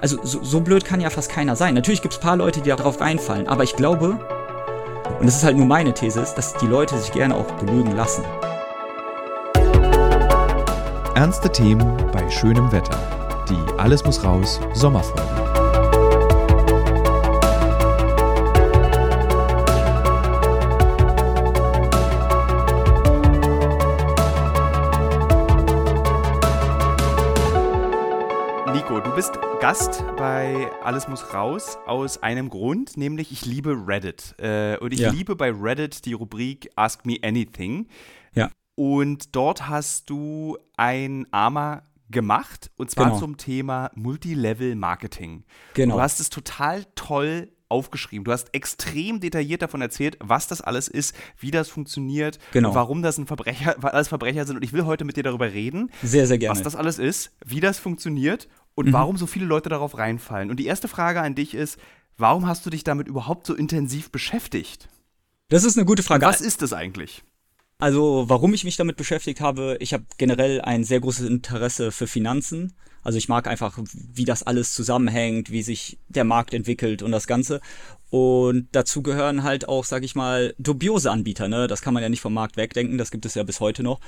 also 0.00 0.18
so, 0.22 0.42
so 0.42 0.60
blöd 0.60 0.84
kann 0.84 1.00
ja 1.00 1.10
fast 1.10 1.30
keiner 1.30 1.56
sein. 1.56 1.74
Natürlich 1.74 2.02
gibt 2.02 2.14
es 2.14 2.20
ein 2.20 2.22
paar 2.22 2.36
Leute, 2.36 2.60
die 2.60 2.70
darauf 2.70 3.00
reinfallen, 3.00 3.48
aber 3.48 3.64
ich 3.64 3.76
glaube, 3.76 4.18
und 5.18 5.26
das 5.26 5.36
ist 5.36 5.44
halt 5.44 5.56
nur 5.56 5.66
meine 5.66 5.92
These, 5.92 6.26
dass 6.34 6.54
die 6.54 6.66
Leute 6.66 6.98
sich 6.98 7.12
gerne 7.12 7.34
auch 7.34 7.50
belügen 7.52 7.94
lassen. 7.94 8.24
Ernste 11.14 11.50
Themen 11.52 11.96
bei 12.12 12.30
schönem 12.30 12.72
Wetter. 12.72 12.98
Die 13.50 13.78
Alles 13.78 14.04
muss 14.04 14.24
raus 14.24 14.60
Sommerfolge. 14.72 15.49
Gast 29.60 30.02
bei 30.16 30.70
Alles 30.82 31.06
muss 31.06 31.34
raus 31.34 31.76
aus 31.84 32.22
einem 32.22 32.48
Grund, 32.48 32.96
nämlich 32.96 33.30
ich 33.30 33.44
liebe 33.44 33.76
Reddit. 33.86 34.34
Äh, 34.38 34.78
und 34.78 34.94
ich 34.94 35.00
ja. 35.00 35.10
liebe 35.10 35.36
bei 35.36 35.52
Reddit 35.52 36.06
die 36.06 36.14
Rubrik 36.14 36.70
Ask 36.76 37.04
Me 37.04 37.18
Anything. 37.22 37.86
Ja. 38.34 38.50
Und 38.74 39.36
dort 39.36 39.68
hast 39.68 40.08
du 40.08 40.56
ein 40.78 41.26
AMA 41.30 41.82
gemacht 42.08 42.70
und 42.76 42.90
zwar 42.90 43.08
genau. 43.08 43.18
zum 43.18 43.36
Thema 43.36 43.90
Multilevel 43.94 44.76
Marketing. 44.76 45.44
Genau. 45.74 45.96
du 45.96 46.00
hast 46.00 46.20
es 46.20 46.30
total 46.30 46.86
toll 46.94 47.52
aufgeschrieben. 47.70 48.24
Du 48.24 48.32
hast 48.32 48.52
extrem 48.52 49.20
detailliert 49.20 49.62
davon 49.62 49.80
erzählt, 49.80 50.16
was 50.20 50.48
das 50.48 50.60
alles 50.60 50.88
ist, 50.88 51.14
wie 51.38 51.50
das 51.50 51.68
funktioniert, 51.68 52.38
genau. 52.52 52.74
warum 52.74 53.00
das 53.02 53.16
ein 53.16 53.26
Verbrecher, 53.26 53.76
alles 53.82 54.08
Verbrecher 54.08 54.44
sind. 54.44 54.56
Und 54.56 54.62
ich 54.62 54.72
will 54.72 54.84
heute 54.84 55.04
mit 55.04 55.16
dir 55.16 55.22
darüber 55.22 55.52
reden, 55.52 55.90
sehr, 56.02 56.26
sehr 56.26 56.38
gerne. 56.38 56.56
was 56.56 56.62
das 56.62 56.76
alles 56.76 56.98
ist, 56.98 57.32
wie 57.44 57.60
das 57.60 57.78
funktioniert 57.78 58.48
und 58.74 58.88
mhm. 58.88 58.92
warum 58.92 59.16
so 59.16 59.26
viele 59.26 59.46
Leute 59.46 59.68
darauf 59.68 59.98
reinfallen. 59.98 60.50
Und 60.50 60.58
die 60.58 60.66
erste 60.66 60.88
Frage 60.88 61.20
an 61.20 61.34
dich 61.34 61.54
ist, 61.54 61.78
warum 62.16 62.46
hast 62.46 62.64
du 62.66 62.70
dich 62.70 62.84
damit 62.84 63.08
überhaupt 63.08 63.46
so 63.46 63.54
intensiv 63.54 64.10
beschäftigt? 64.10 64.88
Das 65.48 65.64
ist 65.64 65.76
eine 65.76 65.86
gute 65.86 66.02
Frage. 66.02 66.24
was 66.26 66.40
ist 66.40 66.62
das 66.62 66.72
eigentlich? 66.72 67.24
Also, 67.78 68.26
warum 68.28 68.52
ich 68.52 68.64
mich 68.64 68.76
damit 68.76 68.96
beschäftigt 68.96 69.40
habe, 69.40 69.78
ich 69.80 69.94
habe 69.94 70.04
generell 70.18 70.60
ein 70.60 70.84
sehr 70.84 71.00
großes 71.00 71.26
Interesse 71.26 71.92
für 71.92 72.06
Finanzen. 72.06 72.74
Also 73.02 73.16
ich 73.16 73.30
mag 73.30 73.46
einfach, 73.46 73.78
wie 73.94 74.26
das 74.26 74.42
alles 74.42 74.74
zusammenhängt, 74.74 75.50
wie 75.50 75.62
sich 75.62 75.98
der 76.08 76.24
Markt 76.24 76.52
entwickelt 76.52 77.02
und 77.02 77.12
das 77.12 77.26
Ganze. 77.26 77.62
Und 78.10 78.68
dazu 78.72 79.02
gehören 79.02 79.42
halt 79.42 79.66
auch, 79.66 79.86
sag 79.86 80.04
ich 80.04 80.14
mal, 80.14 80.54
dubiose 80.58 81.10
Anbieter. 81.10 81.48
Ne? 81.48 81.66
Das 81.66 81.80
kann 81.80 81.94
man 81.94 82.02
ja 82.02 82.10
nicht 82.10 82.20
vom 82.20 82.34
Markt 82.34 82.58
wegdenken, 82.58 82.98
das 82.98 83.10
gibt 83.10 83.24
es 83.24 83.34
ja 83.34 83.42
bis 83.42 83.60
heute 83.60 83.82
noch. 83.82 84.00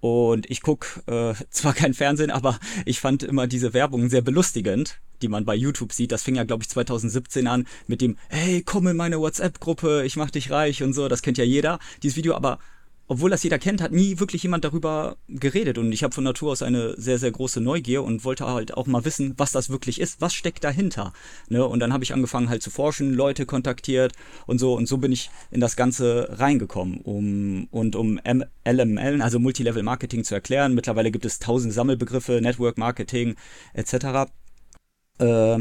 Und 0.00 0.50
ich 0.50 0.62
gucke 0.62 1.02
äh, 1.06 1.34
zwar 1.50 1.74
kein 1.74 1.94
Fernsehen, 1.94 2.30
aber 2.30 2.58
ich 2.84 3.00
fand 3.00 3.22
immer 3.22 3.46
diese 3.46 3.74
Werbung 3.74 4.08
sehr 4.08 4.22
belustigend, 4.22 5.00
die 5.22 5.28
man 5.28 5.44
bei 5.44 5.54
YouTube 5.54 5.92
sieht. 5.92 6.12
Das 6.12 6.22
fing 6.22 6.36
ja, 6.36 6.44
glaube 6.44 6.62
ich, 6.62 6.68
2017 6.70 7.46
an 7.46 7.66
mit 7.86 8.00
dem, 8.00 8.16
hey, 8.28 8.62
komm 8.64 8.86
in 8.86 8.96
meine 8.96 9.20
WhatsApp-Gruppe, 9.20 10.04
ich 10.04 10.16
mach 10.16 10.30
dich 10.30 10.50
reich 10.50 10.82
und 10.82 10.94
so. 10.94 11.08
Das 11.08 11.22
kennt 11.22 11.38
ja 11.38 11.44
jeder, 11.44 11.78
dieses 12.02 12.16
Video. 12.16 12.34
Aber 12.34 12.58
obwohl 13.10 13.30
das 13.30 13.42
jeder 13.42 13.58
kennt, 13.58 13.82
hat 13.82 13.90
nie 13.90 14.20
wirklich 14.20 14.44
jemand 14.44 14.64
darüber 14.64 15.16
geredet. 15.26 15.78
Und 15.78 15.90
ich 15.90 16.04
habe 16.04 16.14
von 16.14 16.22
Natur 16.22 16.52
aus 16.52 16.62
eine 16.62 16.94
sehr, 16.96 17.18
sehr 17.18 17.32
große 17.32 17.60
Neugier 17.60 18.04
und 18.04 18.24
wollte 18.24 18.46
halt 18.46 18.72
auch 18.74 18.86
mal 18.86 19.04
wissen, 19.04 19.34
was 19.36 19.50
das 19.50 19.68
wirklich 19.68 20.00
ist. 20.00 20.20
Was 20.20 20.32
steckt 20.32 20.62
dahinter? 20.62 21.12
Ne? 21.48 21.66
Und 21.66 21.80
dann 21.80 21.92
habe 21.92 22.04
ich 22.04 22.14
angefangen 22.14 22.48
halt 22.48 22.62
zu 22.62 22.70
forschen, 22.70 23.12
Leute 23.12 23.46
kontaktiert 23.46 24.12
und 24.46 24.60
so. 24.60 24.74
Und 24.74 24.86
so 24.86 24.98
bin 24.98 25.10
ich 25.10 25.28
in 25.50 25.60
das 25.60 25.74
Ganze 25.74 26.28
reingekommen. 26.38 27.00
Um, 27.00 27.66
und 27.72 27.96
um 27.96 28.20
LML, 28.24 29.22
also 29.22 29.40
Multilevel 29.40 29.82
Marketing 29.82 30.22
zu 30.22 30.36
erklären. 30.36 30.74
Mittlerweile 30.74 31.10
gibt 31.10 31.24
es 31.24 31.40
tausend 31.40 31.74
Sammelbegriffe, 31.74 32.40
Network 32.40 32.78
Marketing 32.78 33.34
etc. 33.74 34.30
Äh, 35.18 35.58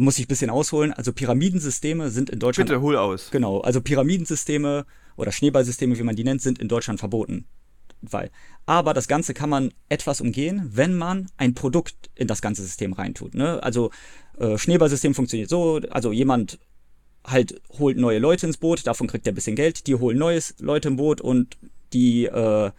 muss 0.00 0.18
ich 0.18 0.24
ein 0.24 0.28
bisschen 0.28 0.50
ausholen. 0.50 0.92
Also 0.92 1.12
Pyramidensysteme 1.12 2.10
sind 2.10 2.30
in 2.30 2.38
Deutschland. 2.38 2.68
Bitte 2.68 2.80
hol 2.80 2.96
aus. 2.96 3.30
Genau, 3.30 3.60
also 3.60 3.80
Pyramidensysteme 3.80 4.86
oder 5.16 5.32
Schneeballsysteme, 5.32 5.98
wie 5.98 6.02
man 6.02 6.16
die 6.16 6.24
nennt, 6.24 6.42
sind 6.42 6.58
in 6.58 6.68
Deutschland 6.68 6.98
verboten. 6.98 7.46
Weil. 8.02 8.30
Aber 8.66 8.94
das 8.94 9.08
Ganze 9.08 9.34
kann 9.34 9.50
man 9.50 9.72
etwas 9.88 10.20
umgehen, 10.20 10.70
wenn 10.72 10.94
man 10.94 11.30
ein 11.36 11.54
Produkt 11.54 12.10
in 12.14 12.26
das 12.28 12.40
ganze 12.40 12.62
System 12.62 12.94
reintut. 12.94 13.34
Ne? 13.34 13.62
Also 13.62 13.90
äh, 14.38 14.56
Schneeballsystem 14.56 15.14
funktioniert 15.14 15.50
so, 15.50 15.80
also 15.90 16.12
jemand 16.12 16.58
halt 17.24 17.60
holt 17.78 17.98
neue 17.98 18.18
Leute 18.18 18.46
ins 18.46 18.56
Boot, 18.56 18.86
davon 18.86 19.06
kriegt 19.06 19.26
er 19.26 19.32
ein 19.32 19.34
bisschen 19.34 19.56
Geld, 19.56 19.86
die 19.86 19.94
holen 19.94 20.16
neue 20.16 20.40
Leute 20.60 20.88
im 20.88 20.96
Boot 20.96 21.20
und 21.20 21.58
die 21.92 22.24
äh, 22.24 22.70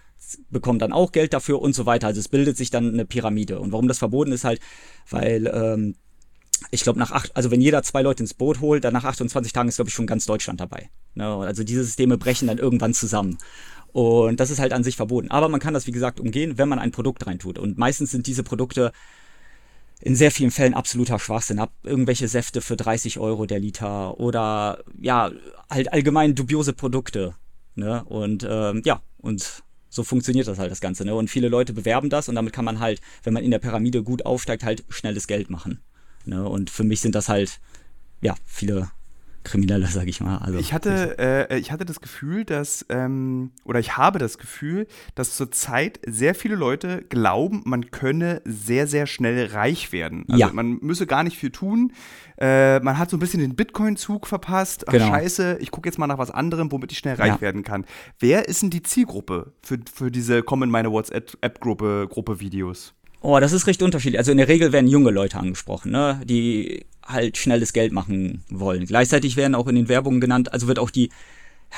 bekommen 0.49 0.79
dann 0.79 0.93
auch 0.93 1.11
Geld 1.11 1.33
dafür 1.33 1.61
und 1.61 1.73
so 1.73 1.85
weiter. 1.85 2.07
Also 2.07 2.19
es 2.19 2.27
bildet 2.27 2.57
sich 2.57 2.69
dann 2.69 2.93
eine 2.93 3.05
Pyramide. 3.05 3.59
Und 3.59 3.71
warum 3.71 3.87
das 3.87 3.99
verboten 3.99 4.31
ist 4.31 4.43
halt, 4.43 4.59
weil 5.09 5.47
ähm, 5.53 5.95
ich 6.69 6.83
glaube, 6.83 6.99
nach 6.99 7.11
acht, 7.11 7.35
also 7.35 7.49
wenn 7.51 7.61
jeder 7.61 7.81
zwei 7.83 8.01
Leute 8.01 8.23
ins 8.23 8.33
Boot 8.33 8.61
holt, 8.61 8.83
dann 8.83 8.93
nach 8.93 9.03
28 9.03 9.51
Tagen 9.51 9.69
ist, 9.69 9.75
glaube 9.75 9.89
ich, 9.89 9.95
schon 9.95 10.07
ganz 10.07 10.25
Deutschland 10.25 10.59
dabei. 10.59 10.89
Ne? 11.15 11.25
Also 11.25 11.63
diese 11.63 11.83
Systeme 11.83 12.17
brechen 12.17 12.47
dann 12.47 12.59
irgendwann 12.59 12.93
zusammen. 12.93 13.37
Und 13.91 14.39
das 14.39 14.51
ist 14.51 14.59
halt 14.59 14.73
an 14.73 14.83
sich 14.83 14.95
verboten. 14.95 15.31
Aber 15.31 15.49
man 15.49 15.59
kann 15.59 15.73
das, 15.73 15.87
wie 15.87 15.91
gesagt, 15.91 16.19
umgehen, 16.19 16.57
wenn 16.57 16.69
man 16.69 16.79
ein 16.79 16.91
Produkt 16.91 17.25
reintut. 17.27 17.57
Und 17.57 17.77
meistens 17.77 18.11
sind 18.11 18.27
diese 18.27 18.43
Produkte 18.43 18.91
in 19.99 20.15
sehr 20.15 20.31
vielen 20.31 20.51
Fällen 20.51 20.73
absoluter 20.73 21.19
Schwachsinn. 21.19 21.59
Ab 21.59 21.73
irgendwelche 21.83 22.27
Säfte 22.27 22.61
für 22.61 22.77
30 22.77 23.19
Euro 23.19 23.45
der 23.45 23.59
Liter 23.59 24.19
oder 24.19 24.83
ja, 24.99 25.31
halt 25.69 25.91
allgemein 25.91 26.35
dubiose 26.35 26.73
Produkte. 26.73 27.35
Ne? 27.75 28.03
Und 28.05 28.45
ähm, 28.49 28.81
ja, 28.85 29.01
und 29.17 29.63
so 29.89 30.03
funktioniert 30.03 30.47
das 30.47 30.57
halt 30.57 30.71
das 30.71 30.81
Ganze. 30.81 31.03
Ne? 31.05 31.13
Und 31.13 31.29
viele 31.29 31.49
Leute 31.49 31.73
bewerben 31.73 32.09
das 32.09 32.29
und 32.29 32.35
damit 32.35 32.53
kann 32.53 32.65
man 32.65 32.79
halt, 32.79 33.01
wenn 33.23 33.33
man 33.33 33.43
in 33.43 33.51
der 33.51 33.59
Pyramide 33.59 34.03
gut 34.03 34.25
aufsteigt, 34.25 34.63
halt 34.63 34.85
schnelles 34.89 35.27
Geld 35.27 35.49
machen. 35.49 35.81
Ne? 36.25 36.47
Und 36.47 36.69
für 36.69 36.83
mich 36.83 37.01
sind 37.01 37.15
das 37.15 37.29
halt, 37.29 37.59
ja, 38.21 38.35
viele 38.45 38.89
Kriminelle, 39.43 39.87
sag 39.91 40.07
ich 40.07 40.21
mal. 40.21 40.37
Also, 40.37 40.59
ich, 40.59 40.73
hatte, 40.73 41.17
äh, 41.19 41.57
ich 41.57 41.71
hatte 41.71 41.85
das 41.85 42.01
Gefühl, 42.01 42.45
dass, 42.45 42.85
ähm, 42.89 43.51
oder 43.63 43.79
ich 43.79 43.97
habe 43.97 44.19
das 44.19 44.37
Gefühl, 44.37 44.87
dass 45.15 45.35
zurzeit 45.35 45.99
sehr 46.05 46.35
viele 46.35 46.55
Leute 46.55 47.03
glauben, 47.09 47.61
man 47.65 47.91
könne 47.91 48.41
sehr, 48.45 48.87
sehr 48.87 49.07
schnell 49.07 49.47
reich 49.47 49.91
werden. 49.91 50.25
Also 50.27 50.39
ja. 50.39 50.53
man 50.53 50.79
müsse 50.81 51.07
gar 51.07 51.23
nicht 51.23 51.37
viel 51.37 51.51
tun. 51.51 51.93
Äh, 52.37 52.79
man 52.79 52.97
hat 52.97 53.09
so 53.09 53.17
ein 53.17 53.19
bisschen 53.19 53.39
den 53.39 53.55
Bitcoin-Zug 53.55 54.27
verpasst. 54.27 54.87
Ach, 54.87 54.91
genau. 54.91 55.07
scheiße, 55.07 55.57
ich 55.59 55.71
gucke 55.71 55.87
jetzt 55.87 55.97
mal 55.97 56.07
nach 56.07 56.17
was 56.17 56.31
anderem, 56.31 56.71
womit 56.71 56.91
ich 56.91 56.97
schnell 56.97 57.15
reich 57.15 57.33
ja. 57.33 57.41
werden 57.41 57.63
kann. 57.63 57.85
Wer 58.19 58.47
ist 58.47 58.61
denn 58.61 58.69
die 58.69 58.83
Zielgruppe 58.83 59.53
für, 59.61 59.79
für 59.91 60.11
diese 60.11 60.43
Komm 60.43 60.63
in 60.63 60.69
meine 60.69 60.91
WhatsApp-Gruppe 60.91 62.07
Gruppe 62.09 62.39
Videos? 62.39 62.93
Oh, 63.21 63.39
das 63.39 63.53
ist 63.53 63.67
recht 63.67 63.83
unterschiedlich. 63.83 64.17
Also 64.17 64.31
in 64.31 64.37
der 64.37 64.47
Regel 64.47 64.71
werden 64.71 64.87
junge 64.87 65.11
Leute 65.11 65.37
angesprochen, 65.37 65.91
ne? 65.91 66.19
die 66.25 66.85
halt 67.05 67.37
schnelles 67.37 67.71
Geld 67.71 67.91
machen 67.91 68.43
wollen. 68.49 68.85
Gleichzeitig 68.85 69.37
werden 69.37 69.53
auch 69.53 69.67
in 69.67 69.75
den 69.75 69.89
Werbungen 69.89 70.21
genannt, 70.21 70.51
also 70.53 70.67
wird 70.67 70.79
auch 70.79 70.89
die, 70.89 71.09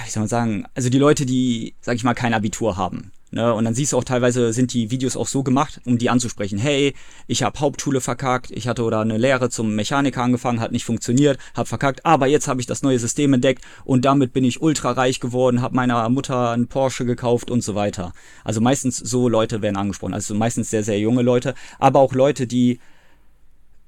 wie 0.04 0.10
soll 0.10 0.22
man 0.22 0.30
sagen, 0.30 0.66
also 0.74 0.90
die 0.90 1.00
Leute, 1.00 1.26
die, 1.26 1.76
sag 1.82 1.96
ich 1.96 2.04
mal, 2.04 2.14
kein 2.14 2.34
Abitur 2.34 2.78
haben. 2.78 3.12
Ne? 3.34 3.52
Und 3.52 3.66
dann 3.66 3.74
siehst 3.74 3.94
du 3.94 3.98
auch 3.98 4.04
teilweise 4.04 4.54
sind 4.54 4.74
die 4.74 4.92
Videos 4.92 5.18
auch 5.18 5.28
so 5.28 5.42
gemacht, 5.42 5.82
um 5.86 5.98
die 5.98 6.10
anzusprechen. 6.10 6.60
Hey, 6.60 6.94
ich 7.26 7.42
habe 7.42 7.60
Hauptschule 7.60 8.00
verkackt, 8.00 8.52
ich 8.52 8.68
hatte 8.68 8.84
oder 8.84 9.00
eine 9.00 9.18
Lehre 9.18 9.50
zum 9.50 9.76
Mechaniker 9.76 10.22
angefangen, 10.22 10.60
hat 10.60 10.72
nicht 10.72 10.86
funktioniert, 10.86 11.40
habe 11.56 11.68
verkackt, 11.68 12.06
aber 12.06 12.28
jetzt 12.28 12.48
habe 12.48 12.62
ich 12.62 12.68
das 12.68 12.84
neue 12.84 13.00
System 13.00 13.34
entdeckt 13.34 13.64
und 13.86 14.06
damit 14.06 14.34
bin 14.34 14.44
ich 14.44 14.62
ultra 14.62 14.92
reich 14.92 15.20
geworden, 15.20 15.62
habe 15.62 15.76
meiner 15.76 16.08
Mutter 16.10 16.52
einen 16.52 16.68
Porsche 16.68 17.06
gekauft 17.06 17.50
und 17.50 17.64
so 17.64 17.74
weiter. 17.74 18.14
Also 18.44 18.62
meistens 18.62 18.98
so 18.98 19.28
Leute 19.28 19.64
werden 19.64 19.78
angesprochen, 19.78 20.14
also 20.14 20.36
meistens 20.36 20.70
sehr, 20.70 20.84
sehr 20.84 21.00
junge 21.00 21.24
Leute, 21.24 21.56
aber 21.80 22.00
auch 22.00 22.14
Leute, 22.14 22.46
die 22.46 22.80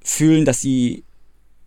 fühlen, 0.01 0.45
dass 0.45 0.59
sie 0.59 1.04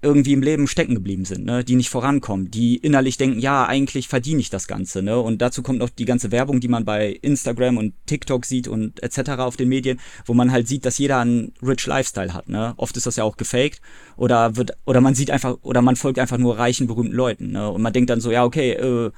irgendwie 0.00 0.32
im 0.32 0.42
Leben 0.42 0.68
stecken 0.68 0.94
geblieben 0.94 1.24
sind, 1.24 1.44
ne? 1.44 1.64
die 1.64 1.74
nicht 1.74 1.90
vorankommen, 1.90 2.50
die 2.50 2.76
innerlich 2.76 3.16
denken, 3.16 3.40
ja, 3.40 3.66
eigentlich 3.66 4.06
verdiene 4.06 4.40
ich 4.40 4.48
das 4.48 4.68
Ganze. 4.68 5.02
Ne? 5.02 5.18
Und 5.18 5.42
dazu 5.42 5.62
kommt 5.62 5.80
noch 5.80 5.90
die 5.90 6.04
ganze 6.04 6.30
Werbung, 6.30 6.60
die 6.60 6.68
man 6.68 6.84
bei 6.84 7.18
Instagram 7.20 7.78
und 7.78 7.94
TikTok 8.06 8.44
sieht 8.44 8.68
und 8.68 9.02
etc. 9.02 9.30
auf 9.38 9.56
den 9.56 9.68
Medien, 9.68 9.98
wo 10.24 10.34
man 10.34 10.52
halt 10.52 10.68
sieht, 10.68 10.84
dass 10.86 10.98
jeder 10.98 11.18
einen 11.18 11.52
rich 11.62 11.84
Lifestyle 11.84 12.32
hat. 12.32 12.48
Ne? 12.48 12.74
Oft 12.76 12.96
ist 12.96 13.06
das 13.06 13.16
ja 13.16 13.24
auch 13.24 13.36
gefaked 13.36 13.80
oder 14.16 14.54
wird 14.56 14.72
oder 14.84 15.00
man 15.00 15.16
sieht 15.16 15.32
einfach 15.32 15.56
oder 15.62 15.82
man 15.82 15.96
folgt 15.96 16.20
einfach 16.20 16.38
nur 16.38 16.58
reichen 16.58 16.86
berühmten 16.86 17.14
Leuten. 17.14 17.50
Ne? 17.50 17.68
Und 17.68 17.82
man 17.82 17.92
denkt 17.92 18.10
dann 18.10 18.20
so, 18.20 18.30
ja, 18.30 18.44
okay, 18.44 18.72
äh, 18.72 19.10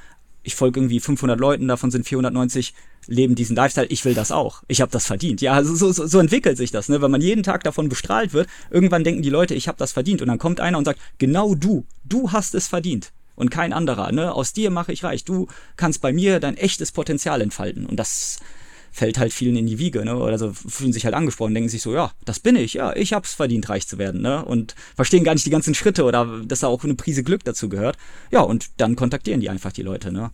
ich 0.42 0.54
folge 0.54 0.80
irgendwie 0.80 1.00
500 1.00 1.38
Leuten, 1.38 1.68
davon 1.68 1.90
sind 1.90 2.06
490 2.06 2.72
leben 3.10 3.34
diesen 3.34 3.56
Lifestyle, 3.56 3.88
ich 3.88 4.04
will 4.04 4.14
das 4.14 4.32
auch. 4.32 4.62
Ich 4.68 4.80
habe 4.80 4.90
das 4.90 5.06
verdient. 5.06 5.40
Ja, 5.40 5.52
also 5.52 5.74
so, 5.74 5.92
so, 5.92 6.06
so 6.06 6.18
entwickelt 6.18 6.56
sich 6.56 6.70
das, 6.70 6.88
ne? 6.88 7.02
Wenn 7.02 7.10
man 7.10 7.20
jeden 7.20 7.42
Tag 7.42 7.64
davon 7.64 7.88
bestrahlt 7.88 8.32
wird, 8.32 8.48
irgendwann 8.70 9.04
denken 9.04 9.22
die 9.22 9.30
Leute, 9.30 9.54
ich 9.54 9.68
habe 9.68 9.78
das 9.78 9.92
verdient 9.92 10.22
und 10.22 10.28
dann 10.28 10.38
kommt 10.38 10.60
einer 10.60 10.78
und 10.78 10.84
sagt, 10.84 11.00
genau 11.18 11.54
du, 11.54 11.84
du 12.04 12.32
hast 12.32 12.54
es 12.54 12.68
verdient 12.68 13.12
und 13.34 13.50
kein 13.50 13.72
anderer, 13.72 14.12
ne? 14.12 14.32
Aus 14.32 14.52
dir 14.52 14.70
mache 14.70 14.92
ich 14.92 15.02
reich. 15.02 15.24
Du 15.24 15.48
kannst 15.76 16.00
bei 16.00 16.12
mir 16.12 16.40
dein 16.40 16.56
echtes 16.56 16.92
Potenzial 16.92 17.40
entfalten 17.40 17.84
und 17.84 17.96
das 17.96 18.38
fällt 18.92 19.18
halt 19.18 19.32
vielen 19.32 19.56
in 19.56 19.66
die 19.66 19.78
Wiege, 19.78 20.04
ne? 20.04 20.16
Oder 20.16 20.38
so 20.38 20.52
fühlen 20.52 20.92
sich 20.92 21.04
halt 21.04 21.14
angesprochen, 21.14 21.54
denken 21.54 21.68
sich 21.68 21.82
so, 21.82 21.92
ja, 21.92 22.12
das 22.24 22.40
bin 22.40 22.56
ich, 22.56 22.74
ja, 22.74 22.94
ich 22.94 23.12
hab's 23.12 23.34
verdient, 23.34 23.68
reich 23.68 23.86
zu 23.88 23.98
werden, 23.98 24.22
ne? 24.22 24.44
Und 24.44 24.74
verstehen 24.94 25.24
gar 25.24 25.34
nicht 25.34 25.46
die 25.46 25.50
ganzen 25.50 25.74
Schritte 25.74 26.04
oder 26.04 26.40
dass 26.44 26.60
da 26.60 26.68
auch 26.68 26.84
eine 26.84 26.94
Prise 26.94 27.22
Glück 27.24 27.44
dazu 27.44 27.68
gehört. 27.68 27.96
Ja, 28.30 28.40
und 28.42 28.70
dann 28.76 28.96
kontaktieren 28.96 29.40
die 29.40 29.50
einfach 29.50 29.72
die 29.72 29.82
Leute, 29.82 30.12
ne? 30.12 30.30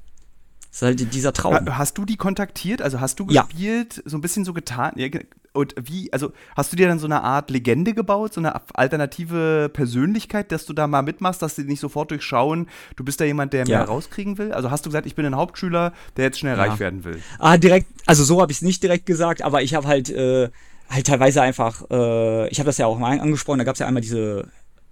Das 0.79 0.91
ist 0.91 1.01
halt 1.01 1.15
dieser 1.15 1.33
Traum. 1.33 1.59
Hast 1.79 1.97
du 1.97 2.05
die 2.05 2.17
kontaktiert? 2.19 2.83
Also 2.83 3.01
hast 3.01 3.19
du 3.19 3.27
Ja. 3.31 3.43
gespielt, 3.45 4.03
so 4.05 4.19
ein 4.19 4.21
bisschen 4.21 4.45
so 4.45 4.53
getan? 4.53 4.93
Ja, 4.97 5.09
ge- 5.09 5.25
Und 5.55 5.75
wie, 5.83 6.13
also 6.13 6.33
hast 6.55 6.71
du 6.71 6.77
dir 6.77 6.87
dann 6.87 6.99
so 6.99 7.07
eine 7.07 7.23
Art 7.23 7.49
Legende 7.49 7.95
gebaut, 7.95 8.35
so 8.35 8.43
eine 8.43 8.61
alternative 8.77 9.71
Persönlichkeit, 9.73 10.53
dass 10.53 10.67
du 10.67 10.75
da 10.75 10.87
mal 10.87 11.01
mitmachst, 11.01 11.41
dass 11.41 11.57
sie 11.57 11.65
nicht 11.65 11.81
sofort 11.81 12.11
durchschauen, 12.11 12.69
du 12.97 13.05
bist 13.05 13.21
da 13.23 13.25
jemand, 13.25 13.55
der 13.55 13.65
Ja. 13.67 13.79
mehr 13.79 13.87
rauskriegen 13.89 14.37
will? 14.37 14.53
Also 14.53 14.71
hast 14.71 14.85
du 14.85 14.91
gesagt, 14.91 15.07
ich 15.07 15.15
bin 15.15 15.25
ein 15.25 15.35
Hauptschüler, 15.35 15.95
der 16.19 16.25
jetzt 16.27 16.39
schnell 16.41 16.59
Ja. 16.59 16.65
reich 16.65 16.79
werden 16.79 17.05
will? 17.05 17.23
Ah, 17.39 17.57
direkt, 17.57 17.87
also 18.05 18.23
so 18.23 18.43
habe 18.43 18.53
ich 18.53 18.59
es 18.59 18.63
nicht 18.63 18.83
direkt 18.83 19.07
gesagt, 19.07 19.41
aber 19.41 19.63
ich 19.63 19.75
habe 19.75 19.87
halt, 19.87 20.11
äh, 20.11 20.51
halt 20.91 21.07
teilweise 21.07 21.41
einfach, 21.41 21.85
äh, 21.91 22.49
ich 22.51 22.59
habe 22.59 22.67
das 22.67 22.77
ja 22.77 22.85
auch 22.85 22.99
mal 22.99 23.19
angesprochen, 23.19 23.57
da 23.59 23.65
gab 23.65 23.77
es 23.77 23.79
ja 23.81 23.87
einmal 23.87 24.03
diese, 24.03 24.49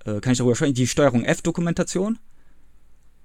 äh, 0.07 0.21
kann 0.21 0.33
ich 0.33 0.39
darüber 0.39 0.57
sprechen, 0.57 0.73
die 0.75 0.87
Steuerung 0.87 1.25
F-Dokumentation. 1.25 2.19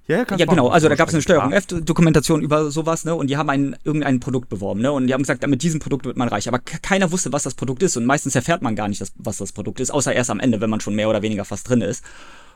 Ja, 0.09 0.17
Ja, 0.17 0.23
machen. 0.23 0.47
genau. 0.49 0.67
Also 0.69 0.89
da 0.89 0.95
gab 0.95 1.07
es 1.09 1.13
eine 1.13 1.21
Steuerung. 1.21 1.51
F-Dokumentation 1.51 2.41
über 2.41 2.71
sowas, 2.71 3.05
ne? 3.05 3.13
Und 3.13 3.27
die 3.29 3.37
haben 3.37 3.49
ein, 3.49 3.75
irgendein 3.83 4.19
Produkt 4.19 4.49
beworben, 4.49 4.81
ne? 4.81 4.91
Und 4.91 5.05
die 5.07 5.13
haben 5.13 5.21
gesagt, 5.21 5.45
mit 5.47 5.61
diesem 5.61 5.79
Produkt 5.79 6.05
wird 6.05 6.17
man 6.17 6.27
reich. 6.27 6.47
Aber 6.47 6.57
ke- 6.59 6.79
keiner 6.81 7.11
wusste, 7.11 7.31
was 7.31 7.43
das 7.43 7.53
Produkt 7.53 7.83
ist. 7.83 7.95
Und 7.95 8.05
meistens 8.05 8.33
erfährt 8.35 8.63
man 8.63 8.75
gar 8.75 8.87
nicht, 8.87 8.99
das, 9.01 9.13
was 9.17 9.37
das 9.37 9.51
Produkt 9.51 9.79
ist, 9.79 9.91
außer 9.91 10.11
erst 10.11 10.31
am 10.31 10.39
Ende, 10.39 10.61
wenn 10.61 10.69
man 10.69 10.79
schon 10.81 10.95
mehr 10.95 11.09
oder 11.09 11.21
weniger 11.21 11.45
fast 11.45 11.69
drin 11.69 11.81
ist. 11.81 12.03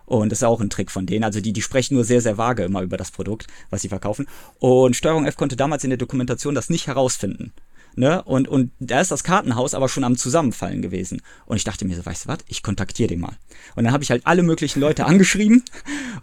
Und 0.06 0.32
das 0.32 0.38
ist 0.40 0.42
ja 0.42 0.48
auch 0.50 0.60
ein 0.62 0.70
Trick 0.72 0.90
von 0.92 1.06
denen. 1.06 1.24
Also 1.24 1.40
die, 1.42 1.54
die 1.54 1.62
sprechen 1.62 1.94
nur 1.94 2.04
sehr, 2.04 2.22
sehr 2.22 2.38
vage 2.38 2.64
immer 2.64 2.82
über 2.82 2.98
das 2.98 3.12
Produkt, 3.12 3.46
was 3.70 3.84
sie 3.84 3.88
verkaufen. 3.88 4.28
Und 4.60 4.96
Steuerung 4.96 5.26
F 5.26 5.38
konnte 5.38 5.56
damals 5.56 5.84
in 5.84 5.92
der 5.92 5.98
Dokumentation 5.98 6.56
das 6.56 6.70
nicht 6.70 6.88
herausfinden. 6.88 7.54
Ne? 7.96 8.24
Und, 8.24 8.48
und 8.48 8.72
da 8.80 9.02
ist 9.02 9.12
das 9.12 9.24
Kartenhaus 9.24 9.74
aber 9.74 9.90
schon 9.90 10.04
am 10.04 10.18
Zusammenfallen 10.18 10.82
gewesen. 10.82 11.22
Und 11.46 11.58
ich 11.58 11.64
dachte 11.64 11.86
mir 11.86 11.96
so, 11.96 12.06
weißt 12.06 12.26
du 12.26 12.30
was, 12.30 12.40
ich 12.48 12.64
kontaktiere 12.64 13.10
den 13.10 13.20
mal. 13.20 13.38
Und 13.76 13.84
dann 13.84 13.94
habe 13.94 14.04
ich 14.04 14.12
halt 14.12 14.26
alle 14.26 14.44
möglichen 14.44 14.80
Leute 14.80 15.06
angeschrieben 15.08 15.64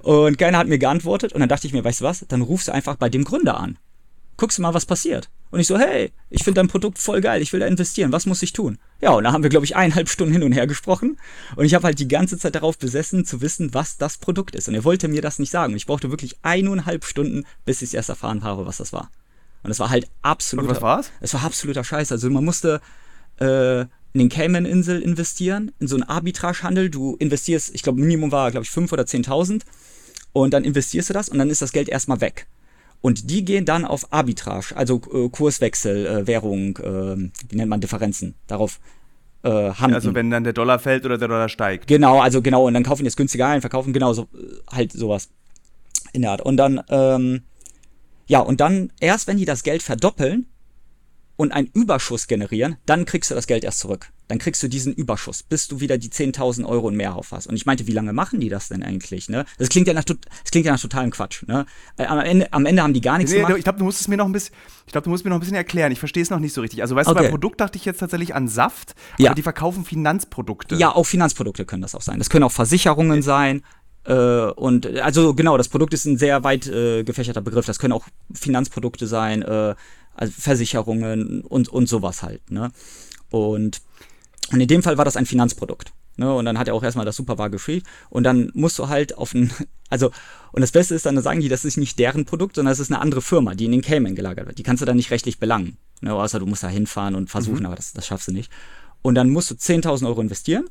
und 0.02 0.38
keiner 0.38 0.58
hat 0.58 0.66
mir 0.66 0.78
geantwortet. 0.78 1.32
Und 1.32 1.40
dann 1.40 1.48
dachte 1.48 1.66
ich 1.66 1.72
mir, 1.72 1.84
weißt 1.84 2.00
du 2.00 2.04
was, 2.04 2.24
dann 2.28 2.42
rufst 2.42 2.68
du 2.68 2.72
einfach 2.72 2.96
bei 2.96 3.08
dem 3.08 3.24
Gründer 3.24 3.58
an. 3.58 3.78
Guckst 4.36 4.58
du 4.58 4.62
mal, 4.62 4.72
was 4.72 4.86
passiert. 4.86 5.28
Und 5.50 5.60
ich 5.60 5.66
so, 5.66 5.78
hey, 5.78 6.12
ich 6.30 6.44
finde 6.44 6.60
dein 6.60 6.68
Produkt 6.68 6.98
voll 6.98 7.20
geil, 7.20 7.42
ich 7.42 7.52
will 7.52 7.60
da 7.60 7.66
investieren, 7.66 8.12
was 8.12 8.24
muss 8.24 8.42
ich 8.42 8.52
tun? 8.52 8.78
Ja, 9.00 9.10
und 9.10 9.24
da 9.24 9.32
haben 9.32 9.42
wir, 9.42 9.50
glaube 9.50 9.66
ich, 9.66 9.76
eineinhalb 9.76 10.08
Stunden 10.08 10.32
hin 10.32 10.42
und 10.42 10.52
her 10.52 10.66
gesprochen. 10.66 11.18
Und 11.56 11.64
ich 11.64 11.74
habe 11.74 11.84
halt 11.84 11.98
die 11.98 12.08
ganze 12.08 12.38
Zeit 12.38 12.54
darauf 12.54 12.78
besessen, 12.78 13.24
zu 13.24 13.40
wissen, 13.40 13.74
was 13.74 13.98
das 13.98 14.16
Produkt 14.16 14.54
ist. 14.54 14.68
Und 14.68 14.74
er 14.74 14.84
wollte 14.84 15.08
mir 15.08 15.22
das 15.22 15.38
nicht 15.38 15.50
sagen. 15.50 15.74
Ich 15.76 15.86
brauchte 15.86 16.10
wirklich 16.10 16.38
eineinhalb 16.42 17.04
Stunden, 17.04 17.44
bis 17.64 17.82
ich 17.82 17.88
es 17.88 17.94
erst 17.94 18.08
erfahren 18.08 18.44
habe, 18.44 18.64
was 18.64 18.78
das 18.78 18.92
war. 18.92 19.10
Und 19.62 19.70
es 19.70 19.78
war 19.78 19.90
halt 19.90 20.08
absolut. 20.22 20.66
Und 20.66 20.70
was 20.70 20.82
war's? 20.82 21.10
Es 21.20 21.34
war 21.34 21.44
absoluter 21.44 21.84
Scheiß. 21.84 22.12
Also 22.12 22.30
man 22.30 22.44
musste 22.44 22.80
äh, 23.38 23.80
in 23.80 23.88
den 24.18 24.28
Cayman-Inseln 24.28 25.02
investieren, 25.02 25.72
in 25.78 25.86
so 25.86 25.96
einen 25.96 26.04
Arbitragehandel. 26.04 26.90
Du 26.90 27.16
investierst, 27.16 27.74
ich 27.74 27.82
glaube, 27.82 28.00
Minimum 28.00 28.32
war, 28.32 28.50
glaube 28.50 28.64
ich, 28.64 28.70
5.000 28.70 28.92
oder 28.92 29.02
10.000. 29.04 29.62
Und 30.32 30.54
dann 30.54 30.64
investierst 30.64 31.10
du 31.10 31.14
das 31.14 31.28
und 31.28 31.38
dann 31.38 31.50
ist 31.50 31.62
das 31.62 31.72
Geld 31.72 31.88
erstmal 31.88 32.20
weg. 32.20 32.46
Und 33.00 33.30
die 33.30 33.44
gehen 33.44 33.64
dann 33.64 33.84
auf 33.84 34.12
Arbitrage, 34.12 34.76
also 34.76 35.00
äh, 35.12 35.28
Kurswechsel, 35.30 36.06
äh, 36.06 36.26
Währung, 36.26 36.76
äh, 36.76 37.16
wie 37.48 37.56
nennt 37.56 37.70
man 37.70 37.80
Differenzen, 37.80 38.34
darauf 38.46 38.78
äh, 39.42 39.48
handeln. 39.48 39.94
Also 39.94 40.14
wenn 40.14 40.30
dann 40.30 40.44
der 40.44 40.52
Dollar 40.52 40.78
fällt 40.78 41.06
oder 41.06 41.16
der 41.16 41.28
Dollar 41.28 41.48
steigt. 41.48 41.86
Genau, 41.86 42.20
also 42.20 42.42
genau, 42.42 42.66
und 42.66 42.74
dann 42.74 42.82
kaufen 42.82 43.02
die 43.02 43.08
es 43.08 43.16
günstiger 43.16 43.48
ein, 43.48 43.62
verkaufen 43.62 43.94
genau 43.94 44.12
so, 44.12 44.28
äh, 44.34 44.76
halt 44.76 44.92
sowas 44.92 45.30
in 46.12 46.22
der 46.22 46.32
Art. 46.32 46.42
Und 46.42 46.58
dann, 46.58 46.82
ähm, 46.90 47.42
ja, 48.30 48.38
und 48.38 48.60
dann 48.60 48.92
erst, 49.00 49.26
wenn 49.26 49.38
die 49.38 49.44
das 49.44 49.64
Geld 49.64 49.82
verdoppeln 49.82 50.46
und 51.36 51.52
einen 51.52 51.68
Überschuss 51.72 52.26
generieren, 52.26 52.76
dann 52.86 53.06
kriegst 53.06 53.30
du 53.30 53.34
das 53.34 53.46
Geld 53.46 53.64
erst 53.64 53.78
zurück. 53.80 54.10
Dann 54.28 54.38
kriegst 54.38 54.62
du 54.62 54.68
diesen 54.68 54.92
Überschuss, 54.94 55.42
bis 55.42 55.66
du 55.66 55.80
wieder 55.80 55.98
die 55.98 56.10
10.000 56.10 56.64
Euro 56.64 56.86
und 56.86 56.94
mehr 56.96 57.16
auf 57.16 57.32
hast. 57.32 57.48
Und 57.48 57.56
ich 57.56 57.66
meinte, 57.66 57.88
wie 57.88 57.92
lange 57.92 58.12
machen 58.12 58.38
die 58.38 58.48
das 58.48 58.68
denn 58.68 58.84
eigentlich? 58.84 59.28
Ne? 59.28 59.44
Das 59.58 59.68
klingt 59.70 59.88
ja 59.88 59.94
nach, 59.94 60.04
das 60.04 60.18
klingt 60.52 60.66
ja 60.66 60.72
nach 60.72 60.80
totalem 60.80 61.10
Quatsch. 61.10 61.42
Ne? 61.48 61.66
Äh, 61.96 62.04
Am, 62.04 62.20
Ende, 62.20 62.52
am 62.52 62.64
Ende 62.66 62.82
haben 62.82 62.92
die 62.92 63.00
gar 63.00 63.18
nichts 63.18 63.32
Nee, 63.32 63.38
gemacht. 63.40 63.56
ich 63.56 63.64
glaube, 63.64 63.78
du 63.80 63.84
musst 63.84 64.00
es 64.00 64.06
mir 64.06 64.16
noch 64.18 64.26
ein 64.26 64.32
bisschen, 64.32 64.54
ich 64.86 64.92
glaube, 64.92 65.04
du 65.06 65.10
musst 65.10 65.24
mir 65.24 65.30
noch 65.30 65.38
ein 65.38 65.40
bisschen 65.40 65.56
erklären. 65.56 65.90
Ich 65.90 65.98
verstehe 65.98 66.22
es 66.22 66.30
noch 66.30 66.38
nicht 66.38 66.52
so 66.52 66.60
richtig. 66.60 66.82
Also 66.82 66.94
weißt 66.94 67.08
du, 67.08 67.12
Okay. 67.12 67.22
beim 67.22 67.30
Produkt 67.30 67.60
dachte 67.60 67.76
ich 67.78 67.84
jetzt 67.84 67.98
tatsächlich 67.98 68.34
an 68.36 68.46
Saft, 68.46 68.94
Ja. 69.18 69.30
aber 69.30 69.34
die 69.34 69.42
verkaufen 69.42 69.84
Finanzprodukte. 69.84 70.76
Ja, 70.76 70.94
auch 70.94 71.04
Finanzprodukte 71.04 71.64
können 71.64 71.82
das 71.82 71.96
auch 71.96 72.02
sein. 72.02 72.18
Das 72.18 72.30
können 72.30 72.44
auch 72.44 72.52
Versicherungen 72.52 73.22
sein. 73.22 73.62
Äh, 74.04 74.50
und 74.52 74.86
also 75.00 75.34
genau, 75.34 75.56
das 75.56 75.68
Produkt 75.68 75.94
ist 75.94 76.06
ein 76.06 76.18
sehr 76.18 76.42
weit 76.44 76.66
äh, 76.66 77.04
gefächerter 77.04 77.40
Begriff. 77.40 77.66
Das 77.66 77.78
können 77.78 77.92
auch 77.92 78.06
Finanzprodukte 78.32 79.06
sein, 79.06 79.42
äh, 79.42 79.74
also 80.14 80.32
Versicherungen 80.36 81.42
und, 81.42 81.68
und 81.68 81.88
sowas 81.88 82.22
halt. 82.22 82.50
Ne? 82.50 82.70
Und, 83.30 83.82
und 84.52 84.60
in 84.60 84.68
dem 84.68 84.82
Fall 84.82 84.98
war 84.98 85.04
das 85.04 85.16
ein 85.16 85.26
Finanzprodukt. 85.26 85.92
Ne? 86.16 86.34
Und 86.34 86.44
dann 86.44 86.58
hat 86.58 86.68
er 86.68 86.74
auch 86.74 86.82
erstmal 86.82 87.06
das 87.06 87.16
Superwahr 87.16 87.50
geschrieben. 87.50 87.86
Und 88.08 88.24
dann 88.24 88.50
musst 88.54 88.78
du 88.78 88.88
halt 88.88 89.16
auf 89.16 89.34
ein, 89.34 89.52
also, 89.90 90.10
und 90.52 90.60
das 90.60 90.72
Beste 90.72 90.94
ist 90.94 91.06
dann, 91.06 91.16
da 91.16 91.22
sagen 91.22 91.40
die, 91.40 91.48
das 91.48 91.64
ist 91.64 91.76
nicht 91.76 91.98
deren 91.98 92.24
Produkt, 92.24 92.56
sondern 92.56 92.72
es 92.72 92.80
ist 92.80 92.90
eine 92.90 93.00
andere 93.00 93.22
Firma, 93.22 93.54
die 93.54 93.66
in 93.66 93.72
den 93.72 93.82
Cayman 93.82 94.14
gelagert 94.14 94.46
wird. 94.46 94.58
Die 94.58 94.62
kannst 94.62 94.80
du 94.80 94.86
dann 94.86 94.96
nicht 94.96 95.10
rechtlich 95.10 95.38
belangen. 95.38 95.76
Ne? 96.00 96.14
Außer 96.14 96.38
du 96.38 96.46
musst 96.46 96.62
da 96.62 96.68
hinfahren 96.68 97.14
und 97.14 97.30
versuchen, 97.30 97.66
aber 97.66 97.76
das, 97.76 97.92
das 97.92 98.06
schaffst 98.06 98.28
du 98.28 98.32
nicht. 98.32 98.50
Und 99.02 99.14
dann 99.14 99.30
musst 99.30 99.50
du 99.50 99.54
10.000 99.54 100.06
Euro 100.06 100.20
investieren 100.20 100.64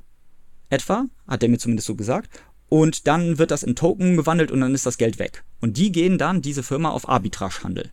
etwa, 0.69 1.05
hat 1.27 1.41
der 1.41 1.49
mir 1.49 1.57
zumindest 1.57 1.87
so 1.87 1.95
gesagt. 1.95 2.29
Und 2.69 3.07
dann 3.07 3.39
wird 3.39 3.51
das 3.51 3.63
in 3.63 3.75
Token 3.75 4.15
gewandelt 4.15 4.51
und 4.51 4.61
dann 4.61 4.75
ist 4.75 4.85
das 4.85 4.97
Geld 4.97 5.19
weg. 5.19 5.43
Und 5.59 5.77
die 5.77 5.91
gehen 5.91 6.17
dann, 6.17 6.41
diese 6.41 6.63
Firma, 6.63 6.89
auf 6.89 7.09
Arbitragehandel. 7.09 7.91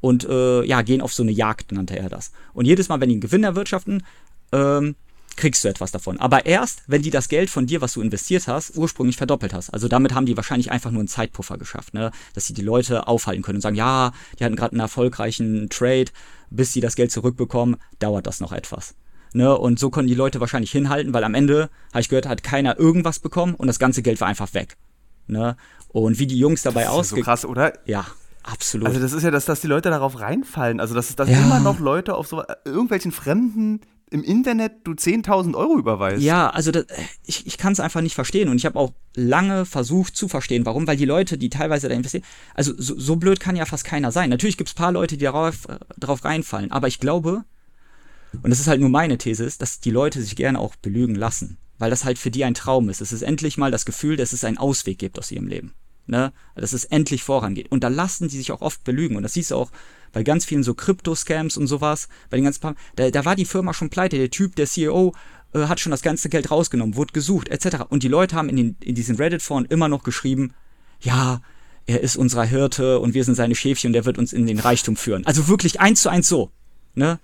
Und 0.00 0.24
äh, 0.24 0.62
ja, 0.64 0.82
gehen 0.82 1.00
auf 1.00 1.12
so 1.12 1.22
eine 1.22 1.32
Jagd, 1.32 1.72
nannte 1.72 1.98
er 1.98 2.08
das. 2.08 2.32
Und 2.52 2.66
jedes 2.66 2.88
Mal, 2.88 3.00
wenn 3.00 3.08
die 3.08 3.14
einen 3.14 3.20
Gewinn 3.20 3.44
erwirtschaften, 3.44 4.04
ähm, 4.52 4.94
kriegst 5.36 5.64
du 5.64 5.68
etwas 5.68 5.90
davon. 5.90 6.18
Aber 6.18 6.46
erst, 6.46 6.82
wenn 6.86 7.02
die 7.02 7.10
das 7.10 7.28
Geld 7.28 7.50
von 7.50 7.66
dir, 7.66 7.80
was 7.80 7.94
du 7.94 8.02
investiert 8.02 8.46
hast, 8.46 8.76
ursprünglich 8.76 9.16
verdoppelt 9.16 9.54
hast. 9.54 9.70
Also 9.70 9.88
damit 9.88 10.14
haben 10.14 10.26
die 10.26 10.36
wahrscheinlich 10.36 10.70
einfach 10.70 10.90
nur 10.90 11.00
einen 11.00 11.08
Zeitpuffer 11.08 11.56
geschafft, 11.56 11.94
ne? 11.94 12.10
dass 12.34 12.46
sie 12.46 12.54
die 12.54 12.62
Leute 12.62 13.06
aufhalten 13.08 13.42
können 13.42 13.56
und 13.56 13.62
sagen, 13.62 13.76
ja, 13.76 14.12
die 14.38 14.44
hatten 14.44 14.56
gerade 14.56 14.72
einen 14.72 14.80
erfolgreichen 14.80 15.68
Trade, 15.70 16.06
bis 16.50 16.72
sie 16.72 16.80
das 16.80 16.96
Geld 16.96 17.12
zurückbekommen, 17.12 17.76
dauert 17.98 18.26
das 18.26 18.40
noch 18.40 18.52
etwas. 18.52 18.94
Ne, 19.32 19.56
und 19.56 19.78
so 19.78 19.90
konnten 19.90 20.08
die 20.08 20.14
Leute 20.14 20.40
wahrscheinlich 20.40 20.72
hinhalten, 20.72 21.14
weil 21.14 21.22
am 21.22 21.34
Ende, 21.34 21.70
habe 21.92 22.00
ich 22.00 22.08
gehört, 22.08 22.26
hat 22.26 22.42
keiner 22.42 22.78
irgendwas 22.78 23.20
bekommen 23.20 23.54
und 23.54 23.68
das 23.68 23.78
ganze 23.78 24.02
Geld 24.02 24.20
war 24.20 24.26
einfach 24.26 24.52
weg. 24.54 24.76
Ne? 25.28 25.56
Und 25.88 26.18
wie 26.18 26.26
die 26.26 26.38
Jungs 26.38 26.62
dabei 26.62 26.82
das 26.84 26.90
ist 26.92 27.10
ja 27.12 27.16
so 27.16 27.22
krass, 27.22 27.44
oder? 27.44 27.72
Ja, 27.86 28.06
absolut. 28.42 28.88
Also 28.88 29.00
das 29.00 29.12
ist 29.12 29.22
ja, 29.22 29.30
dass, 29.30 29.44
dass 29.44 29.60
die 29.60 29.68
Leute 29.68 29.90
darauf 29.90 30.18
reinfallen. 30.18 30.80
Also 30.80 30.94
dass, 30.94 31.14
dass 31.14 31.28
Ja. 31.28 31.38
immer 31.38 31.60
noch 31.60 31.78
Leute 31.78 32.14
auf 32.16 32.26
so 32.26 32.42
irgendwelchen 32.64 33.12
Fremden 33.12 33.80
im 34.10 34.24
Internet 34.24 34.72
du 34.84 34.92
10.000 34.92 35.54
Euro 35.54 35.78
überweist. 35.78 36.20
Ja, 36.20 36.50
also 36.50 36.72
das, 36.72 36.86
ich, 37.24 37.46
ich 37.46 37.56
kann 37.58 37.72
es 37.72 37.78
einfach 37.80 38.00
nicht 38.00 38.16
verstehen 38.16 38.48
und 38.48 38.56
ich 38.56 38.66
habe 38.66 38.78
auch 38.78 38.92
lange 39.14 39.64
versucht 39.64 40.16
zu 40.16 40.26
verstehen, 40.26 40.66
warum, 40.66 40.88
weil 40.88 40.96
die 40.96 41.04
Leute, 41.04 41.38
die 41.38 41.48
teilweise 41.50 41.88
da 41.88 41.94
investieren, 41.94 42.24
also 42.54 42.72
so, 42.76 42.98
so 42.98 43.14
blöd 43.16 43.38
kann 43.38 43.54
ja 43.54 43.66
fast 43.66 43.84
keiner 43.84 44.10
sein. 44.10 44.30
Natürlich 44.30 44.56
gibt 44.56 44.68
es 44.68 44.74
paar 44.74 44.90
Leute, 44.90 45.16
die 45.16 45.24
darauf, 45.24 45.68
äh, 45.68 45.78
darauf 45.96 46.24
reinfallen, 46.24 46.72
aber 46.72 46.88
ich 46.88 46.98
glaube, 46.98 47.44
und 48.42 48.50
das 48.50 48.60
ist 48.60 48.68
halt 48.68 48.80
nur 48.80 48.90
meine 48.90 49.18
These, 49.18 49.44
ist, 49.44 49.62
dass 49.62 49.80
die 49.80 49.90
Leute 49.90 50.22
sich 50.22 50.36
gerne 50.36 50.58
auch 50.58 50.76
belügen 50.76 51.14
lassen, 51.14 51.58
weil 51.78 51.90
das 51.90 52.04
halt 52.04 52.18
für 52.18 52.30
die 52.30 52.44
ein 52.44 52.54
Traum 52.54 52.88
ist. 52.88 53.00
Es 53.00 53.12
ist 53.12 53.22
endlich 53.22 53.58
mal 53.58 53.70
das 53.70 53.84
Gefühl, 53.84 54.16
dass 54.16 54.32
es 54.32 54.44
einen 54.44 54.58
Ausweg 54.58 54.98
gibt 54.98 55.18
aus 55.18 55.30
ihrem 55.30 55.46
Leben. 55.46 55.74
Ne? 56.06 56.32
Dass 56.56 56.72
es 56.72 56.84
endlich 56.84 57.22
vorangeht. 57.22 57.70
Und 57.70 57.84
da 57.84 57.88
lassen 57.88 58.28
die 58.28 58.36
sich 58.36 58.50
auch 58.52 58.62
oft 58.62 58.82
belügen. 58.84 59.16
Und 59.16 59.22
das 59.22 59.34
siehst 59.34 59.52
du 59.52 59.56
auch 59.56 59.70
bei 60.12 60.22
ganz 60.24 60.44
vielen 60.44 60.64
so 60.64 60.74
Krypto-Scams 60.74 61.56
und 61.56 61.68
sowas, 61.68 62.08
bei 62.30 62.36
den 62.36 62.44
ganzen, 62.44 62.74
da, 62.96 63.10
da 63.10 63.24
war 63.24 63.36
die 63.36 63.44
Firma 63.44 63.72
schon 63.74 63.90
pleite. 63.90 64.18
Der 64.18 64.30
Typ, 64.30 64.56
der 64.56 64.66
CEO, 64.66 65.14
äh, 65.52 65.66
hat 65.66 65.80
schon 65.80 65.92
das 65.92 66.02
ganze 66.02 66.28
Geld 66.28 66.50
rausgenommen, 66.50 66.96
wurde 66.96 67.12
gesucht, 67.12 67.48
etc. 67.48 67.84
Und 67.88 68.02
die 68.02 68.08
Leute 68.08 68.36
haben 68.36 68.48
in, 68.48 68.56
den, 68.56 68.76
in 68.80 68.94
diesen 68.94 69.16
Reddit-Foren 69.16 69.66
immer 69.66 69.88
noch 69.88 70.02
geschrieben, 70.02 70.52
ja, 71.00 71.40
er 71.86 72.00
ist 72.00 72.16
unser 72.16 72.44
Hirte 72.44 73.00
und 73.00 73.14
wir 73.14 73.24
sind 73.24 73.34
seine 73.34 73.54
Schäfchen 73.54 73.88
und 73.88 73.92
der 73.94 74.04
wird 74.04 74.18
uns 74.18 74.32
in 74.32 74.46
den 74.46 74.58
Reichtum 74.58 74.96
führen. 74.96 75.26
Also 75.26 75.48
wirklich 75.48 75.80
eins 75.80 76.02
zu 76.02 76.08
eins 76.08 76.28
so. 76.28 76.50
Ne? 76.94 77.18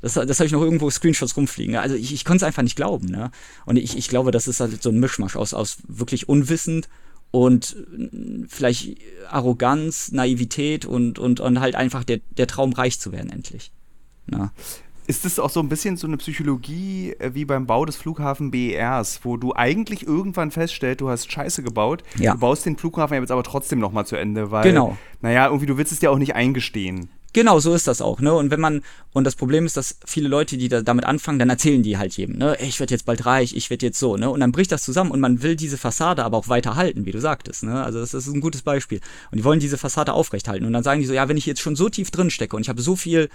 Das, 0.00 0.14
das 0.14 0.38
habe 0.38 0.46
ich 0.46 0.52
noch 0.52 0.62
irgendwo 0.62 0.88
Screenshots 0.90 1.36
rumfliegen. 1.36 1.76
Also 1.76 1.96
ich, 1.96 2.12
ich 2.14 2.24
konnte 2.24 2.38
es 2.38 2.42
einfach 2.44 2.62
nicht 2.62 2.76
glauben. 2.76 3.06
Ne? 3.08 3.30
Und 3.66 3.76
ich, 3.76 3.96
ich 3.96 4.08
glaube, 4.08 4.30
das 4.30 4.46
ist 4.46 4.60
halt 4.60 4.80
so 4.82 4.90
ein 4.90 5.00
Mischmasch 5.00 5.34
aus, 5.36 5.54
aus 5.54 5.78
wirklich 5.88 6.28
unwissend 6.28 6.88
und 7.30 7.76
vielleicht 8.48 8.96
Arroganz, 9.30 10.12
Naivität 10.12 10.84
und, 10.86 11.18
und, 11.18 11.40
und 11.40 11.60
halt 11.60 11.74
einfach 11.74 12.04
der, 12.04 12.20
der 12.36 12.46
Traum, 12.46 12.72
reich 12.72 13.00
zu 13.00 13.12
werden 13.12 13.30
endlich. 13.30 13.72
Na? 14.26 14.52
Ist 15.06 15.24
das 15.24 15.38
auch 15.38 15.48
so 15.50 15.60
ein 15.60 15.70
bisschen 15.70 15.96
so 15.96 16.06
eine 16.06 16.18
Psychologie 16.18 17.14
äh, 17.18 17.30
wie 17.34 17.46
beim 17.46 17.66
Bau 17.66 17.86
des 17.86 17.96
Flughafen 17.96 18.50
BERs, 18.50 19.20
wo 19.22 19.38
du 19.38 19.54
eigentlich 19.54 20.06
irgendwann 20.06 20.50
feststellst, 20.50 21.00
du 21.00 21.08
hast 21.08 21.32
Scheiße 21.32 21.62
gebaut, 21.62 22.02
Ja. 22.18 22.34
du 22.34 22.38
baust 22.40 22.66
den 22.66 22.76
Flughafen 22.76 23.14
jetzt 23.18 23.30
aber 23.30 23.42
trotzdem 23.42 23.78
nochmal 23.78 24.06
zu 24.06 24.16
Ende, 24.16 24.50
weil, 24.50 24.64
Genau. 24.64 24.98
naja, 25.22 25.46
irgendwie 25.46 25.64
du 25.66 25.78
willst 25.78 25.92
es 25.92 25.98
dir 26.00 26.10
auch 26.10 26.18
nicht 26.18 26.34
eingestehen. 26.34 27.08
Genau, 27.38 27.60
so 27.60 27.72
ist 27.72 27.86
das 27.86 28.02
auch, 28.02 28.18
ne? 28.18 28.34
Und 28.34 28.50
wenn 28.50 28.58
man, 28.58 28.82
und 29.12 29.22
das 29.22 29.36
Problem 29.36 29.64
ist, 29.64 29.76
dass 29.76 30.00
viele 30.04 30.26
Leute, 30.26 30.56
die 30.56 30.68
da 30.68 30.82
damit 30.82 31.04
anfangen, 31.04 31.38
dann 31.38 31.48
erzählen 31.48 31.84
die 31.84 31.96
halt 31.96 32.16
jedem, 32.16 32.36
ne? 32.36 32.56
Ich 32.60 32.80
werde 32.80 32.92
jetzt 32.92 33.06
bald 33.06 33.26
reich, 33.26 33.54
ich 33.54 33.70
werde 33.70 33.86
jetzt 33.86 34.00
so, 34.00 34.16
ne? 34.16 34.28
Und 34.28 34.40
dann 34.40 34.50
bricht 34.50 34.72
das 34.72 34.82
zusammen 34.82 35.12
und 35.12 35.20
man 35.20 35.40
will 35.40 35.54
diese 35.54 35.78
Fassade 35.78 36.24
aber 36.24 36.36
auch 36.36 36.48
weiter 36.48 36.74
halten, 36.74 37.06
wie 37.06 37.12
du 37.12 37.20
sagtest, 37.20 37.62
ne? 37.62 37.84
Also 37.84 38.00
das 38.00 38.12
ist 38.12 38.26
ein 38.26 38.40
gutes 38.40 38.62
Beispiel. 38.62 39.00
Und 39.30 39.38
die 39.38 39.44
wollen 39.44 39.60
diese 39.60 39.78
Fassade 39.78 40.14
aufrechthalten. 40.14 40.66
Und 40.66 40.72
dann 40.72 40.82
sagen 40.82 41.00
die 41.00 41.06
so, 41.06 41.12
ja, 41.12 41.28
wenn 41.28 41.36
ich 41.36 41.46
jetzt 41.46 41.60
schon 41.60 41.76
so 41.76 41.88
tief 41.88 42.10
drin 42.10 42.30
stecke 42.30 42.56
und 42.56 42.62
ich 42.62 42.68
habe 42.68 42.82
so 42.82 42.96
viel 42.96 43.28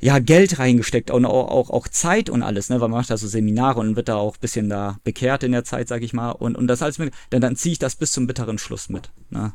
ja, 0.00 0.18
Geld 0.18 0.58
reingesteckt 0.58 1.10
und 1.10 1.26
auch, 1.26 1.50
auch, 1.50 1.68
auch 1.68 1.88
Zeit 1.88 2.30
und 2.30 2.42
alles, 2.42 2.70
ne, 2.70 2.80
weil 2.80 2.88
man 2.88 3.00
macht 3.00 3.10
da 3.10 3.18
so 3.18 3.28
Seminare 3.28 3.80
und 3.80 3.96
wird 3.96 4.08
da 4.08 4.16
auch 4.16 4.36
ein 4.36 4.40
bisschen 4.40 4.70
da 4.70 4.96
bekehrt 5.04 5.42
in 5.42 5.52
der 5.52 5.64
Zeit, 5.64 5.88
sag 5.88 6.00
ich 6.00 6.14
mal, 6.14 6.30
und, 6.30 6.56
und 6.56 6.68
das 6.68 6.80
alles 6.80 6.98
mit, 6.98 7.12
dann, 7.28 7.42
dann 7.42 7.54
ziehe 7.54 7.74
ich 7.74 7.78
das 7.78 7.96
bis 7.96 8.12
zum 8.12 8.26
bitteren 8.26 8.56
Schluss 8.56 8.88
mit, 8.88 9.10
ne. 9.28 9.52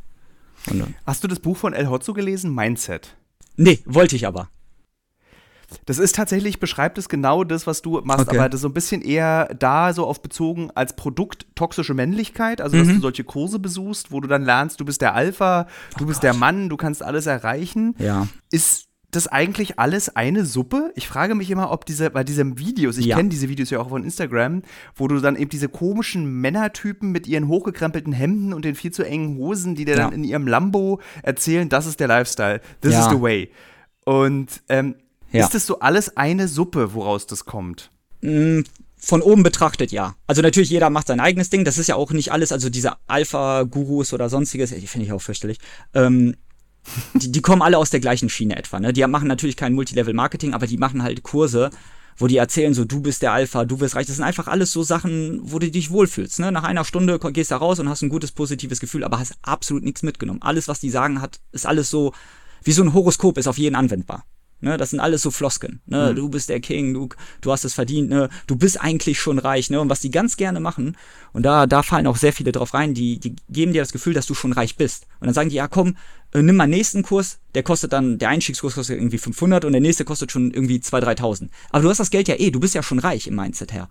Und, 0.69 0.93
Hast 1.07 1.23
du 1.23 1.27
das 1.27 1.39
Buch 1.39 1.57
von 1.57 1.73
El 1.73 1.89
Hotzo 1.89 2.13
gelesen, 2.13 2.53
Mindset? 2.53 3.15
Nee, 3.55 3.79
wollte 3.85 4.15
ich 4.15 4.25
aber. 4.27 4.49
Das 5.85 5.97
ist 5.97 6.13
tatsächlich, 6.15 6.59
beschreibt 6.59 6.99
es 6.99 7.09
genau 7.09 7.43
das, 7.43 7.65
was 7.65 7.81
du 7.81 7.99
machst, 8.03 8.27
Okay. 8.27 8.37
aber 8.37 8.47
das 8.47 8.59
ist 8.59 8.61
so 8.61 8.67
ein 8.69 8.73
bisschen 8.73 9.01
eher 9.01 9.53
da 9.57 9.91
so 9.93 10.05
auf 10.05 10.21
bezogen 10.21 10.69
als 10.75 10.95
Produkt 10.95 11.47
toxische 11.55 11.95
Männlichkeit, 11.95 12.61
also 12.61 12.77
dass 12.77 12.87
Mhm. 12.87 12.95
du 12.95 12.99
solche 13.01 13.23
Kurse 13.23 13.57
besuchst, 13.57 14.11
wo 14.11 14.19
du 14.21 14.27
dann 14.27 14.43
lernst, 14.45 14.79
du 14.79 14.85
bist 14.85 15.01
der 15.01 15.15
Alpha, 15.15 15.67
du 15.97 16.05
bist 16.05 16.21
der 16.21 16.35
Mann, 16.35 16.69
du 16.69 16.77
kannst 16.77 17.01
alles 17.01 17.25
erreichen. 17.25 17.95
Ja. 17.97 18.27
Ist 18.51 18.85
das 19.15 19.27
eigentlich 19.27 19.79
alles 19.79 20.15
eine 20.15 20.45
Suppe? 20.45 20.91
Ich 20.95 21.07
frage 21.07 21.35
mich 21.35 21.49
immer, 21.49 21.71
ob 21.71 21.85
diese, 21.85 22.09
bei 22.09 22.23
diesen 22.23 22.57
Videos, 22.59 22.97
ich 22.97 23.05
Ja. 23.07 23.15
kenne 23.17 23.29
diese 23.29 23.49
Videos 23.49 23.69
ja 23.69 23.79
auch 23.79 23.89
von 23.89 24.03
Instagram, 24.03 24.61
wo 24.95 25.07
du 25.07 25.19
dann 25.19 25.35
eben 25.35 25.49
diese 25.49 25.69
komischen 25.69 26.25
Männertypen 26.41 27.11
mit 27.11 27.27
ihren 27.27 27.47
hochgekrempelten 27.47 28.13
Hemden 28.13 28.53
und 28.53 28.65
den 28.65 28.75
viel 28.75 28.91
zu 28.91 29.03
engen 29.03 29.37
Hosen, 29.37 29.75
die 29.75 29.85
dir 29.85 29.95
Ja. 29.95 30.03
dann 30.05 30.13
in 30.13 30.23
ihrem 30.23 30.47
Lambo 30.47 30.99
erzählen, 31.21 31.69
das 31.69 31.85
ist 31.85 31.99
der 31.99 32.07
Lifestyle, 32.07 32.61
this 32.81 32.93
Ja. 32.93 32.99
is 33.01 33.09
the 33.15 33.21
way. 33.21 33.49
Und 34.05 34.61
ähm, 34.69 34.95
ist 35.31 35.55
das 35.55 35.65
so 35.65 35.79
alles 35.79 36.15
eine 36.17 36.47
Suppe, 36.47 36.93
woraus 36.93 37.25
das 37.25 37.45
kommt? 37.45 37.89
Mm, 38.21 38.61
Von 38.97 39.21
oben 39.21 39.43
betrachtet 39.43 39.91
ja. 39.91 40.15
Also 40.27 40.41
natürlich 40.41 40.69
jeder 40.69 40.89
macht 40.89 41.07
sein 41.07 41.19
eigenes 41.19 41.49
Ding. 41.49 41.65
Das 41.65 41.77
ist 41.77 41.87
ja 41.87 41.95
auch 41.95 42.11
nicht 42.11 42.31
alles, 42.31 42.53
also 42.53 42.69
diese 42.69 42.93
Alpha-Gurus 43.07 44.13
oder 44.13 44.29
sonstiges, 44.29 44.69
die 44.69 44.87
finde 44.87 45.05
ich 45.07 45.11
auch 45.11 45.21
fürchterlich. 45.21 45.57
Ähm, 45.93 46.35
die, 47.13 47.31
die 47.31 47.41
kommen 47.41 47.61
alle 47.61 47.77
aus 47.77 47.89
der 47.89 47.99
gleichen 47.99 48.29
Schiene 48.29 48.55
etwa. 48.55 48.79
Ne? 48.79 48.93
Die 48.93 49.05
machen 49.07 49.27
natürlich 49.27 49.57
kein 49.57 49.73
Multilevel-Marketing, 49.73 50.53
aber 50.53 50.67
die 50.67 50.77
machen 50.77 51.03
halt 51.03 51.23
Kurse, 51.23 51.69
wo 52.17 52.27
die 52.27 52.37
erzählen 52.37 52.73
so, 52.73 52.85
du 52.85 53.01
bist 53.01 53.21
der 53.21 53.33
Alpha, 53.33 53.65
du 53.65 53.79
wirst 53.79 53.95
reich. 53.95 54.07
Das 54.07 54.15
sind 54.15 54.25
einfach 54.25 54.47
alles 54.47 54.71
so 54.71 54.83
Sachen, 54.83 55.39
wo 55.43 55.59
du 55.59 55.69
dich 55.69 55.91
wohlfühlst. 55.91 56.39
Ne? 56.39 56.51
Nach 56.51 56.63
einer 56.63 56.85
Stunde 56.85 57.19
gehst 57.19 57.51
du 57.51 57.55
raus 57.55 57.79
und 57.79 57.89
hast 57.89 58.01
ein 58.01 58.09
gutes, 58.09 58.31
positives 58.31 58.79
Gefühl, 58.79 59.03
aber 59.03 59.19
hast 59.19 59.35
absolut 59.41 59.83
nichts 59.83 60.03
mitgenommen. 60.03 60.41
Alles, 60.41 60.67
was 60.67 60.79
die 60.79 60.89
sagen, 60.89 61.21
hat, 61.21 61.39
ist 61.51 61.65
alles 61.65 61.89
so, 61.89 62.13
wie 62.63 62.71
so 62.71 62.83
ein 62.83 62.93
Horoskop, 62.93 63.37
ist 63.37 63.47
auf 63.47 63.57
jeden 63.57 63.75
anwendbar. 63.75 64.25
Ne, 64.63 64.77
das 64.77 64.91
sind 64.91 65.01
alles 65.01 65.21
so 65.21 65.29
Floskeln. 65.29 65.81
Ne? 65.87 66.15
Du 66.15 66.29
bist 66.29 66.47
der 66.47 66.61
King, 66.61 66.93
du, 66.93 67.09
du 67.41 67.51
hast 67.51 67.65
es 67.65 67.73
verdient, 67.73 68.09
ne? 68.09 68.29
du 68.47 68.55
bist 68.55 68.79
eigentlich 68.79 69.19
schon 69.19 69.37
reich. 69.37 69.69
Ne? 69.69 69.81
Und 69.81 69.89
was 69.89 69.99
die 69.99 70.09
ganz 70.09 70.37
gerne 70.37 70.61
machen, 70.61 70.95
und 71.33 71.43
da, 71.43 71.67
da 71.67 71.83
fallen 71.83 72.07
auch 72.07 72.15
sehr 72.15 72.31
viele 72.31 72.53
drauf 72.53 72.73
rein, 72.73 72.93
die, 72.93 73.19
die 73.19 73.35
geben 73.49 73.73
dir 73.73 73.81
das 73.81 73.91
Gefühl, 73.91 74.13
dass 74.13 74.25
du 74.25 74.33
schon 74.33 74.53
reich 74.53 74.77
bist. 74.77 75.05
Und 75.19 75.27
dann 75.27 75.33
sagen 75.33 75.49
die, 75.49 75.57
ja 75.57 75.67
komm, 75.67 75.97
nimm 76.41 76.55
mal 76.55 76.67
nächsten 76.67 77.03
Kurs, 77.03 77.39
der 77.53 77.63
kostet 77.63 77.93
dann, 77.93 78.17
der 78.17 78.29
Einstiegskurs 78.29 78.75
kostet 78.75 78.97
irgendwie 78.97 79.17
500 79.17 79.65
und 79.65 79.71
der 79.71 79.81
nächste 79.81 80.05
kostet 80.05 80.31
schon 80.31 80.51
irgendwie 80.51 80.77
2.000, 80.77 81.19
3.000. 81.19 81.49
Aber 81.69 81.83
du 81.83 81.89
hast 81.89 81.99
das 81.99 82.09
Geld 82.09 82.27
ja 82.27 82.35
eh, 82.39 82.49
du 82.49 82.59
bist 82.59 82.73
ja 82.73 82.81
schon 82.81 82.99
reich 82.99 83.27
im 83.27 83.35
Mindset 83.35 83.71
her. 83.71 83.87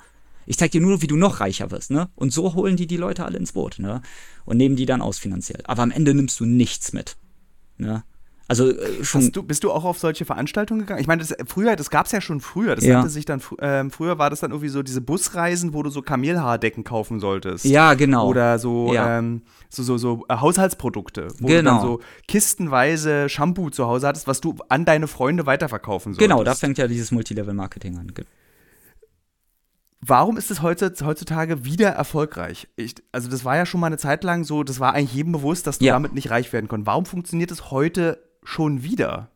Ich 0.47 0.59
zeig 0.59 0.73
dir 0.73 0.81
nur, 0.81 1.03
wie 1.03 1.07
du 1.07 1.17
noch 1.17 1.39
reicher 1.39 1.71
wirst, 1.71 1.93
ne? 1.93 2.09
Und 2.17 2.33
so 2.33 2.55
holen 2.55 2.77
die 2.77 2.89
die 2.89 2.97
Leute 2.97 3.25
alle 3.25 3.39
ins 3.39 3.53
Boot, 3.53 3.79
ne? 3.79 4.03
Und 4.45 4.57
nehmen 4.57 4.75
die 4.75 4.87
dann 4.87 5.01
aus 5.01 5.19
finanziell. 5.19 5.61
Aber 5.65 5.83
am 5.83 5.93
Ende 5.93 6.15
nimmst 6.15 6.41
du 6.41 6.45
nichts 6.45 6.93
mit, 6.93 7.17
ne? 7.79 8.03
Also 8.53 8.71
äh, 8.71 9.03
schon 9.03 9.33
du, 9.33 9.43
bist 9.43 9.65
du 9.65 9.73
auch 9.73 9.85
auf 9.85 9.99
solche 9.99 10.27
Veranstaltungen 10.27 10.81
gegangen? 10.81 11.01
Ich 11.01 11.07
meine, 11.07 11.23
das, 11.25 11.35
früher, 11.47 11.75
das 11.75 11.89
gab 11.89 12.05
es 12.05 12.13
ja 12.13 12.21
schon 12.21 12.41
früher. 12.41 12.75
Das 12.77 12.85
Ja. 12.85 12.97
nannte 12.97 13.09
sich 13.09 13.25
dann, 13.25 13.41
ähm, 13.61 13.91
früher 13.91 14.19
war 14.19 14.29
das 14.29 14.41
dann 14.41 14.51
irgendwie 14.51 14.69
so 14.69 14.83
diese 14.83 15.01
Busreisen, 15.01 15.73
wo 15.73 15.83
du 15.83 15.89
so 15.89 16.03
Kamelhaardecken 16.03 16.85
kaufen 16.85 17.19
solltest. 17.19 17.65
Ja, 17.65 17.95
genau. 17.95 18.29
Oder 18.29 18.59
so, 18.59 18.93
Ja. 18.93 19.19
ähm, 19.19 19.41
so, 19.71 19.83
so, 19.83 19.97
so 19.97 20.27
äh, 20.29 20.37
Haushaltsprodukte, 20.37 21.29
wo 21.41 21.47
Genau. 21.47 21.59
du 21.59 21.63
dann 21.65 21.81
so 21.81 22.01
kistenweise 22.29 23.31
Shampoo 23.31 23.71
zu 23.71 23.87
Hause 23.87 24.07
hattest, 24.09 24.27
was 24.27 24.43
du 24.43 24.55
an 24.69 24.85
deine 24.85 25.07
Freunde 25.09 25.47
weiterverkaufen 25.47 26.13
solltest. 26.13 26.29
Genau, 26.31 26.45
da 26.45 26.55
fängt 26.55 26.77
ja 26.77 26.87
dieses 26.89 27.11
Multilevel-Marketing 27.11 27.97
an. 27.97 28.13
Warum 30.05 30.37
ist 30.37 30.51
es 30.51 30.63
heutzutage 30.63 31.65
wieder 31.65 31.91
erfolgreich? 31.91 32.67
Ich, 32.75 32.97
also 33.13 33.31
das 33.31 33.45
war 33.45 33.57
ja 33.57 33.65
schon 33.67 33.79
mal 33.81 33.87
eine 33.87 33.99
Zeit 33.99 34.25
lang 34.25 34.43
so, 34.43 34.65
das 34.65 34.81
war 34.81 34.95
eigentlich 34.95 35.15
jedem 35.15 35.31
bewusst, 35.31 35.67
dass 35.69 35.79
du 35.79 35.85
Ja. 35.85 35.93
damit 35.93 36.13
nicht 36.13 36.29
reich 36.29 36.53
werden 36.53 36.67
konntest. 36.67 36.89
Warum 36.89 37.07
funktioniert 37.07 37.53
es 37.53 37.71
heute 37.71 38.19
schon 38.43 38.83
wieder? 38.83 39.29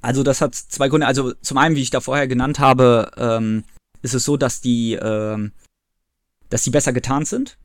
Also 0.00 0.22
das 0.22 0.40
hat 0.40 0.54
zwei 0.54 0.88
Gründe. 0.88 1.06
Also 1.06 1.32
zum 1.34 1.58
einen, 1.58 1.76
wie 1.76 1.82
ich 1.82 1.90
da 1.90 2.00
vorher 2.00 2.28
genannt 2.28 2.58
habe, 2.58 3.10
ähm, 3.16 3.64
ist 4.02 4.14
es 4.14 4.24
so, 4.24 4.36
dass 4.36 4.60
die, 4.60 4.94
ähm, 4.94 5.52
dass 6.50 6.62
die 6.62 6.70
besser 6.70 6.92
getarnt 6.92 7.28
sind. 7.28 7.58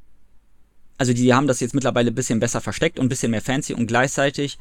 Also 0.98 1.14
die 1.14 1.34
haben 1.34 1.48
das 1.48 1.60
jetzt 1.60 1.74
mittlerweile 1.74 2.12
ein 2.12 2.16
bisschen 2.16 2.40
besser 2.40 2.62
versteckt 2.62 3.00
und 3.00 3.06
ein 3.06 3.10
bisschen 3.10 3.32
mehr 3.32 3.42
fancy 3.42 3.74
und 3.74 3.88
gleichzeitig 3.88 4.58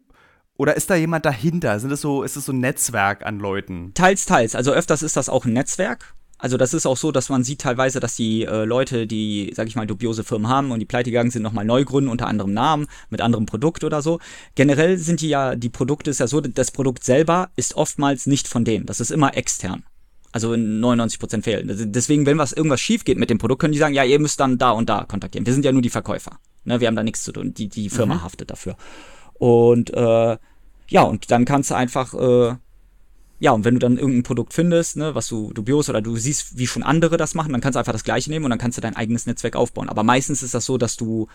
oder 0.59 0.77
ist 0.77 0.91
da 0.91 0.97
jemand 0.97 1.25
dahinter? 1.25 1.79
Sind 1.79 1.91
das 1.91 2.01
so, 2.01 2.25
ist 2.25 2.37
das 2.37 2.45
so 2.45 2.53
ein 2.53 2.59
Netzwerk 2.59 3.25
an 3.25 3.39
Leuten? 3.39 3.93
Teils, 3.95 4.27
teils. 4.27 4.57
Also 4.57 4.73
öfters 4.73 5.03
ist 5.03 5.17
das 5.17 5.29
auch 5.29 5.47
ein 5.47 5.53
Netzwerk. 5.53 6.15
Also 6.39 6.57
das 6.57 6.73
ist 6.73 6.87
auch 6.87 6.97
so, 6.97 7.11
dass 7.11 7.29
man 7.29 7.43
sieht 7.43 7.61
teilweise, 7.61 7.99
dass 7.99 8.15
die 8.15 8.45
äh, 8.45 8.65
Leute, 8.65 9.07
die, 9.07 9.53
sag 9.55 9.67
ich 9.67 9.75
mal, 9.75 9.87
dubiose 9.87 10.23
Firmen 10.23 10.49
haben 10.49 10.71
und 10.71 10.79
die 10.79 10.87
pleite 10.87 11.11
gegangen 11.11 11.31
sind, 11.31 11.43
nochmal 11.43 11.65
neu 11.65 11.85
gründen 11.85 12.09
unter 12.09 12.29
anderem 12.29 12.53
Namen, 12.53 12.87
mit 13.11 13.21
anderem 13.21 13.45
Produkt 13.45 13.83
oder 13.83 14.03
so. 14.03 14.21
Generell 14.55 14.99
sind 14.99 15.21
die 15.21 15.29
ja, 15.29 15.57
die 15.57 15.69
Produkte 15.69 16.11
ist 16.11 16.21
ja 16.21 16.29
so, 16.29 16.41
das 16.41 16.71
Produkt 16.71 17.03
selber 17.03 17.51
ist 17.57 17.75
oftmals 17.75 18.27
nicht 18.27 18.47
von 18.47 18.65
denen. 18.65 18.87
Das 18.87 19.01
ist 19.01 19.11
immer 19.11 19.37
extern. 19.37 19.85
Also 20.31 20.53
in 20.53 20.81
99% 20.81 21.43
Fällen. 21.43 21.71
Also 21.71 21.85
Deswegen, 21.87 22.27
wenn 22.27 22.39
was 22.39 22.53
irgendwas 22.53 22.81
schief 22.81 23.05
geht 23.05 23.19
mit 23.19 23.31
dem 23.31 23.39
Produkt, 23.39 23.61
können 23.61 23.73
die 23.73 23.79
sagen, 23.79 23.95
ja, 23.95 24.05
ihr 24.05 24.21
müsst 24.21 24.39
dann 24.39 24.59
da 24.59 24.71
und 24.71 24.89
da 24.89 25.05
kontaktieren. 25.05 25.47
Wir 25.47 25.55
sind 25.55 25.65
ja 25.65 25.73
nur 25.73 25.83
die 25.83 25.91
Verkäufer. 25.91 26.39
Ne, 26.65 26.81
wir 26.81 26.87
haben 26.87 26.97
da 26.97 27.03
nichts 27.03 27.25
zu 27.25 27.33
tun. 27.33 27.55
Die, 27.55 27.69
die 27.69 27.89
Firma 27.89 28.23
haftet 28.23 28.51
dafür. 28.51 28.77
Und 29.35 29.93
äh, 29.95 30.37
ja, 30.91 31.03
und 31.03 31.31
dann 31.31 31.45
kannst 31.45 31.71
du 31.71 31.75
einfach 31.75 32.15
äh, 32.15 32.57
ja, 33.41 33.53
und 33.53 33.65
wenn 33.65 33.75
du 33.75 33.81
dann 33.81 33.99
irgendein 33.99 34.25
Produkt 34.25 34.53
findest, 34.53 34.97
ne, 34.97 35.15
was 35.15 35.29
du 35.29 35.53
dubios 35.53 35.89
oder 35.89 36.03
du 36.03 36.17
siehst, 36.17 36.59
wie 36.59 36.67
schon 36.67 36.83
andere 36.83 37.17
das 37.17 37.35
machen, 37.35 37.53
dann 37.53 37.61
kannst 37.61 37.77
du 37.77 37.79
einfach 37.79 37.93
das 37.93 38.05
gleiche 38.05 38.31
nehmen 38.31 38.45
und 38.45 38.51
dann 38.51 38.59
kannst 38.59 38.79
du 38.79 38.83
dein 38.83 38.97
eigenes 38.97 39.27
Netzwerk 39.27 39.55
aufbauen. 39.55 39.89
Aber 39.89 40.03
meistens 40.03 40.43
ist 40.43 40.55
das 40.55 40.65
so, 40.65 40.77
dass 40.77 40.97
du, 40.97 41.29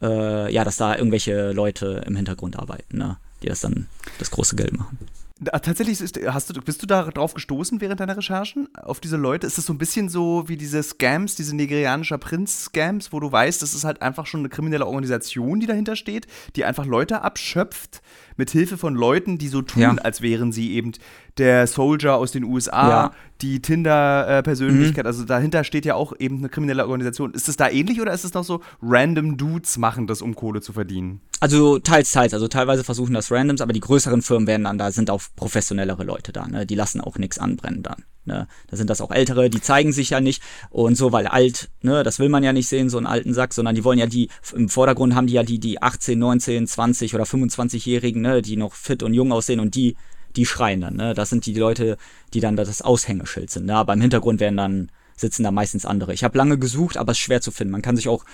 äh, 0.00 0.52
ja, 0.52 0.64
dass 0.64 0.76
da 0.76 0.96
irgendwelche 0.96 1.52
Leute 1.52 2.02
im 2.06 2.16
Hintergrund 2.16 2.58
arbeiten, 2.58 2.98
ne, 2.98 3.18
die 3.42 3.48
das 3.48 3.60
dann 3.60 3.86
das 4.18 4.30
große 4.30 4.56
Geld 4.56 4.76
machen. 4.76 4.98
Tatsächlich 5.42 6.02
ist, 6.02 6.18
hast 6.26 6.54
du, 6.54 6.60
bist 6.60 6.82
du 6.82 6.86
da 6.86 7.04
drauf 7.04 7.32
gestoßen 7.32 7.80
während 7.80 7.98
deiner 7.98 8.14
Recherchen 8.14 8.68
auf 8.74 9.00
diese 9.00 9.16
Leute? 9.16 9.46
Ist 9.46 9.56
das 9.56 9.64
so 9.64 9.72
ein 9.72 9.78
bisschen 9.78 10.10
so 10.10 10.44
wie 10.48 10.58
diese 10.58 10.82
Scams, 10.82 11.34
diese 11.34 11.56
nigerianischer 11.56 12.18
Prinz-Scams, 12.18 13.10
wo 13.10 13.20
du 13.20 13.32
weißt, 13.32 13.62
das 13.62 13.72
ist 13.72 13.84
halt 13.84 14.02
einfach 14.02 14.26
schon 14.26 14.40
eine 14.40 14.50
kriminelle 14.50 14.86
Organisation, 14.86 15.58
die 15.58 15.66
dahinter 15.66 15.96
steht, 15.96 16.26
die 16.56 16.66
einfach 16.66 16.84
Leute 16.84 17.22
abschöpft 17.22 18.02
mit 18.36 18.50
Hilfe 18.50 18.76
von 18.76 18.94
Leuten, 18.94 19.38
die 19.38 19.48
so 19.48 19.62
tun, 19.62 19.80
ja. 19.80 19.94
als 19.94 20.20
wären 20.20 20.52
sie 20.52 20.72
eben 20.72 20.92
der 21.40 21.66
Soldier 21.66 22.14
aus 22.14 22.30
den 22.30 22.44
USA, 22.44 22.88
ja. 22.88 23.12
die 23.40 23.60
Tinder-Persönlichkeit. 23.60 25.04
Mhm. 25.04 25.08
Also 25.08 25.24
dahinter 25.24 25.64
steht 25.64 25.84
ja 25.84 25.94
auch 25.94 26.12
eben 26.18 26.38
eine 26.38 26.48
kriminelle 26.48 26.84
Organisation. 26.84 27.32
Ist 27.32 27.48
es 27.48 27.56
da 27.56 27.68
ähnlich 27.68 28.00
oder 28.00 28.12
ist 28.12 28.24
es 28.24 28.34
noch 28.34 28.44
so, 28.44 28.60
random 28.82 29.36
Dudes 29.36 29.78
machen 29.78 30.06
das, 30.06 30.22
um 30.22 30.36
Kohle 30.36 30.60
zu 30.60 30.72
verdienen? 30.72 31.20
Also 31.40 31.78
teils, 31.78 32.12
teils. 32.12 32.34
Also 32.34 32.46
teilweise 32.46 32.84
versuchen 32.84 33.14
das 33.14 33.32
Randoms, 33.32 33.62
aber 33.62 33.72
die 33.72 33.80
größeren 33.80 34.22
Firmen 34.22 34.46
werden 34.46 34.64
dann, 34.64 34.78
da 34.78 34.92
sind 34.92 35.10
auch 35.10 35.22
professionellere 35.34 36.04
Leute 36.04 36.32
da. 36.32 36.46
Ne? 36.46 36.66
Die 36.66 36.74
lassen 36.74 37.00
auch 37.00 37.16
nichts 37.16 37.38
anbrennen 37.38 37.82
dann. 37.82 38.04
Ne? 38.26 38.46
Da 38.68 38.76
sind 38.76 38.90
das 38.90 39.00
auch 39.00 39.10
Ältere, 39.10 39.48
die 39.48 39.62
zeigen 39.62 39.92
sich 39.92 40.10
ja 40.10 40.20
nicht 40.20 40.42
und 40.68 40.96
so, 40.96 41.10
weil 41.10 41.26
alt, 41.26 41.70
ne, 41.80 42.02
das 42.02 42.18
will 42.18 42.28
man 42.28 42.44
ja 42.44 42.52
nicht 42.52 42.68
sehen, 42.68 42.90
so 42.90 42.98
einen 42.98 43.06
alten 43.06 43.32
Sack, 43.32 43.54
sondern 43.54 43.74
die 43.74 43.82
wollen 43.82 43.98
ja 43.98 44.06
die, 44.06 44.28
im 44.54 44.68
Vordergrund 44.68 45.14
haben 45.14 45.26
die 45.26 45.32
ja 45.32 45.42
die, 45.42 45.58
die 45.58 45.80
18, 45.80 46.18
19, 46.18 46.66
20 46.66 47.14
oder 47.14 47.24
25-Jährigen, 47.24 48.20
ne, 48.20 48.42
die 48.42 48.56
noch 48.56 48.74
fit 48.74 49.02
und 49.02 49.14
jung 49.14 49.32
aussehen 49.32 49.58
und 49.58 49.74
die, 49.74 49.96
die 50.36 50.46
schreien 50.46 50.80
dann, 50.80 50.96
ne? 50.96 51.14
Das 51.14 51.30
sind 51.30 51.46
die 51.46 51.54
Leute, 51.54 51.96
die 52.34 52.40
dann 52.40 52.56
das 52.56 52.82
Aushängeschild 52.82 53.50
sind, 53.50 53.66
ne? 53.66 53.76
Aber 53.76 53.92
im 53.92 54.00
Hintergrund 54.00 54.40
werden 54.40 54.56
dann, 54.56 54.90
sitzen 55.16 55.42
da 55.42 55.50
meistens 55.50 55.84
andere. 55.84 56.14
Ich 56.14 56.24
habe 56.24 56.38
lange 56.38 56.58
gesucht, 56.58 56.96
aber 56.96 57.12
es 57.12 57.18
ist 57.18 57.24
schwer 57.24 57.40
zu 57.40 57.50
finden. 57.50 57.72
Man 57.72 57.82
kann 57.82 57.96
sich 57.96 58.08
auch 58.08 58.24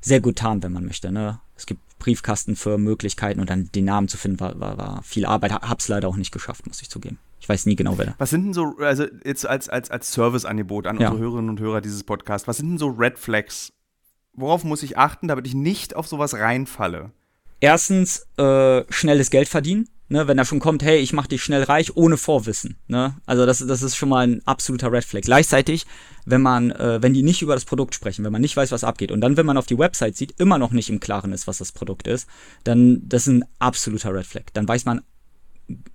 sehr 0.00 0.20
gut 0.20 0.36
tarnen, 0.36 0.62
wenn 0.62 0.72
man 0.72 0.86
möchte, 0.86 1.12
ne? 1.12 1.40
Es 1.56 1.66
gibt 1.66 1.80
Briefkasten 1.98 2.56
für 2.56 2.78
Möglichkeiten 2.78 3.40
und 3.40 3.50
dann 3.50 3.70
den 3.74 3.84
Namen 3.84 4.08
zu 4.08 4.16
finden, 4.16 4.40
war, 4.40 4.58
war, 4.58 4.78
war 4.78 5.02
viel 5.02 5.26
Arbeit. 5.26 5.52
Hab's 5.52 5.88
leider 5.88 6.08
auch 6.08 6.16
nicht 6.16 6.32
geschafft, 6.32 6.66
muss 6.66 6.80
ich 6.80 6.88
zugeben. 6.88 7.18
Ich 7.40 7.48
weiß 7.48 7.66
nie 7.66 7.76
genau, 7.76 7.98
wer 7.98 8.06
da. 8.06 8.14
Was 8.18 8.30
sind 8.30 8.44
denn 8.44 8.54
so, 8.54 8.76
also 8.78 9.06
jetzt 9.24 9.46
als, 9.46 9.68
als, 9.68 9.90
als 9.90 10.12
Serviceangebot 10.12 10.86
an 10.86 10.98
ja. 10.98 11.08
unsere 11.08 11.22
Hörerinnen 11.22 11.50
und 11.50 11.60
Hörer 11.60 11.80
dieses 11.80 12.04
Podcasts, 12.04 12.48
was 12.48 12.56
sind 12.58 12.70
denn 12.70 12.78
so 12.78 12.88
Red 12.88 13.18
Flags? 13.18 13.72
Worauf 14.32 14.64
muss 14.64 14.82
ich 14.82 14.96
achten, 14.96 15.28
damit 15.28 15.46
ich 15.46 15.54
nicht 15.54 15.96
auf 15.96 16.06
sowas 16.06 16.34
reinfalle? 16.34 17.10
Erstens, 17.60 18.26
äh, 18.38 18.84
schnelles 18.90 19.30
Geld 19.30 19.48
verdienen. 19.48 19.88
Ne, 20.12 20.26
wenn 20.26 20.38
er 20.38 20.44
schon 20.44 20.58
kommt, 20.58 20.82
hey, 20.82 20.98
ich 20.98 21.12
mach 21.12 21.28
dich 21.28 21.40
schnell 21.40 21.62
reich, 21.62 21.96
ohne 21.96 22.16
Vorwissen. 22.16 22.76
Ne? 22.88 23.14
Also 23.26 23.46
das, 23.46 23.64
das 23.64 23.80
ist 23.80 23.94
schon 23.94 24.08
mal 24.08 24.26
ein 24.26 24.42
absoluter 24.44 24.90
Red 24.90 25.04
Flag. 25.04 25.22
Gleichzeitig, 25.22 25.86
wenn 26.26 26.42
man, 26.42 26.72
äh, 26.72 27.00
wenn 27.00 27.14
die 27.14 27.22
nicht 27.22 27.42
über 27.42 27.54
das 27.54 27.64
Produkt 27.64 27.94
sprechen, 27.94 28.24
wenn 28.24 28.32
man 28.32 28.40
nicht 28.40 28.56
weiß, 28.56 28.72
was 28.72 28.82
abgeht, 28.82 29.12
und 29.12 29.20
dann, 29.20 29.36
wenn 29.36 29.46
man 29.46 29.56
auf 29.56 29.66
die 29.66 29.78
Website 29.78 30.16
sieht, 30.16 30.34
immer 30.40 30.58
noch 30.58 30.72
nicht 30.72 30.90
im 30.90 30.98
Klaren 30.98 31.32
ist, 31.32 31.46
was 31.46 31.58
das 31.58 31.70
Produkt 31.70 32.08
ist, 32.08 32.26
dann 32.64 33.02
das 33.08 33.28
ist 33.28 33.34
ein 33.34 33.44
absoluter 33.60 34.12
Red 34.12 34.26
Flag. 34.26 34.46
Dann 34.52 34.66
weiß 34.66 34.84
man, 34.84 35.02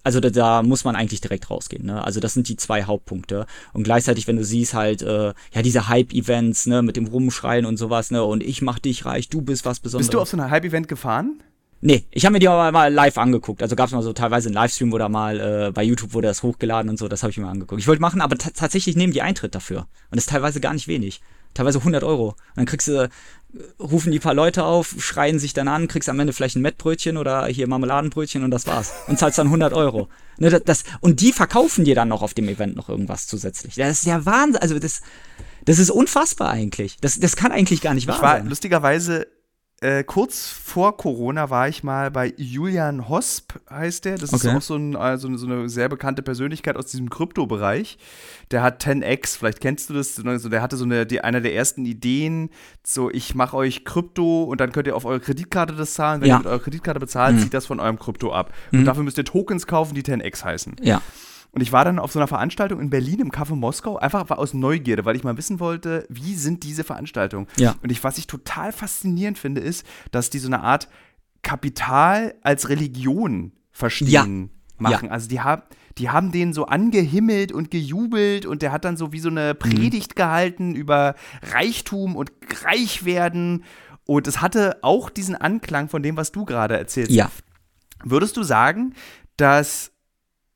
also 0.03 0.21
da, 0.21 0.29
da 0.29 0.63
muss 0.63 0.85
man 0.85 0.95
eigentlich 0.95 1.19
direkt 1.19 1.49
rausgehen. 1.49 1.85
Ne? 1.85 2.01
Also 2.01 2.21
das 2.21 2.33
sind 2.33 2.47
die 2.47 2.55
zwei 2.55 2.83
Hauptpunkte. 2.83 3.45
Und 3.73 3.83
gleichzeitig, 3.83 4.27
wenn 4.27 4.37
du 4.37 4.45
siehst 4.45 4.73
halt, 4.73 5.01
äh, 5.01 5.33
ja, 5.51 5.61
diese 5.61 5.89
Hype-Events, 5.89 6.67
ne, 6.67 6.81
mit 6.81 6.95
dem 6.95 7.07
Rumschreien 7.07 7.65
und 7.65 7.75
sowas, 7.75 8.11
ne, 8.11 8.23
und 8.23 8.43
ich 8.43 8.61
mach 8.61 8.79
dich 8.79 9.03
reich, 9.03 9.27
du 9.27 9.41
bist 9.41 9.65
was 9.65 9.81
Besonderes. 9.81 10.07
Bist 10.07 10.13
du 10.13 10.21
auf 10.21 10.29
so 10.29 10.37
einer 10.37 10.49
Hype-Event 10.49 10.87
gefahren? 10.87 11.41
Nee, 11.81 12.05
ich 12.09 12.25
habe 12.25 12.33
mir 12.33 12.39
die 12.39 12.47
aber 12.47 12.71
mal 12.71 12.91
live 12.91 13.17
angeguckt. 13.17 13.61
Also 13.61 13.75
gab 13.75 13.87
es 13.87 13.93
mal 13.93 14.01
so 14.01 14.13
teilweise 14.13 14.47
einen 14.47 14.55
Livestream 14.55 14.93
oder 14.93 15.09
mal 15.09 15.39
äh, 15.39 15.71
bei 15.71 15.83
YouTube 15.83 16.13
wurde 16.13 16.27
das 16.27 16.41
hochgeladen 16.41 16.89
und 16.89 16.97
so, 16.97 17.07
das 17.07 17.21
habe 17.21 17.31
ich 17.31 17.37
mir 17.37 17.47
angeguckt. 17.47 17.79
Ich 17.79 17.87
wollte 17.87 18.01
machen, 18.01 18.21
aber 18.21 18.37
tatsächlich 18.37 18.95
nehmen 18.95 19.13
die 19.13 19.21
Eintritt 19.21 19.53
dafür. 19.53 19.81
Und 20.09 20.15
das 20.15 20.23
ist 20.23 20.29
teilweise 20.29 20.59
gar 20.59 20.73
nicht 20.73 20.87
wenig. 20.87 21.21
Teilweise 21.53 21.79
100 21.79 22.03
Euro. 22.03 22.29
Und 22.29 22.37
dann 22.55 22.65
kriegst 22.65 22.87
du, 22.87 23.03
äh, 23.03 23.09
rufen 23.79 24.11
die 24.11 24.19
paar 24.19 24.33
Leute 24.33 24.63
auf, 24.63 24.95
schreien 24.97 25.37
sich 25.37 25.53
dann 25.53 25.67
an, 25.67 25.87
kriegst 25.87 26.09
am 26.09 26.19
Ende 26.19 26.33
vielleicht 26.33 26.55
ein 26.55 26.61
Mettbrötchen 26.61 27.17
oder 27.17 27.45
hier 27.45 27.67
Marmeladenbrötchen 27.67 28.43
und 28.43 28.51
das 28.51 28.67
war's. 28.67 28.91
Und 29.07 29.19
zahlst 29.19 29.37
dann 29.37 29.47
100 29.47 29.73
Euro. 29.73 30.09
Ne, 30.37 30.49
das, 30.49 30.63
das, 30.63 30.83
und 31.01 31.21
die 31.21 31.31
verkaufen 31.33 31.85
dir 31.85 31.95
dann 31.95 32.09
noch 32.09 32.21
auf 32.21 32.33
dem 32.33 32.49
Event 32.49 32.75
noch 32.75 32.89
irgendwas 32.89 33.27
zusätzlich. 33.27 33.75
Das 33.75 33.99
ist 33.99 34.05
ja 34.05 34.25
Wahnsinn. 34.25 34.61
Also 34.61 34.79
das, 34.79 35.01
das 35.65 35.79
ist 35.79 35.91
unfassbar 35.91 36.49
eigentlich. 36.49 36.97
Das, 36.99 37.19
das 37.19 37.35
kann 37.35 37.51
eigentlich 37.51 37.81
gar 37.81 37.93
nicht 37.93 38.07
wahr 38.07 38.15
ich 38.15 38.21
war, 38.21 38.37
sein. 38.37 38.47
Lustigerweise 38.47 39.27
äh, 39.81 40.05
kurz 40.05 40.47
vor 40.47 40.95
Corona 40.95 41.49
war 41.49 41.67
ich 41.67 41.83
mal 41.83 42.09
bei 42.09 42.33
Julian 42.37 43.09
Hosp, 43.09 43.53
heißt 43.69 44.05
der. 44.05 44.17
Das 44.17 44.33
okay. 44.33 44.47
ist 44.47 44.55
auch 44.55 44.61
so, 44.61 44.75
ein, 44.75 44.95
also 44.95 45.35
so, 45.35 45.45
eine 45.45 45.67
sehr 45.67 45.89
bekannte 45.89 46.21
Persönlichkeit 46.21 46.77
aus 46.77 46.85
diesem 46.85 47.09
Kryptobereich. 47.09 47.97
Der 48.51 48.63
hat 48.63 48.85
10x, 48.85 49.37
vielleicht 49.37 49.59
kennst 49.59 49.89
du 49.89 49.93
das. 49.93 50.15
Der 50.15 50.61
hatte 50.61 50.77
so 50.77 50.85
eine, 50.85 51.05
die, 51.05 51.21
einer 51.21 51.41
der 51.41 51.53
ersten 51.53 51.85
Ideen, 51.85 52.51
so 52.83 53.11
ich 53.11 53.35
mache 53.35 53.57
euch 53.57 53.83
Krypto 53.83 54.43
und 54.43 54.61
dann 54.61 54.71
könnt 54.71 54.87
ihr 54.87 54.95
auf 54.95 55.03
eure 55.03 55.19
Kreditkarte 55.19 55.75
das 55.75 55.93
zahlen. 55.93 56.21
Wenn 56.21 56.29
ja. 56.29 56.35
ihr 56.35 56.39
mit 56.39 56.47
eurer 56.47 56.59
Kreditkarte 56.59 57.01
bezahlt, 57.01 57.35
mhm. 57.35 57.41
zieht 57.41 57.53
das 57.53 57.65
von 57.65 57.81
eurem 57.81 57.99
Krypto 57.99 58.31
ab. 58.31 58.53
Mhm. 58.71 58.79
Und 58.79 58.85
dafür 58.85 59.03
müsst 59.03 59.17
ihr 59.17 59.25
Tokens 59.25 59.67
kaufen, 59.67 59.93
die 59.93 60.03
10x 60.03 60.45
heißen. 60.45 60.77
Ja. 60.81 61.01
Und 61.55 61.61
ich 61.61 61.71
war 61.71 61.85
dann 61.85 61.99
auf 61.99 62.11
so 62.11 62.19
einer 62.19 62.27
Veranstaltung 62.27 62.81
in 62.81 62.89
Berlin 62.89 63.21
im 63.21 63.31
Café 63.31 63.55
Moskau, 63.55 63.95
einfach 63.97 64.29
aus 64.29 64.53
Neugierde, 64.53 65.05
weil 65.05 65.15
ich 65.15 65.23
mal 65.23 65.37
wissen 65.37 65.61
wollte, 65.61 66.05
wie 66.09 66.35
sind 66.35 66.63
diese 66.63 66.83
Veranstaltungen. 66.83 67.47
Ja. 67.55 67.75
Und 67.81 67.93
ich, 67.93 68.03
was 68.03 68.17
ich 68.17 68.27
total 68.27 68.73
faszinierend 68.73 69.39
finde, 69.39 69.61
ist, 69.61 69.85
dass 70.11 70.29
die 70.29 70.39
so 70.39 70.47
eine 70.47 70.61
Art 70.61 70.89
Kapital 71.43 72.35
als 72.41 72.67
Religion 72.67 73.53
verstehen 73.71 74.49
ja. 74.49 74.73
machen. 74.77 75.05
Ja. 75.05 75.11
Also 75.11 75.29
die 75.29 75.39
haben, 75.39 75.61
die 75.97 76.09
haben 76.09 76.33
den 76.33 76.51
so 76.51 76.65
angehimmelt 76.65 77.53
und 77.53 77.71
gejubelt 77.71 78.45
und 78.45 78.61
der 78.61 78.73
hat 78.73 78.83
dann 78.83 78.97
so 78.97 79.13
wie 79.13 79.19
so 79.19 79.29
eine 79.29 79.53
mhm. 79.53 79.59
Predigt 79.59 80.11
mhm. 80.11 80.15
gehalten 80.15 80.75
über 80.75 81.15
Reichtum 81.53 82.17
und 82.17 82.33
Reichwerden. 82.65 83.63
Und 84.05 84.27
es 84.27 84.41
hatte 84.41 84.79
auch 84.81 85.09
diesen 85.09 85.35
Anklang 85.35 85.87
von 85.87 86.03
dem, 86.03 86.17
was 86.17 86.33
du 86.33 86.43
gerade 86.43 86.77
erzählst. 86.77 87.11
Ja. 87.11 87.31
Würdest 88.03 88.35
du 88.35 88.43
sagen, 88.43 88.93
dass 89.37 89.94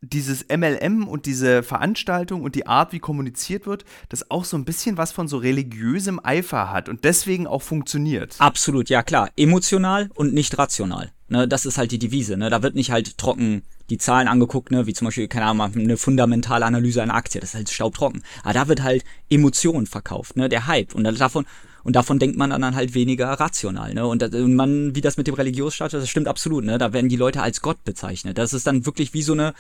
dieses 0.02 0.46
MLM 0.48 1.08
und 1.08 1.26
diese 1.26 1.62
Veranstaltung 1.62 2.44
und 2.44 2.56
die 2.56 2.68
Art, 2.68 2.94
wie 2.94 3.00
kommuniziert 3.00 3.66
wird, 3.66 3.84
das 4.08 4.32
auch 4.32 4.46
so 4.46 4.58
ein 4.58 4.66
bisschen 4.66 4.98
was 4.98 5.12
von 5.12 5.28
so 5.28 5.38
religiösem 5.38 6.20
Eifer 6.24 6.72
hat 6.72 6.88
und 6.88 7.04
deswegen 7.04 7.48
auch 7.48 7.62
funktioniert. 7.62 8.36
Absolut, 8.40 8.90
ja 8.90 9.04
klar. 9.04 9.30
Emotional 9.36 10.10
und 10.16 10.34
nicht 10.34 10.58
rational. 10.58 11.12
Ne, 11.28 11.48
das 11.48 11.66
ist 11.66 11.78
halt 11.78 11.92
die 11.92 12.00
Devise. 12.00 12.38
Ne? 12.38 12.50
Da 12.50 12.64
wird 12.64 12.76
nicht 12.76 12.92
halt 12.92 13.18
trocken 13.18 13.62
die 13.90 13.98
Zahlen 13.98 14.28
angeguckt, 14.28 14.72
ne? 14.72 14.88
wie 14.88 14.94
zum 14.94 15.06
Beispiel, 15.06 15.28
keine 15.28 15.46
Ahnung, 15.46 15.72
eine 15.76 15.98
fundamentale 15.98 16.66
Analyse 16.66 17.02
einer 17.02 17.16
Aktie. 17.16 17.42
Das 17.42 17.52
ist 17.52 17.56
halt 17.56 17.70
staubtrocken. 17.70 18.24
Aber 18.44 18.54
da 18.54 18.68
wird 18.68 18.82
halt 18.82 19.04
Emotion 19.30 19.86
verkauft, 19.86 20.38
ne? 20.38 20.50
der 20.50 20.68
Hype. 20.68 20.96
Und 20.96 21.04
davon, 21.04 21.46
und 21.84 21.96
davon 21.96 22.20
denkt 22.20 22.38
man 22.38 22.50
dann 22.50 22.76
halt 22.76 22.94
weniger 22.94 23.28
rational, 23.28 23.94
ne? 23.94 24.06
Und, 24.06 24.22
und 24.22 24.56
man, 24.56 24.96
wie 24.96 25.02
das 25.02 25.18
mit 25.18 25.28
dem 25.28 25.36
Religionsstatus, 25.36 26.02
das 26.02 26.10
stimmt 26.10 26.28
absolut, 26.28 26.66
ne? 26.66 26.78
Da 26.78 26.94
werden 26.94 27.10
die 27.10 27.16
Leute 27.16 27.42
als 27.42 27.62
Gott 27.62 27.84
bezeichnet. 27.84 28.38
Das 28.38 28.54
ist 28.54 28.68
dann 28.68 28.86
wirklich 28.86 29.14
wie 29.14 29.22
so 29.22 29.34
eine, 29.34 29.54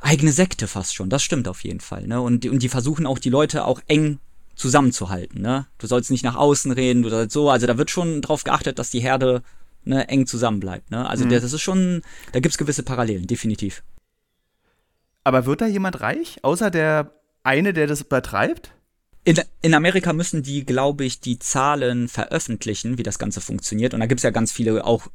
eigene 0.00 0.32
Sekte 0.32 0.66
fast 0.66 0.94
schon. 0.94 1.10
Das 1.10 1.22
stimmt 1.22 1.48
auf 1.48 1.64
jeden 1.64 1.80
Fall. 1.80 2.06
Ne? 2.06 2.20
Und, 2.20 2.46
und 2.46 2.62
die 2.62 2.68
versuchen 2.68 3.06
auch 3.06 3.18
die 3.18 3.30
Leute 3.30 3.64
auch 3.64 3.80
eng 3.86 4.18
zusammenzuhalten. 4.54 5.40
Ne? 5.40 5.66
Du 5.78 5.86
sollst 5.86 6.10
nicht 6.10 6.24
nach 6.24 6.36
außen 6.36 6.72
reden, 6.72 7.02
du 7.02 7.10
sollst 7.10 7.32
so. 7.32 7.50
Also 7.50 7.66
da 7.66 7.78
wird 7.78 7.90
schon 7.90 8.22
drauf 8.22 8.44
geachtet, 8.44 8.78
dass 8.78 8.90
die 8.90 9.00
Herde 9.00 9.42
ne, 9.84 10.08
eng 10.08 10.26
zusammenbleibt. 10.26 10.90
Ne? 10.90 11.08
Also 11.08 11.24
mhm. 11.24 11.30
das 11.30 11.44
ist 11.44 11.60
schon, 11.60 12.02
da 12.32 12.40
gibt 12.40 12.52
es 12.52 12.58
gewisse 12.58 12.82
Parallelen, 12.82 13.26
definitiv. 13.26 13.82
Aber 15.24 15.46
wird 15.46 15.60
da 15.60 15.66
jemand 15.66 16.00
reich, 16.00 16.38
außer 16.42 16.70
der 16.70 17.12
eine, 17.42 17.72
der 17.72 17.86
das 17.86 18.04
betreibt? 18.04 18.72
In, 19.24 19.38
in 19.62 19.74
Amerika 19.74 20.12
müssen 20.12 20.42
die, 20.42 20.64
glaube 20.64 21.04
ich, 21.04 21.20
die 21.20 21.38
Zahlen 21.38 22.08
veröffentlichen, 22.08 22.98
wie 22.98 23.02
das 23.02 23.18
Ganze 23.18 23.40
funktioniert. 23.40 23.94
Und 23.94 24.00
da 24.00 24.06
gibt 24.06 24.20
es 24.20 24.22
ja 24.22 24.30
ganz 24.30 24.52
viele 24.52 24.84
auch 24.84 25.08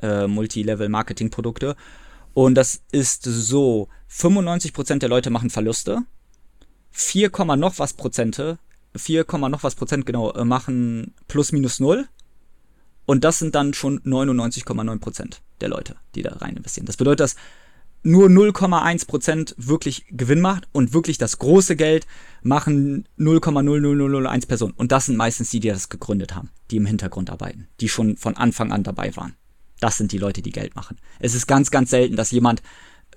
äh, 0.00 0.26
Multilevel-Marketing-Produkte. 0.26 1.76
Und 2.34 2.54
das 2.54 2.82
ist 2.92 3.24
so, 3.24 3.88
95% 4.10 4.98
der 4.98 5.08
Leute 5.08 5.30
machen 5.30 5.50
Verluste, 5.50 6.02
4, 6.90 7.30
noch 7.56 7.78
was 7.78 7.92
Prozente, 7.92 8.58
4, 8.96 9.26
noch 9.48 9.62
was 9.62 9.74
Prozent 9.74 10.06
genau 10.06 10.32
äh, 10.32 10.44
machen 10.44 11.14
plus 11.28 11.52
minus 11.52 11.80
null. 11.80 12.08
Und 13.06 13.24
das 13.24 13.38
sind 13.38 13.54
dann 13.54 13.72
schon 13.72 14.00
99,9% 14.00 15.36
der 15.60 15.68
Leute, 15.68 15.96
die 16.14 16.22
da 16.22 16.34
rein 16.34 16.56
investieren. 16.56 16.86
Das 16.86 16.96
bedeutet, 16.96 17.20
dass 17.20 17.36
nur 18.02 18.28
0,1% 18.28 19.54
wirklich 19.56 20.04
Gewinn 20.10 20.40
macht 20.40 20.68
und 20.72 20.92
wirklich 20.92 21.18
das 21.18 21.38
große 21.38 21.74
Geld 21.76 22.06
machen 22.42 23.08
0,00001 23.18 24.46
Personen. 24.46 24.74
Und 24.76 24.92
das 24.92 25.06
sind 25.06 25.16
meistens 25.16 25.50
die, 25.50 25.60
die 25.60 25.68
das 25.68 25.88
gegründet 25.88 26.34
haben, 26.34 26.50
die 26.70 26.76
im 26.76 26.86
Hintergrund 26.86 27.30
arbeiten, 27.30 27.68
die 27.80 27.88
schon 27.88 28.16
von 28.16 28.36
Anfang 28.36 28.72
an 28.72 28.84
dabei 28.84 29.14
waren. 29.16 29.34
Das 29.80 29.96
sind 29.96 30.12
die 30.12 30.18
Leute, 30.18 30.42
die 30.42 30.52
Geld 30.52 30.76
machen. 30.76 30.96
Es 31.18 31.34
ist 31.34 31.46
ganz, 31.46 31.70
ganz 31.70 31.90
selten, 31.90 32.16
dass 32.16 32.30
jemand, 32.30 32.62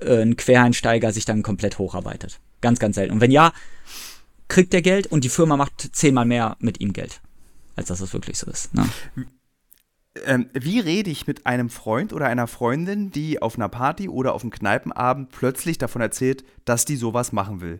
äh, 0.01 0.21
ein 0.21 0.35
Quereinsteiger, 0.35 1.11
sich 1.11 1.25
dann 1.25 1.43
komplett 1.43 1.77
hocharbeiten. 1.77 2.31
Ganz, 2.61 2.79
ganz 2.79 2.95
selten. 2.95 3.13
Und 3.13 3.21
wenn 3.21 3.31
ja, 3.31 3.53
kriegt 4.47 4.73
der 4.73 4.81
Geld 4.81 5.07
und 5.07 5.23
die 5.23 5.29
Firma 5.29 5.57
macht 5.57 5.95
zehnmal 5.95 6.25
mehr 6.25 6.57
mit 6.59 6.81
ihm 6.81 6.93
Geld, 6.93 7.21
als 7.75 7.87
dass 7.87 8.01
es 8.01 8.13
wirklich 8.13 8.37
so 8.37 8.49
ist. 8.49 8.73
Ne? 8.73 8.87
Ähm, 10.25 10.49
wie 10.53 10.79
rede 10.79 11.09
ich 11.09 11.25
mit 11.25 11.45
einem 11.45 11.69
Freund 11.69 12.11
oder 12.11 12.27
einer 12.27 12.47
Freundin, 12.47 13.11
die 13.11 13.41
auf 13.41 13.55
einer 13.55 13.69
Party 13.69 14.09
oder 14.09 14.33
auf 14.33 14.41
einem 14.41 14.51
Kneipenabend 14.51 15.29
plötzlich 15.29 15.77
davon 15.77 16.01
erzählt, 16.01 16.43
dass 16.65 16.83
die 16.83 16.97
sowas 16.97 17.31
machen 17.31 17.61
will? 17.61 17.79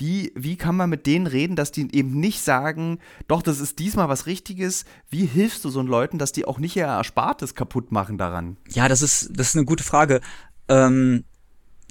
Wie, 0.00 0.32
wie 0.34 0.56
kann 0.56 0.76
man 0.76 0.88
mit 0.88 1.04
denen 1.04 1.26
reden, 1.26 1.56
dass 1.56 1.72
die 1.72 1.94
eben 1.94 2.18
nicht 2.18 2.40
sagen, 2.40 3.00
doch, 3.28 3.42
das 3.42 3.60
ist 3.60 3.78
diesmal 3.78 4.08
was 4.08 4.24
Richtiges? 4.24 4.86
Wie 5.10 5.26
hilfst 5.26 5.62
du 5.62 5.68
so 5.68 5.82
Leuten, 5.82 6.16
dass 6.16 6.32
die 6.32 6.46
auch 6.46 6.58
nicht 6.58 6.74
ihr 6.74 6.86
Erspartes 6.86 7.54
kaputt 7.54 7.92
machen 7.92 8.16
daran? 8.16 8.56
Ja, 8.66 8.88
das 8.88 9.02
ist, 9.02 9.28
das 9.34 9.48
ist 9.48 9.56
eine 9.56 9.66
gute 9.66 9.84
Frage. 9.84 10.22
Ähm, 10.70 11.24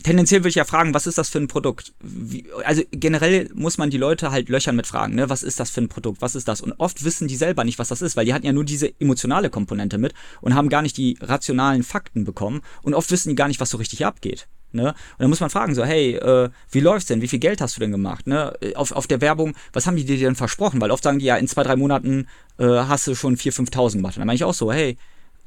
tendenziell 0.03 0.41
würde 0.41 0.49
ich 0.49 0.55
ja 0.55 0.63
fragen, 0.63 0.93
was 0.93 1.05
ist 1.05 1.17
das 1.17 1.29
für 1.29 1.37
ein 1.37 1.47
Produkt? 1.47 1.93
Wie, 1.99 2.45
also 2.63 2.81
generell 2.91 3.49
muss 3.53 3.77
man 3.77 3.89
die 3.89 3.97
Leute 3.97 4.31
halt 4.31 4.49
löchern 4.49 4.75
mit 4.75 4.87
Fragen, 4.87 5.15
ne? 5.15 5.29
Was 5.29 5.43
ist 5.43 5.59
das 5.59 5.69
für 5.69 5.81
ein 5.81 5.89
Produkt? 5.89 6.21
Was 6.21 6.35
ist 6.35 6.47
das? 6.47 6.61
Und 6.61 6.73
oft 6.77 7.03
wissen 7.03 7.27
die 7.27 7.35
selber 7.35 7.65
nicht, 7.65 7.77
was 7.77 7.89
das 7.89 8.01
ist, 8.01 8.15
weil 8.15 8.25
die 8.25 8.33
hatten 8.33 8.45
ja 8.45 8.53
nur 8.53 8.63
diese 8.63 8.91
emotionale 8.99 9.49
Komponente 9.49 9.97
mit 9.97 10.13
und 10.41 10.55
haben 10.55 10.69
gar 10.69 10.81
nicht 10.81 10.97
die 10.97 11.17
rationalen 11.21 11.83
Fakten 11.83 12.23
bekommen. 12.23 12.61
Und 12.81 12.93
oft 12.93 13.11
wissen 13.11 13.29
die 13.29 13.35
gar 13.35 13.49
nicht, 13.49 13.59
was 13.59 13.69
so 13.69 13.77
richtig 13.77 14.05
abgeht. 14.05 14.47
Ne? 14.71 14.89
Und 14.89 14.95
dann 15.17 15.29
muss 15.29 15.39
man 15.41 15.49
fragen, 15.49 15.75
so, 15.75 15.83
hey, 15.83 16.15
äh, 16.15 16.49
wie 16.71 16.79
läuft's 16.79 17.07
denn? 17.07 17.21
Wie 17.21 17.27
viel 17.27 17.39
Geld 17.39 17.59
hast 17.59 17.75
du 17.75 17.79
denn 17.81 17.91
gemacht? 17.91 18.27
Ne? 18.27 18.53
Auf, 18.75 18.91
auf 18.91 19.07
der 19.07 19.19
Werbung, 19.19 19.55
was 19.73 19.87
haben 19.87 19.97
die 19.97 20.05
dir 20.05 20.17
denn 20.17 20.35
versprochen? 20.35 20.79
Weil 20.79 20.91
oft 20.91 21.03
sagen 21.03 21.19
die 21.19 21.25
ja, 21.25 21.35
in 21.37 21.47
zwei, 21.47 21.63
drei 21.63 21.75
Monaten 21.75 22.27
äh, 22.59 22.65
hast 22.65 23.07
du 23.07 23.15
schon 23.15 23.35
4.000, 23.35 23.71
5.000 23.71 23.91
gemacht. 23.93 24.15
Und 24.15 24.21
dann 24.21 24.27
meine 24.27 24.35
ich 24.35 24.43
auch 24.43 24.53
so, 24.53 24.71
hey, 24.71 24.97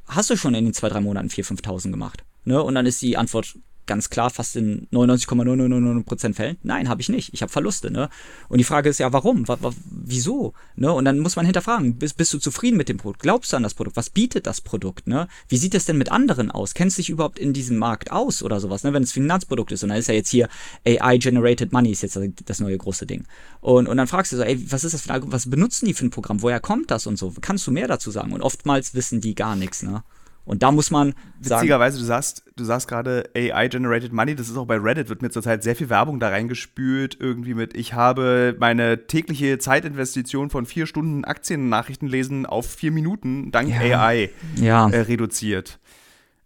hast 0.07 0.29
du 0.29 0.35
schon 0.35 0.53
in 0.53 0.65
den 0.65 0.73
zwei, 0.73 0.89
drei 0.89 0.99
Monaten 0.99 1.29
4.000, 1.29 1.63
5.000 1.63 1.91
gemacht? 1.91 2.23
Ne? 2.45 2.61
Und 2.61 2.75
dann 2.75 2.85
ist 2.85 3.01
die 3.01 3.17
Antwort 3.17 3.55
ganz 3.85 4.09
klar 4.09 4.29
fast 4.29 4.55
in 4.55 4.87
99,999% 4.91 6.33
Fällen, 6.33 6.57
nein, 6.63 6.89
habe 6.89 7.01
ich 7.01 7.09
nicht. 7.09 7.33
Ich 7.33 7.41
habe 7.41 7.51
Verluste, 7.51 7.91
ne? 7.91 8.09
Und 8.47 8.57
die 8.57 8.63
Frage 8.63 8.89
ist 8.89 8.99
ja, 8.99 9.11
warum? 9.11 9.47
W 9.47 9.55
wieso? 9.89 10.53
Ne? 10.75 10.91
Und 10.91 11.05
dann 11.05 11.19
muss 11.19 11.35
man 11.35 11.45
hinterfragen, 11.45 11.97
bist, 11.97 12.17
bist 12.17 12.33
du 12.33 12.39
zufrieden 12.39 12.77
mit 12.77 12.89
dem 12.89 12.97
Produkt? 12.97 13.21
Glaubst 13.21 13.51
du 13.51 13.57
an 13.57 13.63
das 13.63 13.73
Produkt? 13.73 13.97
Was 13.97 14.09
bietet 14.09 14.47
das 14.47 14.61
Produkt, 14.61 15.07
ne? 15.07 15.27
Wie 15.47 15.57
sieht 15.57 15.75
es 15.75 15.85
denn 15.85 15.97
mit 15.97 16.11
anderen 16.11 16.51
aus? 16.51 16.73
Kennst 16.73 16.97
du 16.97 17.01
dich 17.01 17.09
überhaupt 17.09 17.39
in 17.39 17.53
diesem 17.53 17.77
Markt 17.77 18.11
aus 18.11 18.43
oder 18.43 18.59
sowas, 18.59 18.83
ne? 18.83 18.93
Wenn 18.93 19.03
es 19.03 19.11
Finanzprodukt 19.11 19.71
ist 19.71 19.83
und 19.83 19.89
dann 19.89 19.97
ist 19.97 20.07
ja 20.07 20.13
jetzt 20.13 20.29
hier 20.29 20.49
AI-Generated 20.85 21.71
Money 21.73 21.91
ist 21.91 22.03
jetzt 22.03 22.17
das 22.45 22.59
neue 22.59 22.77
große 22.77 23.05
Ding. 23.05 23.25
Und, 23.61 23.87
und 23.87 23.97
dann 23.97 24.07
fragst 24.07 24.31
du 24.31 24.37
so, 24.37 24.43
ey, 24.43 24.71
was 24.71 24.83
ist 24.83 24.93
das 24.93 25.01
für 25.01 25.13
ein, 25.13 25.31
was 25.31 25.49
benutzen 25.49 25.85
die 25.85 25.93
für 25.93 26.05
ein 26.05 26.11
Programm? 26.11 26.41
Woher 26.41 26.59
kommt 26.59 26.91
das 26.91 27.07
und 27.07 27.17
so? 27.17 27.33
Kannst 27.41 27.67
du 27.67 27.71
mehr 27.71 27.87
dazu 27.87 28.11
sagen? 28.11 28.31
Und 28.31 28.41
oftmals 28.41 28.93
wissen 28.93 29.21
die 29.21 29.35
gar 29.35 29.55
nichts, 29.55 29.83
ne? 29.83 30.03
Und 30.45 30.61
da 30.61 30.71
muss 30.71 30.91
man 30.91 31.13
sagen. 31.39 31.61
Witzigerweise, 31.61 31.97
du 31.97 32.03
sagst, 32.03 32.43
du 32.55 32.63
sagst 32.65 32.87
gerade 32.87 33.29
AI-generated 33.35 34.11
Money, 34.11 34.35
das 34.35 34.49
ist 34.49 34.57
auch 34.57 34.65
bei 34.65 34.77
Reddit, 34.77 35.09
wird 35.09 35.21
mir 35.21 35.29
zurzeit 35.29 35.63
sehr 35.63 35.75
viel 35.75 35.89
Werbung 35.89 36.19
da 36.19 36.29
reingespült, 36.29 37.17
irgendwie 37.19 37.53
mit, 37.53 37.75
ich 37.77 37.93
habe 37.93 38.55
meine 38.59 39.07
tägliche 39.07 39.57
Zeitinvestition 39.57 40.49
von 40.49 40.65
vier 40.65 40.85
Stunden 40.85 41.23
Aktiennachrichten 41.23 42.07
lesen 42.07 42.45
auf 42.45 42.69
vier 42.69 42.91
Minuten 42.91 43.51
dank 43.51 43.69
ja. 43.69 44.01
AI 44.01 44.29
ja. 44.57 44.89
Äh, 44.89 45.01
reduziert. 45.01 45.79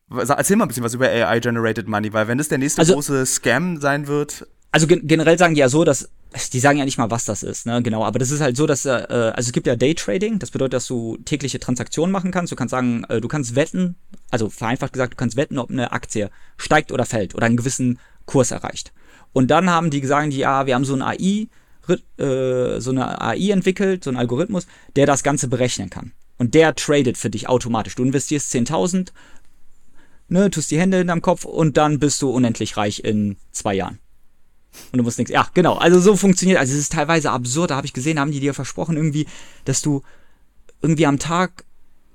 Erzähl 0.09 0.55
mal 0.55 0.65
ein 0.65 0.67
bisschen 0.69 0.83
was 0.83 0.93
über 0.93 1.07
AI-generated 1.07 1.87
Money, 1.87 2.13
weil 2.13 2.27
wenn 2.27 2.37
das 2.37 2.47
der 2.47 2.59
nächste 2.59 2.79
also, 2.79 2.93
große 2.93 3.25
Scam 3.25 3.77
sein 3.81 4.07
wird. 4.07 4.47
Also 4.71 4.87
gen 4.87 5.07
generell 5.07 5.37
sagen 5.37 5.55
die 5.55 5.61
ja 5.61 5.69
so, 5.69 5.83
dass 5.83 6.09
die 6.51 6.59
sagen 6.59 6.77
ja 6.77 6.85
nicht 6.85 6.97
mal, 6.97 7.09
was 7.09 7.25
das 7.25 7.41
ist, 7.41 7.65
ne? 7.65 7.81
Genau, 7.81 8.03
aber 8.03 8.19
das 8.19 8.31
ist 8.31 8.41
halt 8.41 8.57
so, 8.57 8.65
dass 8.67 8.85
äh, 8.85 8.89
also 8.89 9.47
es 9.47 9.51
gibt 9.51 9.65
ja 9.65 9.75
Daytrading, 9.75 10.39
das 10.39 10.51
bedeutet, 10.51 10.73
dass 10.73 10.87
du 10.87 11.17
tägliche 11.25 11.59
Transaktionen 11.59 12.11
machen 12.11 12.31
kannst. 12.31 12.51
Du 12.51 12.55
kannst 12.55 12.71
sagen, 12.71 13.05
äh, 13.05 13.21
du 13.21 13.27
kannst 13.27 13.55
wetten, 13.55 13.95
also 14.29 14.49
vereinfacht 14.49 14.93
gesagt, 14.93 15.13
du 15.13 15.17
kannst 15.17 15.37
wetten, 15.37 15.57
ob 15.57 15.71
eine 15.71 15.91
Aktie 15.93 16.29
steigt 16.57 16.91
oder 16.91 17.05
fällt 17.05 17.33
oder 17.33 17.45
einen 17.45 17.57
gewissen 17.57 17.99
Kurs 18.25 18.51
erreicht. 18.51 18.91
Und 19.33 19.49
dann 19.49 19.69
haben 19.69 19.89
die 19.89 20.01
gesagt, 20.01 20.33
ja, 20.33 20.65
wir 20.65 20.75
haben 20.75 20.85
so 20.85 20.95
ein 20.95 21.01
AI, 21.01 21.47
äh, 22.21 22.79
so 22.79 22.91
eine 22.91 23.21
AI 23.21 23.51
entwickelt, 23.51 24.03
so 24.03 24.09
einen 24.09 24.17
Algorithmus, 24.17 24.67
der 24.95 25.05
das 25.05 25.23
Ganze 25.23 25.47
berechnen 25.47 25.89
kann. 25.89 26.11
Und 26.37 26.53
der 26.53 26.75
tradet 26.75 27.17
für 27.17 27.29
dich 27.29 27.49
automatisch. 27.49 27.95
Du 27.95 28.03
investierst 28.03 28.53
10.000, 28.53 29.11
ne, 30.27 30.51
tust 30.51 30.71
die 30.71 30.79
Hände 30.79 30.97
hinterm 30.97 31.21
Kopf 31.21 31.45
und 31.45 31.77
dann 31.77 31.99
bist 31.99 32.21
du 32.21 32.29
unendlich 32.29 32.77
reich 32.77 33.03
in 33.03 33.37
zwei 33.51 33.73
Jahren. 33.73 33.99
Und 34.91 34.97
du 34.97 35.03
musst 35.03 35.17
nichts. 35.17 35.31
Ja, 35.31 35.47
genau. 35.53 35.75
Also 35.75 35.99
so 35.99 36.15
funktioniert. 36.15 36.59
Also 36.59 36.73
es 36.73 36.79
ist 36.79 36.93
teilweise 36.93 37.31
absurd. 37.31 37.71
Da 37.71 37.75
habe 37.75 37.87
ich 37.87 37.93
gesehen, 37.93 38.19
haben 38.19 38.31
die 38.31 38.39
dir 38.39 38.53
versprochen 38.53 38.95
irgendwie, 38.95 39.27
dass 39.65 39.81
du 39.81 40.03
irgendwie 40.81 41.05
am 41.05 41.19
Tag 41.19 41.65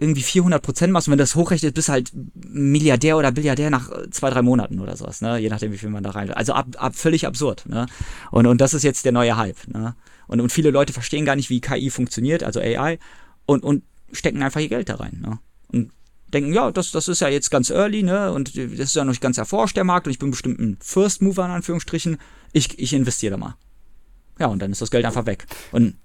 irgendwie 0.03 0.23
400 0.23 0.61
Prozent 0.61 0.93
machst 0.93 1.07
und 1.07 1.13
wenn 1.13 1.19
das 1.19 1.37
hochrechnet, 1.37 1.75
bist 1.75 1.89
halt 1.89 2.11
Milliardär 2.35 3.17
oder 3.17 3.31
Billiardär 3.31 3.71
nach 3.71 3.89
zwei, 4.11 4.31
drei 4.31 4.43
Monaten 4.43 4.81
oder 4.81 4.97
sowas, 4.97 5.21
ne? 5.21 5.39
Je 5.39 5.49
nachdem, 5.49 5.73
wie 5.73 5.79
viel 5.79 5.91
man 5.91 6.03
da 6.03 6.11
rein. 6.11 6.31
Also 6.33 6.55
ab, 6.55 6.67
ab 6.77 6.97
völlig 6.97 7.25
absurd, 7.25 7.65
ne? 7.67 7.87
Und, 8.33 8.47
und 8.47 8.61
das 8.61 8.75
ist 8.75 8.83
jetzt 8.83 9.05
der 9.05 9.13
neue 9.13 9.37
Hype, 9.37 9.69
ne? 9.69 9.95
Und, 10.27 10.41
und 10.41 10.51
viele 10.51 10.71
Leute 10.71 10.93
verstehen 10.93 11.25
gar 11.25 11.37
nicht, 11.37 11.51
wie 11.51 11.61
KI 11.61 11.89
funktioniert, 11.89 12.43
also 12.43 12.59
AI, 12.59 12.99
und, 13.47 13.63
und 13.63 13.85
stecken 14.13 14.43
einfach 14.43 14.61
ihr 14.61 14.69
Geld 14.69 14.89
da 14.89 14.97
rein, 14.97 15.23
ne? 15.25 15.39
Und 15.69 15.93
denken, 16.33 16.53
ja, 16.53 16.73
das, 16.73 16.91
das 16.91 17.07
ist 17.07 17.21
ja 17.21 17.29
jetzt 17.29 17.51
ganz 17.51 17.71
early, 17.71 18.03
ne? 18.03 18.33
Und 18.33 18.57
das 18.57 18.65
ist 18.65 18.97
ja 18.97 19.05
noch 19.05 19.13
nicht 19.13 19.23
ganz 19.23 19.39
erforscht, 19.39 19.77
der 19.77 19.85
Markt, 19.85 20.09
und 20.09 20.11
ich 20.11 20.19
bin 20.19 20.33
bestimmt 20.33 20.59
ein 20.59 20.79
First 20.81 21.23
Mover, 21.23 21.45
in 21.45 21.53
Anführungsstrichen. 21.53 22.19
Ich, 22.53 22.79
ich 22.79 22.93
investiere 22.93 23.33
da 23.33 23.37
mal. 23.37 23.57
Ja, 24.39 24.47
und 24.47 24.61
dann 24.61 24.73
ist 24.73 24.81
das 24.81 24.91
Geld 24.91 25.05
einfach 25.05 25.27
weg. 25.27 25.47
Und 25.73 25.97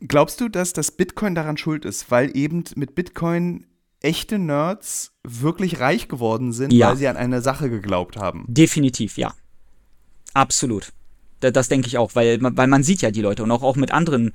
Glaubst 0.00 0.40
du, 0.40 0.48
dass 0.48 0.72
das 0.72 0.90
Bitcoin 0.90 1.34
daran 1.34 1.56
schuld 1.56 1.84
ist, 1.84 2.10
weil 2.10 2.36
eben 2.36 2.64
mit 2.74 2.94
Bitcoin 2.94 3.66
echte 4.00 4.38
Nerds 4.38 5.12
wirklich 5.24 5.80
reich 5.80 6.08
geworden 6.08 6.52
sind, 6.52 6.72
ja. 6.72 6.88
weil 6.88 6.96
sie 6.96 7.08
an 7.08 7.16
eine 7.16 7.40
Sache 7.40 7.70
geglaubt 7.70 8.16
haben? 8.18 8.44
Definitiv, 8.46 9.16
ja. 9.16 9.34
Absolut. 10.34 10.92
Das, 11.40 11.52
das 11.52 11.68
denke 11.68 11.88
ich 11.88 11.96
auch, 11.96 12.14
weil, 12.14 12.38
weil 12.42 12.66
man 12.66 12.82
sieht 12.82 13.00
ja 13.00 13.10
die 13.10 13.22
Leute 13.22 13.42
und 13.42 13.50
auch, 13.50 13.62
auch 13.62 13.76
mit 13.76 13.90
anderen 13.90 14.32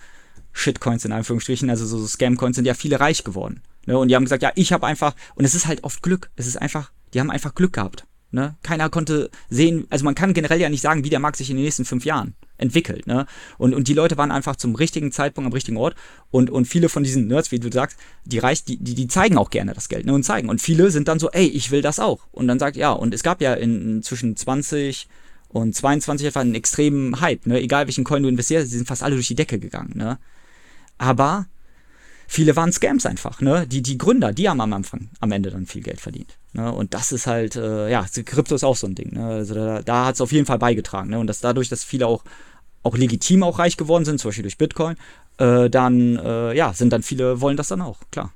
Shitcoins 0.51 1.05
in 1.05 1.11
Anführungsstrichen, 1.11 1.69
also 1.69 1.85
so 1.85 2.05
Scamcoins 2.07 2.55
sind 2.55 2.65
ja 2.65 2.73
viele 2.73 2.99
reich 2.99 3.23
geworden. 3.23 3.61
Ne? 3.85 3.97
Und 3.97 4.07
die 4.07 4.15
haben 4.15 4.25
gesagt, 4.25 4.43
ja, 4.43 4.51
ich 4.55 4.73
habe 4.73 4.87
einfach, 4.87 5.15
und 5.35 5.45
es 5.45 5.53
ist 5.53 5.67
halt 5.67 5.83
oft 5.83 6.01
Glück. 6.01 6.31
Es 6.35 6.47
ist 6.47 6.57
einfach, 6.57 6.91
die 7.13 7.19
haben 7.19 7.29
einfach 7.29 7.53
Glück 7.53 7.73
gehabt. 7.73 8.07
Ne? 8.31 8.55
Keiner 8.63 8.89
konnte 8.89 9.29
sehen, 9.49 9.85
also 9.89 10.05
man 10.05 10.15
kann 10.15 10.33
generell 10.33 10.59
ja 10.59 10.69
nicht 10.69 10.81
sagen, 10.81 11.03
wie 11.03 11.09
der 11.09 11.19
Markt 11.19 11.37
sich 11.37 11.49
in 11.49 11.57
den 11.57 11.65
nächsten 11.65 11.85
fünf 11.85 12.05
Jahren 12.05 12.33
entwickelt. 12.57 13.07
Ne? 13.07 13.25
Und, 13.57 13.73
und 13.73 13.87
die 13.87 13.93
Leute 13.93 14.17
waren 14.17 14.31
einfach 14.31 14.55
zum 14.55 14.75
richtigen 14.75 15.11
Zeitpunkt 15.11 15.47
am 15.47 15.53
richtigen 15.53 15.77
Ort. 15.77 15.95
Und, 16.29 16.49
und 16.49 16.65
viele 16.65 16.87
von 16.87 17.03
diesen 17.03 17.27
Nerds, 17.27 17.51
wie 17.51 17.59
du 17.59 17.71
sagst, 17.71 17.97
die, 18.23 18.39
reich, 18.39 18.63
die, 18.63 18.77
die, 18.77 18.95
die 18.95 19.07
zeigen 19.07 19.37
auch 19.37 19.49
gerne 19.49 19.73
das 19.73 19.89
Geld 19.89 20.05
ne? 20.05 20.13
und 20.13 20.23
zeigen. 20.23 20.47
Und 20.47 20.61
viele 20.61 20.91
sind 20.91 21.07
dann 21.07 21.19
so, 21.19 21.29
ey, 21.31 21.45
ich 21.45 21.71
will 21.71 21.81
das 21.81 21.99
auch. 21.99 22.27
Und 22.31 22.47
dann 22.47 22.59
sagt, 22.59 22.77
ja, 22.77 22.91
und 22.91 23.13
es 23.13 23.23
gab 23.23 23.41
ja 23.41 23.53
in, 23.53 24.01
zwischen 24.01 24.37
20 24.37 25.09
und 25.49 25.75
22 25.75 26.27
etwa 26.27 26.39
einen 26.39 26.55
extremen 26.55 27.19
Hype. 27.19 27.45
Ne? 27.45 27.59
Egal 27.59 27.87
welchen 27.87 28.05
Coin 28.05 28.23
du 28.23 28.29
investierst, 28.29 28.71
die 28.71 28.77
sind 28.77 28.87
fast 28.87 29.03
alle 29.03 29.15
durch 29.15 29.27
die 29.27 29.35
Decke 29.35 29.59
gegangen. 29.59 29.91
Ne? 29.95 30.17
Aber 30.97 31.47
viele 32.31 32.55
waren 32.55 32.71
Scams 32.71 33.05
einfach, 33.05 33.41
ne? 33.41 33.67
Die, 33.67 33.81
die 33.81 33.97
Gründer, 33.97 34.31
die 34.31 34.47
haben 34.47 34.61
am 34.61 34.71
Anfang, 34.71 35.09
am 35.19 35.33
Ende 35.33 35.51
dann 35.51 35.65
viel 35.65 35.81
Geld 35.81 35.99
verdient. 35.99 36.37
Ne? 36.53 36.71
Und 36.71 36.93
das 36.93 37.11
ist 37.11 37.27
halt, 37.27 37.57
äh, 37.57 37.89
ja, 37.89 38.05
Krypto 38.25 38.55
ist 38.55 38.63
auch 38.63 38.77
so 38.77 38.87
ein 38.87 38.95
Ding. 38.95 39.13
Ne? 39.13 39.25
Also 39.25 39.53
da, 39.53 39.81
da 39.81 40.05
hat 40.05 40.15
es 40.15 40.21
auf 40.21 40.31
jeden 40.31 40.45
Fall 40.45 40.57
beigetragen. 40.57 41.09
Ne? 41.09 41.19
Und 41.19 41.27
dass 41.27 41.41
dadurch, 41.41 41.67
dass 41.67 41.83
viele 41.83 42.07
auch, 42.07 42.23
auch 42.83 42.95
legitim 42.95 43.43
auch 43.43 43.59
reich 43.59 43.75
geworden 43.75 44.05
sind, 44.05 44.19
zum 44.19 44.29
Beispiel 44.29 44.43
durch 44.43 44.57
Bitcoin, 44.57 44.95
äh, 45.39 45.69
dann, 45.69 46.17
äh, 46.17 46.55
ja, 46.55 46.73
sind 46.73 46.93
dann 46.93 47.03
viele, 47.03 47.41
wollen 47.41 47.57
das 47.57 47.67
dann 47.67 47.81
auch, 47.81 47.99
klar. 48.11 48.31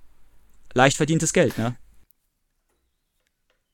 Leicht 0.73 0.97
verdientes 0.97 1.31
Geld, 1.31 1.57
ne? 1.57 1.77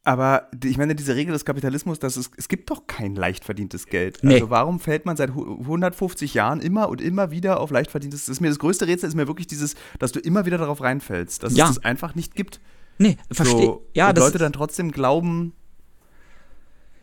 Aber 0.04 0.50
ich 0.64 0.78
meine, 0.78 0.96
diese 0.96 1.16
Regel 1.16 1.32
des 1.32 1.46
Kapitalismus, 1.46 2.00
dass 2.00 2.18
es, 2.18 2.32
es 2.36 2.48
gibt 2.48 2.72
doch 2.72 2.88
kein 2.88 3.16
leicht 3.16 3.46
verdientes 3.46 3.86
Geld. 3.86 4.18
Nee. 4.24 4.36
Also 4.36 4.50
warum 4.50 4.80
fällt 4.80 5.06
man 5.06 5.16
seit 5.16 5.30
150 5.30 6.34
Jahren 6.34 6.60
immer 6.60 6.90
und 6.90 7.02
immer 7.02 7.30
wieder 7.30 7.60
auf 7.60 7.70
leicht 7.70 7.92
verdientes? 7.92 8.26
Das 8.26 8.30
ist 8.30 8.42
mir 8.42 8.48
das 8.48 8.58
größte 8.58 8.88
Rätsel 8.88 9.10
ist 9.10 9.16
mir 9.16 9.28
wirklich 9.28 9.46
dieses, 9.46 9.76
dass 10.00 10.12
du 10.12 10.20
immer 10.20 10.46
wieder 10.46 10.58
darauf 10.58 10.82
reinfällst, 10.82 11.44
dass 11.44 11.56
ja. 11.56 11.70
es 11.70 11.76
das 11.76 11.86
einfach 11.86 12.16
nicht 12.16 12.34
gibt. 12.36 12.60
Nee, 12.98 13.18
verstehe. 13.32 13.62
So, 13.62 13.88
ja, 13.94 14.10
und 14.10 14.18
Leute 14.18 14.40
dann 14.40 14.54
trotzdem 14.54 14.92
glauben. 14.92 15.54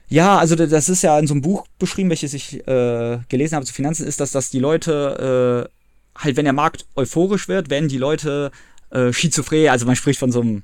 Ja, 0.09 0.39
also 0.39 0.57
das 0.57 0.89
ist 0.89 1.03
ja 1.03 1.19
in 1.19 1.27
so 1.29 1.35
einem 1.35 1.43
Buch 1.43 1.67
beschrieben, 1.79 2.09
welches 2.09 2.35
ich 2.35 2.67
äh, 2.67 3.19
gelesen 3.29 3.55
habe 3.55 3.67
zu 3.67 3.75
Finanzen, 3.75 4.07
ist, 4.07 4.19
dass, 4.19 4.33
dass 4.33 4.51
die 4.51 4.59
Leute 4.59 5.69
äh, 5.69 6.21
halt, 6.21 6.37
wenn 6.37 6.45
der 6.45 6.53
Markt 6.53 6.87
euphorisch 6.97 7.47
wird, 7.47 7.71
werden 7.71 7.89
die 7.89 7.99
Leute 7.99 8.51
äh, 8.91 9.13
schizophren, 9.13 9.69
also 9.69 9.87
man 9.87 9.97
spricht 9.97 10.19
von 10.19 10.33
so 10.33 10.41
einem 10.41 10.63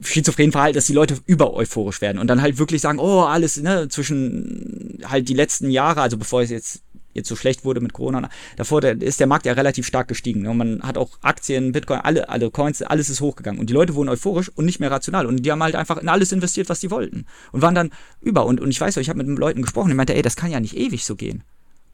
schizophrenen 0.00 0.52
Verhalten, 0.52 0.76
dass 0.76 0.86
die 0.86 0.92
Leute 0.92 1.18
über 1.26 1.54
euphorisch 1.54 2.00
werden 2.00 2.18
und 2.18 2.28
dann 2.28 2.40
halt 2.40 2.58
wirklich 2.58 2.80
sagen, 2.80 2.98
oh, 2.98 3.22
alles, 3.22 3.56
ne, 3.56 3.88
zwischen 3.88 5.00
halt 5.04 5.28
die 5.28 5.34
letzten 5.34 5.70
Jahre, 5.70 6.02
also 6.02 6.16
bevor 6.16 6.42
es 6.42 6.50
jetzt 6.50 6.82
jetzt 7.18 7.28
so 7.28 7.36
schlecht 7.36 7.64
wurde 7.64 7.80
mit 7.80 7.92
Corona, 7.92 8.28
davor 8.56 8.80
der, 8.80 9.00
ist 9.00 9.20
der 9.20 9.26
Markt 9.26 9.44
ja 9.44 9.52
relativ 9.52 9.86
stark 9.86 10.08
gestiegen. 10.08 10.42
Ne? 10.42 10.50
Und 10.50 10.56
man 10.56 10.82
hat 10.82 10.96
auch 10.96 11.18
Aktien, 11.20 11.72
Bitcoin, 11.72 12.00
alle, 12.00 12.28
alle 12.28 12.50
Coins, 12.50 12.80
alles 12.82 13.10
ist 13.10 13.20
hochgegangen. 13.20 13.60
Und 13.60 13.68
die 13.68 13.74
Leute 13.74 13.94
wurden 13.94 14.08
euphorisch 14.08 14.50
und 14.50 14.64
nicht 14.64 14.80
mehr 14.80 14.90
rational. 14.90 15.26
Und 15.26 15.44
die 15.44 15.50
haben 15.52 15.62
halt 15.62 15.74
einfach 15.74 15.98
in 15.98 16.08
alles 16.08 16.32
investiert, 16.32 16.68
was 16.68 16.80
die 16.80 16.90
wollten. 16.90 17.26
Und 17.52 17.60
waren 17.60 17.74
dann 17.74 17.90
über. 18.20 18.46
Und, 18.46 18.60
und 18.60 18.70
ich 18.70 18.80
weiß, 18.80 18.96
ich 18.98 19.08
habe 19.08 19.22
mit 19.22 19.38
Leuten 19.38 19.62
gesprochen, 19.62 19.88
die 19.88 19.94
meinte, 19.94 20.14
ey, 20.14 20.22
das 20.22 20.36
kann 20.36 20.50
ja 20.50 20.60
nicht 20.60 20.76
ewig 20.76 21.04
so 21.04 21.16
gehen. 21.16 21.42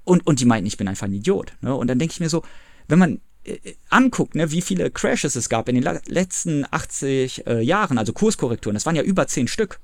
Und, 0.05 0.27
und 0.27 0.40
die 0.40 0.45
meinten, 0.45 0.67
ich 0.67 0.77
bin 0.77 0.88
einfach 0.88 1.07
ein 1.07 1.14
Idiot. 1.14 1.55
Ne? 1.62 1.75
Und 1.75 1.88
dann 1.88 1.99
denke 1.99 2.12
ich 2.12 2.21
mir 2.21 2.29
so, 2.29 2.43
wenn 2.88 2.99
man 2.99 3.21
anguckt, 3.90 4.35
ne, 4.35 4.50
wie 4.50 4.62
viele 4.62 4.90
Crashes 4.90 5.37
es 5.37 5.48
gab 5.48 5.68
in 5.68 5.74
den 5.80 6.00
letzten 6.07 6.64
80 6.70 7.46
äh, 7.46 7.61
Jahren, 7.61 7.98
also 7.98 8.12
Kurskorrekturen, 8.12 8.74
das 8.74 8.87
waren 8.87 8.96
ja 8.96 9.02
über 9.02 9.26
10 9.26 9.48
Stück. 9.48 9.80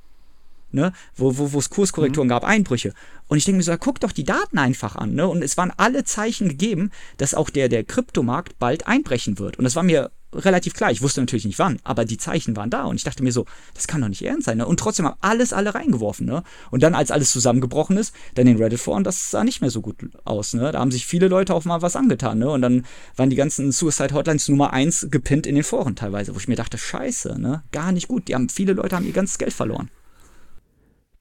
Ne, 0.73 0.93
wo, 1.17 1.37
wo, 1.37 1.53
wo 1.53 1.59
es 1.59 1.69
Kurskorrekturen 1.69 2.29
mhm. 2.29 2.31
gab, 2.31 2.45
Einbrüche. 2.45 2.95
Und 3.27 3.39
ich 3.39 3.45
denke 3.45 3.57
mir 3.57 3.65
so, 3.65 3.77
guck 3.77 3.99
doch 3.99 4.13
die 4.13 4.23
Daten 4.23 4.57
einfach 4.57 4.95
an. 4.95 5.15
Ne? 5.15 5.27
Und 5.27 5.43
es 5.43 5.57
waren 5.57 5.73
alle 5.77 6.05
Zeichen 6.05 6.49
gegeben, 6.49 6.93
dass 7.17 7.35
auch 7.35 7.51
der, 7.51 7.69
der 7.69 7.83
Kryptomarkt 7.83 8.57
bald 8.61 8.87
einbrechen 8.87 9.41
wird. 9.41 9.59
Und 9.59 9.65
das 9.65 9.75
war 9.75 9.83
mir 9.83 10.13
relativ 10.35 10.75
klar. 10.75 10.91
Ich 10.91 11.03
wusste 11.03 11.21
natürlich 11.21 11.45
nicht 11.45 11.59
wann, 11.59 11.79
aber 11.85 12.05
die 12.05 12.19
Zeichen 12.19 12.57
waren 12.57 12.71
da. 12.71 12.85
Und 12.85 12.97
ich 12.97 13.05
dachte 13.05 13.23
mir 13.23 13.33
so, 13.33 13.47
das 13.75 13.87
kann 13.87 14.01
doch 14.01 14.09
nicht 14.09 14.25
ernst 14.25 14.47
sein. 14.47 14.59
Ne? 14.59 14.67
Und 14.67 14.81
trotzdem 14.81 15.07
haben 15.07 15.17
alles 15.21 15.53
alle 15.53 15.75
reingeworfen. 15.75 16.27
Ne? 16.27 16.43
Und 16.71 16.83
dann, 16.83 16.95
als 16.95 17.11
alles 17.11 17.33
zusammengebrochen 17.33 17.97
ist, 17.97 18.15
dann 18.35 18.47
in 18.47 18.57
Reddit-Foren, 18.57 19.05
das 19.05 19.31
sah 19.31 19.45
nicht 19.45 19.61
mehr 19.61 19.71
so 19.71 19.81
gut 19.81 19.97
aus. 20.25 20.55
Ne? 20.55 20.73
Da 20.73 20.79
haben 20.79 20.91
sich 20.91 21.07
viele 21.07 21.29
Leute 21.29 21.55
auch 21.55 21.65
mal 21.65 21.83
was 21.83 21.97
angetan. 21.97 22.39
Ne? 22.39 22.51
Und 22.51 22.63
dann 22.63 22.85
waren 23.17 23.31
die 23.31 23.37
ganzen 23.37 23.73
Suicide-Hotlines 23.73 24.49
Nummer 24.49 24.73
eins 24.73 25.09
gepinnt 25.11 25.47
in 25.47 25.55
den 25.55 25.65
Foren 25.65 25.97
teilweise, 25.97 26.35
wo 26.35 26.39
ich 26.39 26.49
mir 26.49 26.57
dachte, 26.57 26.79
scheiße, 26.79 27.41
ne? 27.41 27.63
gar 27.73 27.93
nicht 27.93 28.09
gut. 28.09 28.29
Die 28.29 28.35
haben, 28.35 28.49
viele 28.49 28.73
Leute 28.73 28.97
haben 28.97 29.07
ihr 29.07 29.13
ganzes 29.13 29.39
Geld 29.39 29.53
verloren. 29.53 29.91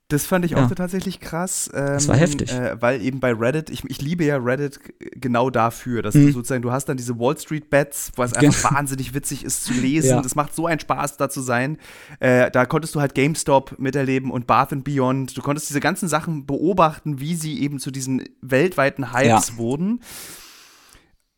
Das 0.09 0.25
fand 0.25 0.43
ich 0.43 0.51
ja. 0.51 0.65
auch 0.65 0.71
tatsächlich 0.71 1.19
krass. 1.19 1.69
Ähm, 1.71 1.85
das 1.85 2.07
war 2.07 2.17
heftig. 2.17 2.51
Äh, 2.51 2.81
weil 2.81 2.99
eben 2.99 3.19
bei 3.19 3.31
Reddit, 3.31 3.69
ich, 3.69 3.83
ich 3.85 4.01
liebe 4.01 4.25
ja 4.25 4.37
Reddit 4.37 4.79
genau 4.99 5.51
dafür, 5.51 6.01
dass 6.01 6.15
mhm. 6.15 6.25
du 6.25 6.31
sozusagen, 6.33 6.63
du 6.63 6.71
hast 6.71 6.85
dann 6.85 6.97
diese 6.97 7.19
Wall 7.19 7.37
Street 7.37 7.69
Bets, 7.69 8.11
wo 8.15 8.23
es 8.23 8.33
einfach 8.33 8.73
wahnsinnig 8.73 9.13
witzig 9.13 9.45
ist 9.45 9.65
zu 9.65 9.73
lesen. 9.79 10.09
Ja. 10.09 10.21
Das 10.21 10.33
macht 10.33 10.55
so 10.55 10.65
einen 10.65 10.79
Spaß, 10.79 11.17
da 11.17 11.29
zu 11.29 11.41
sein. 11.41 11.77
Äh, 12.19 12.49
da 12.49 12.65
konntest 12.65 12.95
du 12.95 13.01
halt 13.01 13.13
GameStop 13.13 13.77
miterleben 13.77 14.31
und 14.31 14.47
Bath 14.47 14.73
and 14.73 14.83
Beyond. 14.83 15.37
Du 15.37 15.43
konntest 15.43 15.69
diese 15.69 15.79
ganzen 15.79 16.09
Sachen 16.09 16.47
beobachten, 16.47 17.19
wie 17.19 17.35
sie 17.35 17.61
eben 17.61 17.77
zu 17.77 17.91
diesen 17.91 18.23
weltweiten 18.41 19.13
Hypes 19.13 19.49
ja. 19.49 19.57
wurden. 19.57 20.01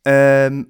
Ähm, 0.06 0.68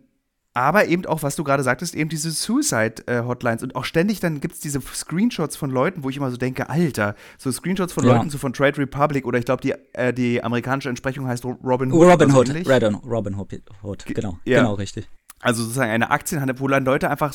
aber 0.54 0.86
eben 0.86 1.06
auch, 1.06 1.22
was 1.22 1.36
du 1.36 1.44
gerade 1.44 1.62
sagtest, 1.62 1.94
eben 1.94 2.10
diese 2.10 2.30
Suicide-Hotlines. 2.30 3.62
und 3.62 3.74
auch 3.74 3.84
ständig 3.84 4.20
dann 4.20 4.40
gibt 4.40 4.54
es 4.54 4.60
diese 4.60 4.80
Screenshots 4.80 5.56
von 5.56 5.70
Leuten, 5.70 6.04
wo 6.04 6.10
ich 6.10 6.16
immer 6.16 6.30
so 6.30 6.36
denke, 6.36 6.68
Alter, 6.68 7.14
so 7.38 7.50
Screenshots 7.50 7.92
von 7.92 8.04
ja. 8.04 8.14
Leuten, 8.14 8.30
so 8.30 8.38
von 8.38 8.52
Trade 8.52 8.78
Republic 8.78 9.26
oder 9.26 9.38
ich 9.38 9.44
glaube, 9.44 9.62
die, 9.62 9.74
äh, 9.94 10.12
die 10.12 10.42
amerikanische 10.42 10.88
Entsprechung 10.88 11.26
heißt 11.26 11.44
Robin 11.44 11.92
Hood. 11.92 12.06
Robin 12.06 12.34
Hood, 12.34 12.50
Redon, 12.66 12.96
Robin 12.96 13.36
Hood, 13.36 14.04
genau, 14.06 14.38
ja. 14.44 14.58
genau, 14.58 14.74
richtig. 14.74 15.08
Also 15.40 15.62
sozusagen 15.62 15.90
eine 15.90 16.10
Aktienhandel, 16.10 16.60
wo 16.60 16.68
dann 16.68 16.84
Leute 16.84 17.10
einfach 17.10 17.34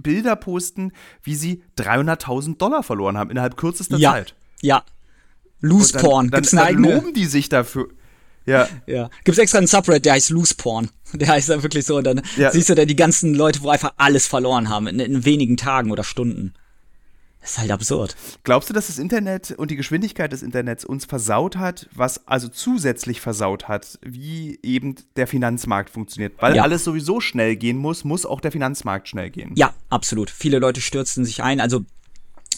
Bilder 0.00 0.36
posten, 0.36 0.92
wie 1.22 1.34
sie 1.34 1.64
300.000 1.78 2.56
Dollar 2.58 2.84
verloren 2.84 3.18
haben 3.18 3.30
innerhalb 3.30 3.56
kürzester 3.56 3.96
ja. 3.96 4.12
Zeit. 4.12 4.34
Ja, 4.60 4.84
Loose 5.60 5.98
Porn. 5.98 6.30
Dann, 6.30 6.42
dann, 6.42 6.56
dann 6.56 6.74
loben 6.76 7.14
die 7.14 7.26
sich 7.26 7.48
dafür. 7.48 7.88
Ja. 8.48 8.68
ja. 8.86 9.10
Gibt 9.24 9.36
es 9.36 9.38
extra 9.38 9.58
einen 9.58 9.66
Subreddit, 9.66 10.06
der 10.06 10.14
heißt 10.14 10.30
Loose 10.30 10.54
Porn. 10.54 10.90
Der 11.14 11.28
heißt 11.28 11.48
dann 11.48 11.62
wirklich 11.62 11.86
so. 11.86 11.96
Und 11.96 12.04
dann 12.04 12.20
ja. 12.36 12.50
siehst 12.50 12.68
du 12.68 12.74
da 12.74 12.84
die 12.84 12.96
ganzen 12.96 13.34
Leute, 13.34 13.62
wo 13.62 13.70
einfach 13.70 13.94
alles 13.96 14.26
verloren 14.26 14.68
haben, 14.68 14.86
in, 14.86 15.00
in 15.00 15.24
wenigen 15.24 15.56
Tagen 15.56 15.90
oder 15.90 16.04
Stunden. 16.04 16.52
Das 17.40 17.52
ist 17.52 17.58
halt 17.58 17.70
absurd. 17.70 18.16
Glaubst 18.42 18.68
du, 18.68 18.74
dass 18.74 18.88
das 18.88 18.98
Internet 18.98 19.52
und 19.52 19.70
die 19.70 19.76
Geschwindigkeit 19.76 20.32
des 20.32 20.42
Internets 20.42 20.84
uns 20.84 21.06
versaut 21.06 21.56
hat, 21.56 21.88
was 21.94 22.26
also 22.26 22.48
zusätzlich 22.48 23.22
versaut 23.22 23.68
hat, 23.68 23.98
wie 24.02 24.58
eben 24.62 24.96
der 25.16 25.26
Finanzmarkt 25.26 25.88
funktioniert? 25.88 26.34
Weil 26.40 26.56
ja. 26.56 26.62
alles 26.62 26.84
sowieso 26.84 27.20
schnell 27.20 27.56
gehen 27.56 27.78
muss, 27.78 28.04
muss 28.04 28.26
auch 28.26 28.40
der 28.40 28.52
Finanzmarkt 28.52 29.08
schnell 29.08 29.30
gehen. 29.30 29.52
Ja, 29.56 29.72
absolut. 29.88 30.30
Viele 30.30 30.58
Leute 30.58 30.82
stürzen 30.82 31.24
sich 31.24 31.42
ein. 31.42 31.60
Also 31.60 31.86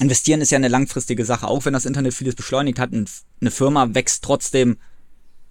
investieren 0.01 0.41
ist 0.41 0.51
ja 0.51 0.57
eine 0.57 0.69
langfristige 0.69 1.25
Sache. 1.25 1.47
Auch 1.47 1.65
wenn 1.67 1.75
das 1.75 1.87
Internet 1.87 2.15
vieles 2.15 2.35
beschleunigt 2.35 2.79
hat, 2.79 2.91
eine 2.93 3.51
Firma 3.51 3.95
wächst 3.95 4.25
trotzdem 4.25 4.79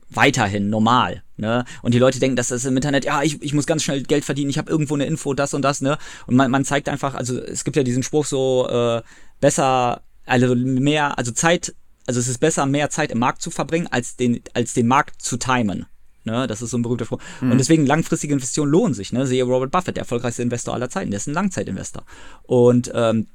weiterhin 0.09 0.69
normal. 0.69 1.23
Ne? 1.37 1.65
Und 1.81 1.93
die 1.93 1.99
Leute 1.99 2.19
denken, 2.19 2.35
dass 2.35 2.49
das 2.49 2.65
im 2.65 2.75
Internet, 2.75 3.05
ja, 3.05 3.23
ich, 3.23 3.41
ich 3.41 3.53
muss 3.53 3.65
ganz 3.65 3.83
schnell 3.83 4.03
Geld 4.03 4.25
verdienen, 4.25 4.49
ich 4.49 4.57
habe 4.57 4.71
irgendwo 4.71 4.95
eine 4.95 5.05
Info, 5.05 5.33
das 5.33 5.53
und 5.53 5.61
das, 5.61 5.81
ne? 5.81 5.97
Und 6.27 6.35
man, 6.35 6.51
man 6.51 6.65
zeigt 6.65 6.89
einfach, 6.89 7.15
also 7.15 7.39
es 7.39 7.63
gibt 7.63 7.77
ja 7.77 7.83
diesen 7.83 8.03
Spruch 8.03 8.25
so, 8.25 8.67
äh, 8.69 9.01
besser, 9.39 10.01
also 10.25 10.55
mehr, 10.55 11.17
also 11.17 11.31
Zeit, 11.31 11.73
also 12.07 12.19
es 12.19 12.27
ist 12.27 12.39
besser, 12.39 12.65
mehr 12.65 12.89
Zeit 12.89 13.11
im 13.11 13.19
Markt 13.19 13.41
zu 13.41 13.51
verbringen, 13.51 13.87
als 13.89 14.15
den, 14.15 14.41
als 14.53 14.73
den 14.73 14.87
Markt 14.87 15.21
zu 15.21 15.37
timen. 15.37 15.85
Ne, 16.25 16.47
das 16.47 16.61
ist 16.61 16.71
so 16.71 16.77
ein 16.77 16.81
berühmter 16.81 17.05
Spruch. 17.05 17.21
Mhm. 17.39 17.51
Und 17.51 17.57
deswegen 17.59 17.85
langfristige 17.85 18.33
Investitionen 18.33 18.71
lohnen 18.71 18.93
sich. 18.93 19.13
Ne? 19.13 19.25
Sehe 19.25 19.43
Robert 19.43 19.71
Buffett, 19.71 19.95
der 19.95 20.01
erfolgreichste 20.01 20.43
Investor 20.43 20.73
aller 20.73 20.89
Zeiten, 20.89 21.11
der 21.11 21.17
ist 21.17 21.27
ein 21.27 21.33
Langzeitinvestor. 21.33 22.03
Und 22.43 22.91
ähm, 22.93 23.27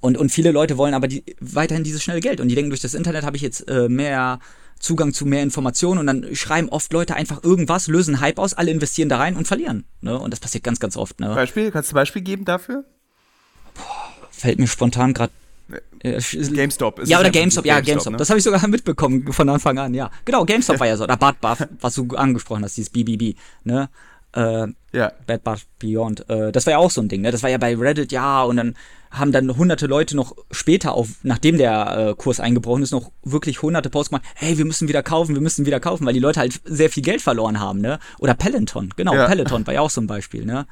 und, 0.00 0.16
und 0.16 0.30
viele 0.30 0.50
Leute 0.50 0.78
wollen 0.78 0.94
aber 0.94 1.08
die, 1.08 1.24
weiterhin 1.40 1.84
dieses 1.84 2.02
schnelle 2.02 2.20
Geld. 2.20 2.40
Und 2.40 2.48
die 2.48 2.54
denken, 2.54 2.70
durch 2.70 2.80
das 2.80 2.94
Internet 2.94 3.24
habe 3.24 3.36
ich 3.36 3.42
jetzt 3.42 3.68
äh, 3.68 3.88
mehr 3.88 4.40
Zugang 4.80 5.12
zu 5.12 5.26
mehr 5.26 5.42
Informationen 5.42 6.00
und 6.00 6.06
dann 6.06 6.34
schreiben 6.34 6.68
oft 6.70 6.92
Leute 6.92 7.14
einfach 7.14 7.44
irgendwas, 7.44 7.86
lösen 7.86 8.20
Hype 8.20 8.38
aus, 8.38 8.54
alle 8.54 8.70
investieren 8.70 9.08
da 9.08 9.18
rein 9.18 9.36
und 9.36 9.46
verlieren. 9.46 9.84
Ne? 10.00 10.18
Und 10.18 10.32
das 10.32 10.40
passiert 10.40 10.64
ganz, 10.64 10.80
ganz 10.80 10.96
oft. 10.96 11.20
Ne? 11.20 11.34
Beispiel, 11.34 11.70
kannst 11.70 11.90
du 11.90 11.94
ein 11.94 11.96
Beispiel 11.96 12.22
geben 12.22 12.44
dafür? 12.46 12.84
Boah, 13.74 14.28
fällt 14.30 14.58
mir 14.58 14.66
spontan 14.66 15.12
gerade 15.12 15.32
äh, 16.02 16.20
GameStop. 16.20 17.06
ja, 17.06 17.20
oder 17.20 17.30
GameStop, 17.30 17.66
ja, 17.66 17.80
GameStop. 17.80 18.12
Ne? 18.12 18.16
Das 18.18 18.30
habe 18.30 18.38
ich 18.38 18.44
sogar 18.44 18.66
mitbekommen 18.68 19.32
von 19.32 19.48
Anfang 19.48 19.78
an, 19.78 19.94
ja. 19.94 20.10
Genau, 20.24 20.44
GameStop 20.44 20.80
war 20.80 20.86
ja 20.86 20.96
so. 20.96 21.04
Oder 21.04 21.16
Bad 21.16 21.40
Buff, 21.40 21.66
was 21.80 21.94
du 21.94 22.08
angesprochen 22.16 22.64
hast, 22.64 22.76
dieses 22.76 22.90
BBB, 22.90 23.38
ne? 23.64 23.90
Äh, 24.32 24.68
ja. 24.92 25.12
Bad 25.26 25.44
Bath 25.44 25.66
Beyond. 25.78 26.28
Äh, 26.30 26.52
das 26.52 26.66
war 26.66 26.72
ja 26.72 26.78
auch 26.78 26.90
so 26.90 27.00
ein 27.00 27.08
Ding, 27.08 27.20
ne? 27.20 27.30
Das 27.30 27.42
war 27.42 27.50
ja 27.50 27.58
bei 27.58 27.76
Reddit, 27.76 28.12
ja, 28.12 28.42
und 28.42 28.56
dann 28.56 28.74
haben 29.10 29.32
dann 29.32 29.56
hunderte 29.56 29.86
Leute 29.86 30.16
noch 30.16 30.36
später, 30.50 30.92
auf, 30.92 31.08
nachdem 31.22 31.58
der 31.58 32.10
äh, 32.10 32.14
Kurs 32.14 32.40
eingebrochen 32.40 32.82
ist, 32.82 32.92
noch 32.92 33.10
wirklich 33.22 33.62
hunderte 33.62 33.90
Posts 33.90 34.10
gemacht, 34.10 34.24
hey, 34.34 34.56
wir 34.56 34.64
müssen 34.64 34.88
wieder 34.88 35.02
kaufen, 35.02 35.34
wir 35.34 35.42
müssen 35.42 35.66
wieder 35.66 35.80
kaufen, 35.80 36.06
weil 36.06 36.14
die 36.14 36.20
Leute 36.20 36.40
halt 36.40 36.60
sehr 36.64 36.90
viel 36.90 37.02
Geld 37.02 37.20
verloren 37.20 37.58
haben, 37.58 37.80
ne? 37.80 37.98
Oder 38.18 38.34
Peloton, 38.34 38.90
genau, 38.96 39.14
ja. 39.14 39.26
Peloton 39.26 39.66
war 39.66 39.74
ja 39.74 39.80
auch 39.80 39.90
so 39.90 40.00
ein 40.00 40.06
Beispiel, 40.06 40.44
ne? 40.44 40.66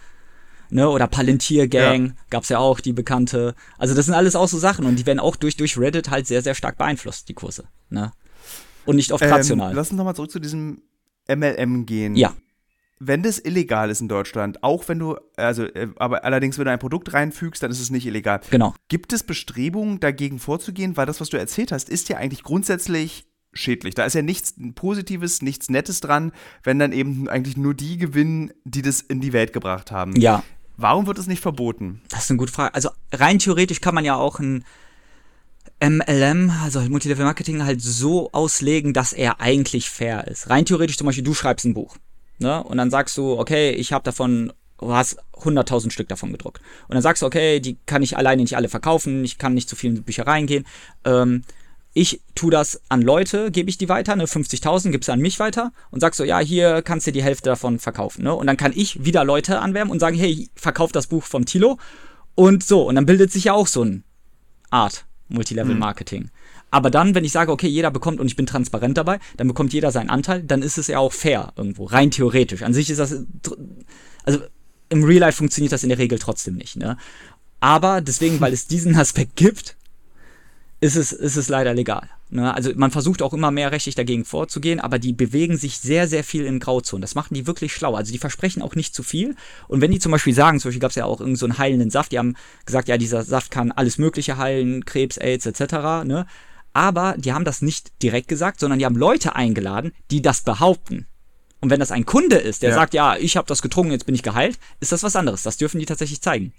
Ne, 0.70 0.86
oder 0.86 1.06
Palantir 1.06 1.66
Gang 1.66 2.08
ja. 2.08 2.12
gab's 2.28 2.50
ja 2.50 2.58
auch, 2.58 2.80
die 2.80 2.92
bekannte. 2.92 3.54
Also 3.78 3.94
das 3.94 4.04
sind 4.04 4.14
alles 4.14 4.36
auch 4.36 4.48
so 4.48 4.58
Sachen 4.58 4.84
und 4.84 4.96
die 4.96 5.06
werden 5.06 5.18
auch 5.18 5.34
durch, 5.34 5.56
durch 5.56 5.78
Reddit 5.78 6.10
halt 6.10 6.26
sehr, 6.26 6.42
sehr 6.42 6.54
stark 6.54 6.76
beeinflusst, 6.76 7.30
die 7.30 7.34
Kurse. 7.34 7.64
Ne? 7.88 8.12
Und 8.84 8.96
nicht 8.96 9.10
oft 9.12 9.24
ähm, 9.24 9.32
rational. 9.32 9.74
Lass 9.74 9.90
uns 9.90 9.96
nochmal 9.96 10.14
zurück 10.14 10.30
zu 10.30 10.40
diesem 10.40 10.82
MLM 11.26 11.86
gehen. 11.86 12.16
Ja 12.16 12.34
wenn 13.00 13.22
das 13.22 13.38
illegal 13.38 13.90
ist 13.90 14.00
in 14.00 14.08
Deutschland, 14.08 14.62
auch 14.62 14.88
wenn 14.88 14.98
du, 14.98 15.16
also, 15.36 15.64
äh, 15.64 15.88
aber 15.96 16.24
allerdings, 16.24 16.58
wenn 16.58 16.64
du 16.64 16.72
ein 16.72 16.78
Produkt 16.78 17.12
reinfügst, 17.12 17.62
dann 17.62 17.70
ist 17.70 17.80
es 17.80 17.90
nicht 17.90 18.06
illegal. 18.06 18.40
Genau. 18.50 18.74
Gibt 18.88 19.12
es 19.12 19.22
Bestrebungen, 19.22 20.00
dagegen 20.00 20.38
vorzugehen? 20.38 20.96
Weil 20.96 21.06
das, 21.06 21.20
was 21.20 21.28
du 21.28 21.36
erzählt 21.36 21.72
hast, 21.72 21.88
ist 21.88 22.08
ja 22.08 22.16
eigentlich 22.16 22.42
grundsätzlich 22.42 23.26
schädlich. 23.52 23.94
Da 23.94 24.04
ist 24.04 24.14
ja 24.14 24.22
nichts 24.22 24.54
Positives, 24.74 25.42
nichts 25.42 25.68
Nettes 25.68 26.00
dran, 26.00 26.32
wenn 26.62 26.78
dann 26.78 26.92
eben 26.92 27.28
eigentlich 27.28 27.56
nur 27.56 27.74
die 27.74 27.98
gewinnen, 27.98 28.52
die 28.64 28.82
das 28.82 29.00
in 29.00 29.20
die 29.20 29.32
Welt 29.32 29.52
gebracht 29.52 29.90
haben. 29.90 30.14
Ja. 30.20 30.42
Warum 30.76 31.06
wird 31.06 31.18
es 31.18 31.26
nicht 31.26 31.42
verboten? 31.42 32.02
Das 32.08 32.24
ist 32.24 32.30
eine 32.30 32.38
gute 32.38 32.52
Frage. 32.52 32.74
Also 32.74 32.90
rein 33.12 33.38
theoretisch 33.38 33.80
kann 33.80 33.94
man 33.94 34.04
ja 34.04 34.14
auch 34.14 34.38
ein 34.38 34.64
MLM, 35.80 36.52
also 36.62 36.80
Multilevel 36.80 37.24
Marketing, 37.24 37.64
halt 37.64 37.80
so 37.80 38.30
auslegen, 38.32 38.92
dass 38.92 39.12
er 39.12 39.40
eigentlich 39.40 39.90
fair 39.90 40.26
ist. 40.28 40.50
Rein 40.50 40.64
theoretisch 40.64 40.96
zum 40.96 41.06
Beispiel, 41.06 41.24
du 41.24 41.34
schreibst 41.34 41.66
ein 41.66 41.74
Buch. 41.74 41.96
Ne? 42.38 42.62
Und 42.62 42.76
dann 42.78 42.90
sagst 42.90 43.16
du, 43.16 43.38
okay, 43.38 43.70
ich 43.70 43.92
habe 43.92 44.04
davon, 44.04 44.52
du 44.78 44.92
hast 44.92 45.18
100.000 45.34 45.90
Stück 45.90 46.08
davon 46.08 46.32
gedruckt. 46.32 46.60
Und 46.88 46.94
dann 46.94 47.02
sagst 47.02 47.22
du, 47.22 47.26
okay, 47.26 47.60
die 47.60 47.76
kann 47.86 48.02
ich 48.02 48.16
alleine 48.16 48.42
nicht 48.42 48.56
alle 48.56 48.68
verkaufen, 48.68 49.24
ich 49.24 49.38
kann 49.38 49.54
nicht 49.54 49.68
zu 49.68 49.76
vielen 49.76 50.02
Büchereien 50.02 50.46
gehen. 50.46 50.66
Ähm, 51.04 51.44
ich 51.94 52.20
tue 52.34 52.50
das 52.50 52.80
an 52.88 53.02
Leute, 53.02 53.50
gebe 53.50 53.70
ich 53.70 53.78
die 53.78 53.88
weiter, 53.88 54.14
ne, 54.14 54.26
50.000 54.26 54.90
gibst 54.90 55.08
du 55.08 55.12
an 55.12 55.20
mich 55.20 55.40
weiter 55.40 55.72
und 55.90 56.00
sagst 56.00 56.18
so, 56.18 56.24
ja, 56.24 56.38
hier 56.38 56.82
kannst 56.82 57.06
du 57.06 57.12
die 57.12 57.22
Hälfte 57.22 57.50
davon 57.50 57.78
verkaufen, 57.78 58.22
ne? 58.22 58.34
Und 58.34 58.46
dann 58.46 58.56
kann 58.56 58.72
ich 58.74 59.04
wieder 59.04 59.24
Leute 59.24 59.58
anwerben 59.60 59.90
und 59.90 59.98
sagen, 59.98 60.16
hey, 60.16 60.48
verkauf 60.54 60.92
das 60.92 61.08
Buch 61.08 61.24
vom 61.24 61.44
Tilo 61.44 61.78
und 62.34 62.62
so. 62.62 62.86
Und 62.86 62.94
dann 62.94 63.06
bildet 63.06 63.32
sich 63.32 63.44
ja 63.44 63.54
auch 63.54 63.66
so 63.66 63.82
eine 63.82 64.02
Art 64.70 65.06
Multilevel-Marketing. 65.28 66.24
Mhm. 66.24 66.30
Aber 66.70 66.90
dann, 66.90 67.14
wenn 67.14 67.24
ich 67.24 67.32
sage, 67.32 67.50
okay, 67.50 67.68
jeder 67.68 67.90
bekommt 67.90 68.20
und 68.20 68.26
ich 68.26 68.36
bin 68.36 68.46
transparent 68.46 68.98
dabei, 68.98 69.18
dann 69.36 69.48
bekommt 69.48 69.72
jeder 69.72 69.90
seinen 69.90 70.10
Anteil, 70.10 70.42
dann 70.42 70.62
ist 70.62 70.78
es 70.78 70.86
ja 70.88 70.98
auch 70.98 71.12
fair 71.12 71.52
irgendwo, 71.56 71.84
rein 71.84 72.10
theoretisch. 72.10 72.62
An 72.62 72.74
sich 72.74 72.90
ist 72.90 72.98
das, 72.98 73.24
also 74.24 74.40
im 74.90 75.04
Real 75.04 75.20
Life 75.20 75.38
funktioniert 75.38 75.72
das 75.72 75.82
in 75.82 75.88
der 75.88 75.98
Regel 75.98 76.18
trotzdem 76.18 76.54
nicht, 76.54 76.76
ne? 76.76 76.96
Aber 77.60 78.00
deswegen, 78.00 78.40
weil 78.40 78.52
es 78.52 78.66
diesen 78.66 78.96
Aspekt 78.98 79.36
gibt, 79.36 79.76
ist 80.80 80.96
es, 80.96 81.12
ist 81.12 81.36
es 81.36 81.48
leider 81.48 81.74
legal. 81.74 82.08
Ne? 82.30 82.54
Also 82.54 82.70
man 82.76 82.90
versucht 82.90 83.22
auch 83.22 83.32
immer 83.32 83.50
mehr 83.50 83.72
rechtlich 83.72 83.96
dagegen 83.96 84.24
vorzugehen, 84.24 84.78
aber 84.78 84.98
die 84.98 85.12
bewegen 85.12 85.56
sich 85.56 85.78
sehr, 85.78 86.06
sehr 86.06 86.22
viel 86.22 86.44
in 86.44 86.60
Grauzonen. 86.60 87.00
Das 87.00 87.16
machen 87.16 87.34
die 87.34 87.46
wirklich 87.46 87.72
schlau. 87.72 87.94
Also 87.94 88.12
die 88.12 88.18
versprechen 88.18 88.62
auch 88.62 88.76
nicht 88.76 88.94
zu 88.94 89.02
viel. 89.02 89.34
Und 89.66 89.80
wenn 89.80 89.90
die 89.90 89.98
zum 89.98 90.12
Beispiel 90.12 90.34
sagen, 90.34 90.60
zum 90.60 90.68
Beispiel 90.68 90.80
gab 90.80 90.90
es 90.90 90.96
ja 90.96 91.04
auch 91.04 91.20
irgendeinen 91.20 91.54
so 91.54 91.58
heilenden 91.58 91.90
Saft, 91.90 92.12
die 92.12 92.18
haben 92.18 92.36
gesagt, 92.64 92.88
ja, 92.88 92.96
dieser 92.96 93.24
Saft 93.24 93.50
kann 93.50 93.72
alles 93.72 93.98
Mögliche 93.98 94.36
heilen, 94.36 94.84
Krebs, 94.84 95.18
AIDS 95.18 95.46
etc. 95.46 96.04
Ne? 96.04 96.26
Aber 96.78 97.16
die 97.18 97.32
haben 97.32 97.44
das 97.44 97.60
nicht 97.60 98.04
direkt 98.04 98.28
gesagt, 98.28 98.60
sondern 98.60 98.78
die 98.78 98.84
haben 98.84 98.94
Leute 98.94 99.34
eingeladen, 99.34 99.90
die 100.12 100.22
das 100.22 100.42
behaupten. 100.42 101.08
Und 101.60 101.70
wenn 101.70 101.80
das 101.80 101.90
ein 101.90 102.06
Kunde 102.06 102.36
ist, 102.36 102.62
der 102.62 102.70
ja. 102.70 102.76
sagt, 102.76 102.94
ja, 102.94 103.16
ich 103.16 103.36
habe 103.36 103.48
das 103.48 103.62
getrunken, 103.62 103.90
jetzt 103.90 104.06
bin 104.06 104.14
ich 104.14 104.22
geheilt, 104.22 104.60
ist 104.78 104.92
das 104.92 105.02
was 105.02 105.16
anderes. 105.16 105.42
Das 105.42 105.56
dürfen 105.56 105.80
die 105.80 105.86
tatsächlich 105.86 106.20
zeigen. 106.20 106.52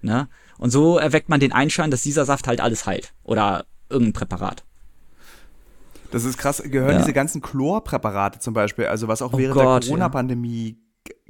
Ne? 0.00 0.26
Und 0.56 0.70
so 0.70 0.96
erweckt 0.96 1.28
man 1.28 1.38
den 1.38 1.52
Einschein, 1.52 1.90
dass 1.90 2.00
dieser 2.00 2.24
Saft 2.24 2.48
halt 2.48 2.62
alles 2.62 2.86
heilt. 2.86 3.12
Oder 3.24 3.66
irgendein 3.90 4.14
Präparat. 4.14 4.64
Das 6.12 6.24
ist 6.24 6.38
krass. 6.38 6.62
Gehören 6.64 6.92
ja. 6.92 6.98
diese 7.00 7.12
ganzen 7.12 7.42
Chlorpräparate 7.42 8.38
zum 8.38 8.54
Beispiel, 8.54 8.86
also 8.86 9.06
was 9.06 9.20
auch 9.20 9.34
oh 9.34 9.38
während 9.38 9.54
Gott, 9.54 9.82
der 9.82 9.88
Corona-Pandemie 9.90 10.78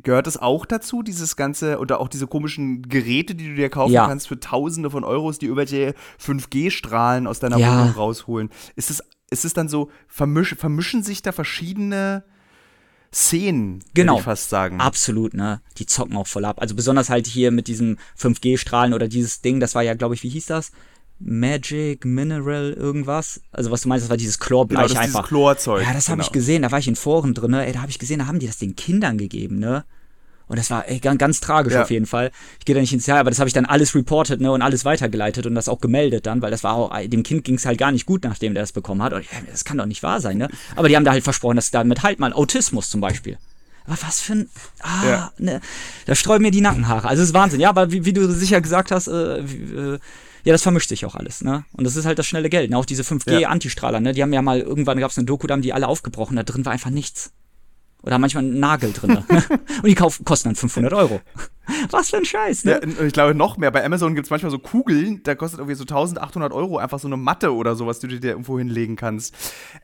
gehört 0.03 0.27
es 0.27 0.37
auch 0.37 0.65
dazu, 0.65 1.03
dieses 1.03 1.37
ganze, 1.37 1.79
oder 1.79 2.01
auch 2.01 2.09
diese 2.09 2.27
komischen 2.27 2.83
Geräte, 2.83 3.35
die 3.35 3.49
du 3.49 3.55
dir 3.55 3.69
kaufen 3.69 3.93
ja. 3.93 4.07
kannst 4.07 4.29
für 4.29 4.39
Tausende 4.39 4.91
von 4.91 5.05
Euros, 5.05 5.39
die 5.39 5.47
irgendwelche 5.47 5.95
5G-Strahlen 6.25 7.27
aus 7.27 7.41
deiner 7.41 7.59
ja. 7.59 7.73
Wohnung 7.73 7.91
rausholen. 7.93 8.51
Ist 8.77 8.91
es, 8.91 9.03
ist 9.31 9.45
es 9.45 9.55
dann 9.55 9.69
so, 9.69 9.91
vermisch, 10.07 10.55
vermischen 10.57 11.03
sich 11.03 11.23
da 11.23 11.33
verschiedene 11.33 12.25
Szenen, 13.13 13.83
genau. 13.95 14.13
würde 14.13 14.21
ich 14.21 14.25
fast 14.25 14.51
sagen. 14.51 14.81
Absolut, 14.81 15.35
ne? 15.35 15.63
Die 15.79 15.87
zocken 15.87 16.17
auch 16.17 16.27
voll 16.27 16.45
ab. 16.45 16.61
Also 16.61 16.75
besonders 16.75 17.11
halt 17.11 17.27
hier 17.27 17.51
mit 17.51 17.67
diesem 17.67 17.97
5G-Strahlen 18.19 18.95
oder 18.95 19.09
dieses 19.09 19.41
Ding, 19.41 19.61
das 19.61 19.75
war 19.75 19.83
ja, 19.83 19.95
glaube 19.95 20.15
ich, 20.15 20.23
wie 20.23 20.29
hieß 20.29 20.47
das? 20.47 20.73
Magic 21.21 22.05
Mineral 22.05 22.73
irgendwas. 22.73 23.41
Also 23.53 23.71
was 23.71 23.83
du 23.83 23.89
meinst, 23.89 24.05
das 24.05 24.11
war 24.11 24.17
dieses 24.17 24.39
Chlorbleich 24.39 24.89
genau, 24.89 25.01
einfach. 25.01 25.27
Chlorzeug. 25.29 25.83
Ja, 25.85 25.93
das 25.93 26.09
habe 26.09 26.19
genau. 26.19 26.27
ich 26.27 26.33
gesehen. 26.33 26.63
Da 26.63 26.71
war 26.71 26.79
ich 26.79 26.89
in 26.89 26.97
Foren 26.97 27.35
drin. 27.35 27.51
Ne? 27.51 27.67
Ey, 27.67 27.73
da 27.73 27.81
habe 27.81 27.91
ich 27.91 27.99
gesehen, 27.99 28.21
da 28.21 28.27
haben 28.27 28.39
die 28.39 28.47
das 28.47 28.59
den 28.59 28.77
Kindern 28.77 29.19
gegeben, 29.19 29.59
ne? 29.59 29.85
Und 30.47 30.59
das 30.59 30.71
war 30.71 30.89
ey, 30.89 30.99
ganz, 30.99 31.19
ganz 31.19 31.41
tragisch 31.41 31.75
Ja. 31.75 31.83
auf 31.83 31.91
jeden 31.91 32.07
Fall. 32.07 32.31
Ich 32.59 32.65
gehe 32.65 32.75
da 32.75 32.81
nicht 32.81 32.93
ins 32.95 33.05
Jahr, 33.05 33.19
aber 33.19 33.29
das 33.29 33.39
habe 33.39 33.49
ich 33.49 33.53
dann 33.53 33.67
alles 33.67 33.95
reported 33.95 34.41
ne, 34.41 34.51
und 34.51 34.63
alles 34.63 34.87
weitergeleitet 34.87 35.45
und 35.45 35.55
das 35.55 35.69
auch 35.69 35.79
gemeldet 35.81 36.25
dann, 36.25 36.41
weil 36.41 36.51
das 36.51 36.65
war 36.65 36.73
auch, 36.75 36.99
dem 37.05 37.23
Kind 37.23 37.45
ging 37.45 37.57
es 37.57 37.67
halt 37.67 37.77
gar 37.77 37.93
nicht 37.93 38.07
gut, 38.07 38.25
nachdem 38.25 38.55
der 38.55 38.63
das 38.63 38.73
bekommen 38.73 39.03
hat. 39.03 39.13
Und 39.13 39.21
ich, 39.21 39.29
das 39.51 39.65
kann 39.67 39.77
doch 39.77 39.85
nicht 39.85 40.03
wahr 40.03 40.23
sein, 40.23 40.39
ne? 40.39 40.49
Aber 40.75 40.89
die 40.89 40.97
haben 40.97 41.05
da 41.05 41.11
halt 41.11 41.23
versprochen, 41.23 41.57
dass 41.57 41.71
damit 41.71 42.03
halt 42.03 42.19
mal 42.19 42.33
Autismus 42.33 42.89
zum 42.89 43.03
Beispiel. 43.03 43.37
Aber 43.85 43.99
was 44.01 44.21
für 44.21 44.33
ein. 44.35 44.49
Ah, 44.81 45.07
Ja. 45.07 45.33
ne, 45.39 45.61
da 46.07 46.15
sträuben 46.15 46.43
mir 46.45 46.51
die 46.51 46.61
Nackenhaare. 46.63 47.09
Also 47.09 47.23
es 47.23 47.29
ist 47.31 47.35
Wahnsinn, 47.35 47.61
ja, 47.61 47.69
aber 47.69 47.93
wie, 47.93 48.07
wie 48.07 48.13
du 48.15 48.31
sicher 48.33 48.63
gesagt 48.63 48.91
hast, 48.91 49.09
äh, 49.09 49.43
wie, 49.47 49.75
äh, 49.77 49.99
ja, 50.49 50.53
das 50.53 50.63
vermischt 50.63 50.89
sich 50.89 51.05
auch 51.05 51.15
alles, 51.15 51.43
ne? 51.43 51.67
Und 51.75 51.85
das 51.85 51.95
ist 51.95 52.07
halt 52.07 52.19
das 52.19 52.27
schnelle 52.27 52.49
Geld. 52.49 52.71
Ne? 52.71 52.79
Auch 52.79 52.87
diese 52.87 53.03
5G-Antistrahler, 53.03 54.01
ne? 54.01 54.15
Die 54.15 54.23
haben 54.23 54.33
ja 54.33 54.41
mal, 54.41 54.63
irgendwann 54.63 54.99
gab 54.99 55.11
es 55.11 55.19
eine 55.19 55.27
Doku, 55.27 55.47
da 55.47 55.53
haben 55.53 55.61
die 55.61 55.75
alle 55.75 55.87
aufgebrochen, 55.87 56.37
da 56.37 56.43
drin 56.43 56.65
war 56.65 56.73
einfach 56.73 56.89
nichts. 56.89 57.35
Oder 58.03 58.19
manchmal 58.19 58.45
ein 58.45 58.59
Nagel 58.59 58.95
drin. 58.95 59.11
ne? 59.11 59.25
Und 59.83 59.85
die 59.85 59.95
kaufen, 59.95 60.25
kosten 60.25 60.49
dann 60.49 60.57
500 60.57 60.95
Euro. 60.95 61.21
Was 61.91 62.09
für 62.09 62.17
ein 62.17 62.25
Scheiß, 62.25 62.65
ne? 62.65 62.71
Ja, 62.71 62.79
und 62.79 62.99
ich 62.99 63.13
glaube 63.13 63.35
noch 63.35 63.59
mehr. 63.59 63.71
Bei 63.71 63.85
Amazon 63.85 64.15
gibt 64.15 64.27
es 64.27 64.31
manchmal 64.31 64.51
so 64.51 64.59
Kugeln, 64.59 65.23
da 65.23 65.35
kostet 65.35 65.61
irgendwie 65.61 65.75
so 65.75 65.83
1800 65.83 66.51
Euro 66.51 66.79
einfach 66.79 66.99
so 66.99 67.09
eine 67.09 67.19
Matte 67.19 67.55
oder 67.55 67.75
sowas, 67.75 67.99
die 67.99 68.09
du 68.09 68.19
dir 68.19 68.31
irgendwo 68.31 68.57
hinlegen 68.57 68.97
kannst. 68.97 69.35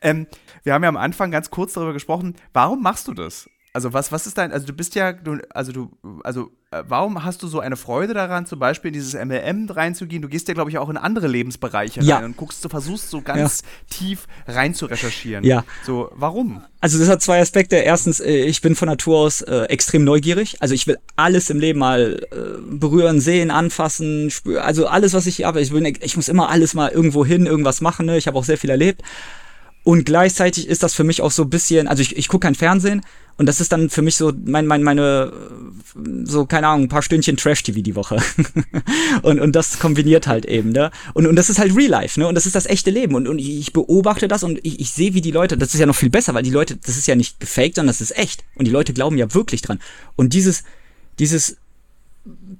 Ähm, 0.00 0.26
wir 0.62 0.72
haben 0.72 0.82
ja 0.82 0.88
am 0.88 0.96
Anfang 0.96 1.30
ganz 1.30 1.50
kurz 1.50 1.74
darüber 1.74 1.92
gesprochen, 1.92 2.36
warum 2.54 2.80
machst 2.80 3.06
du 3.06 3.12
das? 3.12 3.50
Also 3.76 3.92
was, 3.92 4.12
was 4.12 4.24
ist 4.28 4.38
dein, 4.38 4.52
also 4.52 4.66
du 4.68 4.72
bist 4.72 4.94
ja, 4.94 5.12
du, 5.12 5.38
also 5.50 5.72
du, 5.72 5.90
also 6.22 6.52
äh, 6.70 6.84
warum 6.86 7.24
hast 7.24 7.42
du 7.42 7.48
so 7.48 7.58
eine 7.58 7.76
Freude 7.76 8.14
daran, 8.14 8.46
zum 8.46 8.60
Beispiel 8.60 8.90
in 8.90 8.92
dieses 8.92 9.14
MLM 9.14 9.68
reinzugehen? 9.68 10.22
Du 10.22 10.28
gehst 10.28 10.46
ja, 10.46 10.54
glaube 10.54 10.70
ich, 10.70 10.78
auch 10.78 10.88
in 10.90 10.96
andere 10.96 11.26
Lebensbereiche 11.26 12.00
Ja. 12.00 12.18
rein 12.18 12.26
und 12.26 12.36
guckst, 12.36 12.64
du 12.64 12.68
versuchst 12.68 13.10
so 13.10 13.20
ganz 13.20 13.64
tief 13.90 14.28
rein 14.46 14.74
zu 14.74 14.86
recherchieren. 14.86 15.42
Ja. 15.42 15.64
So, 15.84 16.08
warum? 16.14 16.62
Also 16.80 17.00
das 17.00 17.08
hat 17.08 17.20
zwei 17.20 17.40
Aspekte. 17.40 17.74
Erstens, 17.74 18.20
äh, 18.20 18.44
ich 18.44 18.60
bin 18.60 18.76
von 18.76 18.86
Natur 18.86 19.18
aus 19.18 19.42
äh, 19.42 19.62
extrem 19.64 20.04
neugierig. 20.04 20.62
Also 20.62 20.72
ich 20.72 20.86
will 20.86 20.98
alles 21.16 21.50
im 21.50 21.58
Leben 21.58 21.80
mal 21.80 22.24
äh, 22.30 22.36
berühren, 22.76 23.20
sehen, 23.20 23.50
anfassen, 23.50 24.30
spüren. 24.30 24.62
Also 24.62 24.86
alles, 24.86 25.14
was 25.14 25.26
ich 25.26 25.42
habe. 25.42 25.60
Ich, 25.60 25.72
bin, 25.72 25.84
ich 25.84 26.14
muss 26.14 26.28
immer 26.28 26.48
alles 26.48 26.74
mal 26.74 26.92
irgendwo 26.92 27.26
hin, 27.26 27.46
irgendwas 27.46 27.80
machen. 27.80 28.06
Ne? 28.06 28.18
Ich 28.18 28.28
habe 28.28 28.38
auch 28.38 28.44
sehr 28.44 28.56
viel 28.56 28.70
erlebt. 28.70 29.02
Und 29.82 30.06
gleichzeitig 30.06 30.68
ist 30.68 30.84
das 30.84 30.94
für 30.94 31.04
mich 31.04 31.20
auch 31.22 31.32
so 31.32 31.42
ein 31.42 31.50
bisschen, 31.50 31.88
also 31.88 32.02
ich, 32.02 32.16
ich 32.16 32.28
gucke 32.28 32.46
kein 32.46 32.54
Fernsehen 32.54 33.02
und 33.36 33.46
das 33.46 33.60
ist 33.60 33.72
dann 33.72 33.90
für 33.90 34.02
mich 34.02 34.16
so 34.16 34.32
mein, 34.44 34.66
mein, 34.66 34.82
meine, 34.82 35.32
so, 36.24 36.46
keine 36.46 36.68
Ahnung, 36.68 36.84
ein 36.84 36.88
paar 36.88 37.02
Stündchen 37.02 37.36
Trash-TV 37.36 37.80
die 37.80 37.96
Woche. 37.96 38.22
und, 39.22 39.40
und 39.40 39.56
das 39.56 39.80
kombiniert 39.80 40.28
halt 40.28 40.44
eben, 40.44 40.70
ne? 40.70 40.92
Und, 41.14 41.26
und 41.26 41.34
das 41.34 41.50
ist 41.50 41.58
halt 41.58 41.74
Real 41.74 41.90
Life, 41.90 42.18
ne? 42.20 42.28
Und 42.28 42.36
das 42.36 42.46
ist 42.46 42.54
das 42.54 42.66
echte 42.66 42.90
Leben. 42.90 43.16
Und, 43.16 43.26
und 43.26 43.40
ich 43.40 43.72
beobachte 43.72 44.28
das 44.28 44.44
und 44.44 44.60
ich, 44.62 44.78
ich 44.78 44.90
sehe, 44.90 45.14
wie 45.14 45.20
die 45.20 45.32
Leute, 45.32 45.58
das 45.58 45.74
ist 45.74 45.80
ja 45.80 45.86
noch 45.86 45.96
viel 45.96 46.10
besser, 46.10 46.34
weil 46.34 46.44
die 46.44 46.50
Leute, 46.50 46.76
das 46.76 46.96
ist 46.96 47.08
ja 47.08 47.16
nicht 47.16 47.40
gefaked, 47.40 47.74
sondern 47.74 47.92
das 47.92 48.00
ist 48.00 48.16
echt. 48.16 48.44
Und 48.54 48.66
die 48.66 48.72
Leute 48.72 48.92
glauben 48.92 49.18
ja 49.18 49.34
wirklich 49.34 49.62
dran. 49.62 49.80
Und 50.14 50.32
dieses, 50.32 50.62
dieses 51.18 51.56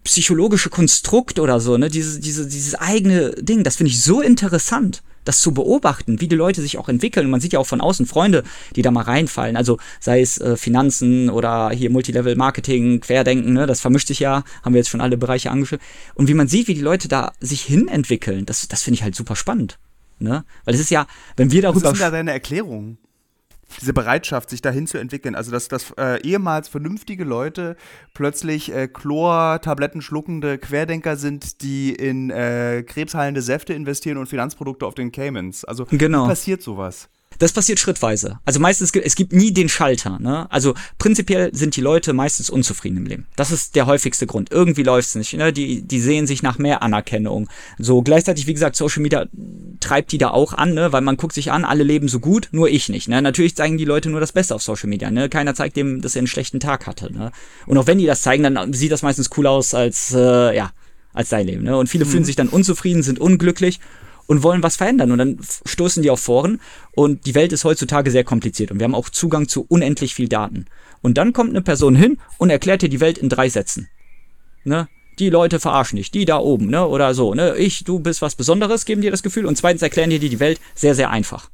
psychologische 0.03 0.71
Konstrukt 0.71 1.39
oder 1.39 1.61
so, 1.61 1.79
ne, 1.79 1.89
diese, 1.89 2.21
diese, 2.21 2.47
dieses 2.47 2.75
eigene 2.75 3.31
Ding, 3.41 3.63
das 3.63 3.77
finde 3.77 3.91
ich 3.91 4.03
so 4.03 4.21
interessant, 4.21 5.03
das 5.25 5.41
zu 5.41 5.53
beobachten, 5.53 6.21
wie 6.21 6.29
die 6.29 6.37
Leute 6.37 6.63
sich 6.63 6.79
auch 6.79 6.89
entwickeln. 6.89 7.27
Und 7.27 7.31
man 7.31 7.41
sieht 7.41 7.53
ja 7.53 7.59
auch 7.59 7.67
von 7.67 7.81
außen 7.81 8.07
Freunde, 8.07 8.43
die 8.77 8.83
da 8.83 8.91
mal 8.91 9.03
reinfallen. 9.03 9.57
Also 9.57 9.79
sei 10.01 10.21
es 10.21 10.39
äh, 10.39 10.57
Finanzen 10.57 11.31
oder 11.31 11.71
hier 11.71 11.91
Multilevel 11.91 12.37
Marketing, 12.37 13.01
Querdenken, 13.01 13.53
ne, 13.53 13.67
das 13.67 13.81
vermischt 13.81 14.09
sich 14.09 14.21
ja, 14.21 14.45
haben 14.63 14.75
wir 14.75 14.79
jetzt 14.79 14.91
schon 14.91 15.01
alle 15.01 15.17
Bereiche 15.17 15.51
angeschrieben. 15.51 15.85
Und 16.15 16.29
wie 16.29 16.35
man 16.35 16.49
sieht, 16.49 16.69
wie 16.69 16.75
die 16.75 16.81
Leute 16.81 17.09
da 17.09 17.33
sich 17.41 17.63
hin 17.63 17.89
entwickeln, 17.89 18.47
das, 18.47 18.69
das 18.69 18.83
finde 18.83 18.97
ich 18.97 19.03
halt 19.03 19.15
super 19.15 19.37
spannend. 19.37 19.79
Ne? 20.19 20.45
Weil 20.65 20.75
es 20.75 20.81
ist 20.81 20.91
ja, 20.91 21.07
wenn 21.37 21.51
wir 21.51 21.63
Was 21.63 21.73
darüber 21.73 21.91
ist 21.91 22.01
denn 22.01 22.07
da 22.07 22.11
deine 22.11 22.33
Erklärung? 22.33 22.99
Diese 23.81 23.93
Bereitschaft, 23.93 24.51
sich 24.51 24.63
dahin 24.63 24.87
zu 24.87 24.99
entwickeln. 24.99 25.35
Also, 25.35 25.51
dass, 25.51 25.69
dass 25.69 25.91
äh, 25.99 26.21
ehemals 26.23 26.69
vernünftige 26.69 27.25
Leute 27.25 27.77
plötzlich 28.13 28.73
äh, 28.73 28.89
Chlor-Tabletten 28.89 30.03
schluckende 30.03 30.59
Querdenker 30.59 31.17
sind, 31.17 31.63
die 31.63 31.93
in 31.93 32.31
äh, 32.31 32.83
krebsheilende 32.87 33.43
Säfte 33.43 33.75
investieren 33.75 34.19
und 34.19 34.27
Finanzprodukte 34.29 34.87
auf 34.87 34.95
den 34.95 35.13
Caymans. 35.13 35.65
Also, 35.65 35.87
Genau. 35.91 36.25
wie 36.25 36.29
passiert 36.29 36.63
sowas? 36.63 37.09
Das 37.39 37.53
passiert 37.53 37.79
schrittweise. 37.79 38.39
Also 38.45 38.61
meistens, 38.61 38.93
gibt- 38.93 39.07
es 39.07 39.15
gibt 39.17 39.33
nie 39.33 39.53
den 39.53 39.69
Schalter. 39.69 40.19
Ne? 40.19 40.51
Also 40.51 40.75
prinzipiell 40.99 41.55
sind 41.55 41.77
die 41.77 41.81
Leute 41.81 42.13
meistens 42.13 42.51
unzufrieden 42.51 42.99
im 42.99 43.07
Leben. 43.07 43.27
Das 43.37 43.51
ist 43.51 43.75
der 43.75 43.87
häufigste 43.87 44.27
Grund. 44.27 44.51
Irgendwie 44.51 44.83
läuft's 44.83 45.15
nicht. 45.15 45.33
Ne? 45.35 45.53
Die, 45.53 45.83
die 45.83 46.01
sehen 46.01 46.27
sich 46.27 46.43
nach 46.43 46.59
mehr 46.59 46.83
Anerkennung. 46.83 47.49
So 47.79 48.03
gleichzeitig, 48.03 48.47
wie 48.47 48.55
gesagt, 48.55 48.77
Social 48.77 49.03
Media 49.03 49.27
treibt 49.81 50.13
die 50.13 50.19
da 50.19 50.31
auch 50.31 50.53
an, 50.53 50.75
ne? 50.75 50.93
weil 50.93 51.01
man 51.03 51.17
guckt 51.17 51.35
sich 51.35 51.51
an, 51.53 51.65
alle 51.65 51.85
leben 51.85 52.09
so 52.09 52.21
gut, 52.21 52.49
nur 52.53 52.69
ich 52.69 52.89
nicht. 52.89 53.09
Ne? 53.09 53.21
Natürlich 53.23 53.57
zeigen 53.57 53.79
die 53.79 53.85
Leute 53.85 54.11
nur 54.11 54.21
das 54.21 54.33
Beste 54.33 54.55
auf 54.55 54.63
Social 54.63 54.89
Media. 54.89 55.11
Ne? 55.11 55.29
Keiner 55.29 55.55
zeigt 55.55 55.77
dem, 55.77 56.01
dass 56.01 56.15
er 56.17 56.21
einen 56.21 56.27
schlechten 56.27 56.61
Tag 56.61 56.87
hatte. 56.87 57.13
Ne? 57.13 57.33
Und 57.67 57.79
auch 57.79 57.87
wenn 57.87 57.99
die 57.99 58.07
das 58.07 58.23
zeigen, 58.23 58.43
dann 58.43 58.73
sieht 58.73 58.93
das 58.93 59.03
meistens 59.03 59.31
cool 59.37 59.47
aus 59.47 59.75
als, 59.75 60.13
äh, 60.15 60.57
ja, 60.57 60.71
als 61.13 61.29
sein 61.29 61.47
Leben. 61.47 61.63
Ne? 61.65 61.77
Und 61.77 61.89
viele 61.89 62.07
fühlen 62.07 62.25
sich 62.25 62.37
dann 62.37 62.49
unzufrieden, 62.49 63.03
sind 63.03 63.19
unglücklich 63.21 63.81
und 64.27 64.43
wollen 64.43 64.63
was 64.63 64.77
verändern. 64.77 65.13
Und 65.13 65.19
dann 65.19 65.39
stoßen 65.65 66.03
die 66.03 66.11
auf 66.11 66.21
Foren 66.21 66.61
und 66.93 67.27
die 67.27 67.35
Welt 67.35 67.53
ist 67.53 67.65
heutzutage 67.65 68.11
sehr 68.11 68.25
kompliziert 68.25 68.71
und 68.71 68.79
wir 68.79 68.85
haben 68.85 68.95
auch 68.95 69.09
Zugang 69.09 69.49
zu 69.49 69.65
unendlich 69.69 70.15
viel 70.15 70.29
Daten. 70.29 70.67
Und 71.03 71.19
dann 71.19 71.33
kommt 71.33 71.51
eine 71.51 71.63
Person 71.63 71.97
hin 71.97 72.19
und 72.39 72.51
erklärt 72.51 72.83
dir 72.83 72.89
die 72.89 73.01
Welt 73.01 73.19
in 73.19 73.29
drei 73.29 73.49
Sätzen. 73.49 73.89
Ne? 74.65 74.89
Die 75.19 75.31
Leute 75.31 75.61
verarschen 75.61 75.97
dich, 75.97 76.11
die 76.11 76.25
da 76.25 76.39
oben, 76.39 76.67
ne? 76.67 76.87
Oder 76.87 77.15
so, 77.15 77.35
ne? 77.35 77.57
Ich, 77.57 77.85
du 77.85 78.01
bist 78.01 78.21
was 78.21 78.35
Besonderes, 78.35 78.85
geben 78.85 79.03
dir 79.03 79.13
das 79.13 79.23
Gefühl. 79.23 79.47
Und 79.47 79.57
zweitens 79.57 79.83
erklären 79.83 80.11
dir 80.11 80.19
die 80.19 80.41
Welt 80.41 80.61
sehr, 80.75 80.95
sehr 80.95 81.11
einfach. 81.11 81.51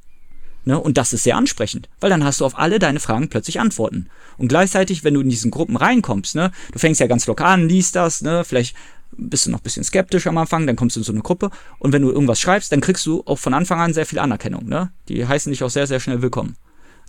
Ne? 0.63 0.79
Und 0.79 0.97
das 0.97 1.13
ist 1.13 1.23
sehr 1.23 1.37
ansprechend, 1.37 1.89
weil 1.99 2.09
dann 2.09 2.23
hast 2.23 2.39
du 2.39 2.45
auf 2.45 2.57
alle 2.57 2.77
deine 2.79 2.99
Fragen 2.99 3.29
plötzlich 3.29 3.59
Antworten. 3.59 4.07
Und 4.37 4.47
gleichzeitig, 4.47 5.03
wenn 5.03 5.15
du 5.15 5.21
in 5.21 5.29
diesen 5.29 5.51
Gruppen 5.51 5.75
reinkommst, 5.75 6.35
ne, 6.35 6.51
du 6.71 6.79
fängst 6.79 7.01
ja 7.01 7.07
ganz 7.07 7.25
locker 7.25 7.45
an, 7.45 7.67
liest 7.67 7.95
das, 7.95 8.21
ne, 8.21 8.43
vielleicht 8.43 8.75
bist 9.17 9.45
du 9.45 9.51
noch 9.51 9.59
ein 9.59 9.63
bisschen 9.63 9.83
skeptisch 9.83 10.27
am 10.27 10.37
Anfang, 10.37 10.65
dann 10.67 10.75
kommst 10.75 10.95
du 10.95 10.99
in 11.01 11.03
so 11.03 11.11
eine 11.11 11.21
Gruppe 11.21 11.49
und 11.79 11.93
wenn 11.93 12.01
du 12.01 12.09
irgendwas 12.11 12.39
schreibst, 12.39 12.71
dann 12.71 12.81
kriegst 12.81 13.05
du 13.05 13.23
auch 13.25 13.37
von 13.39 13.53
Anfang 13.53 13.79
an 13.79 13.93
sehr 13.93 14.05
viel 14.05 14.19
Anerkennung, 14.19 14.65
ne? 14.67 14.91
Die 15.09 15.25
heißen 15.27 15.51
dich 15.51 15.63
auch 15.63 15.69
sehr, 15.69 15.87
sehr 15.87 15.99
schnell 15.99 16.21
willkommen. 16.21 16.55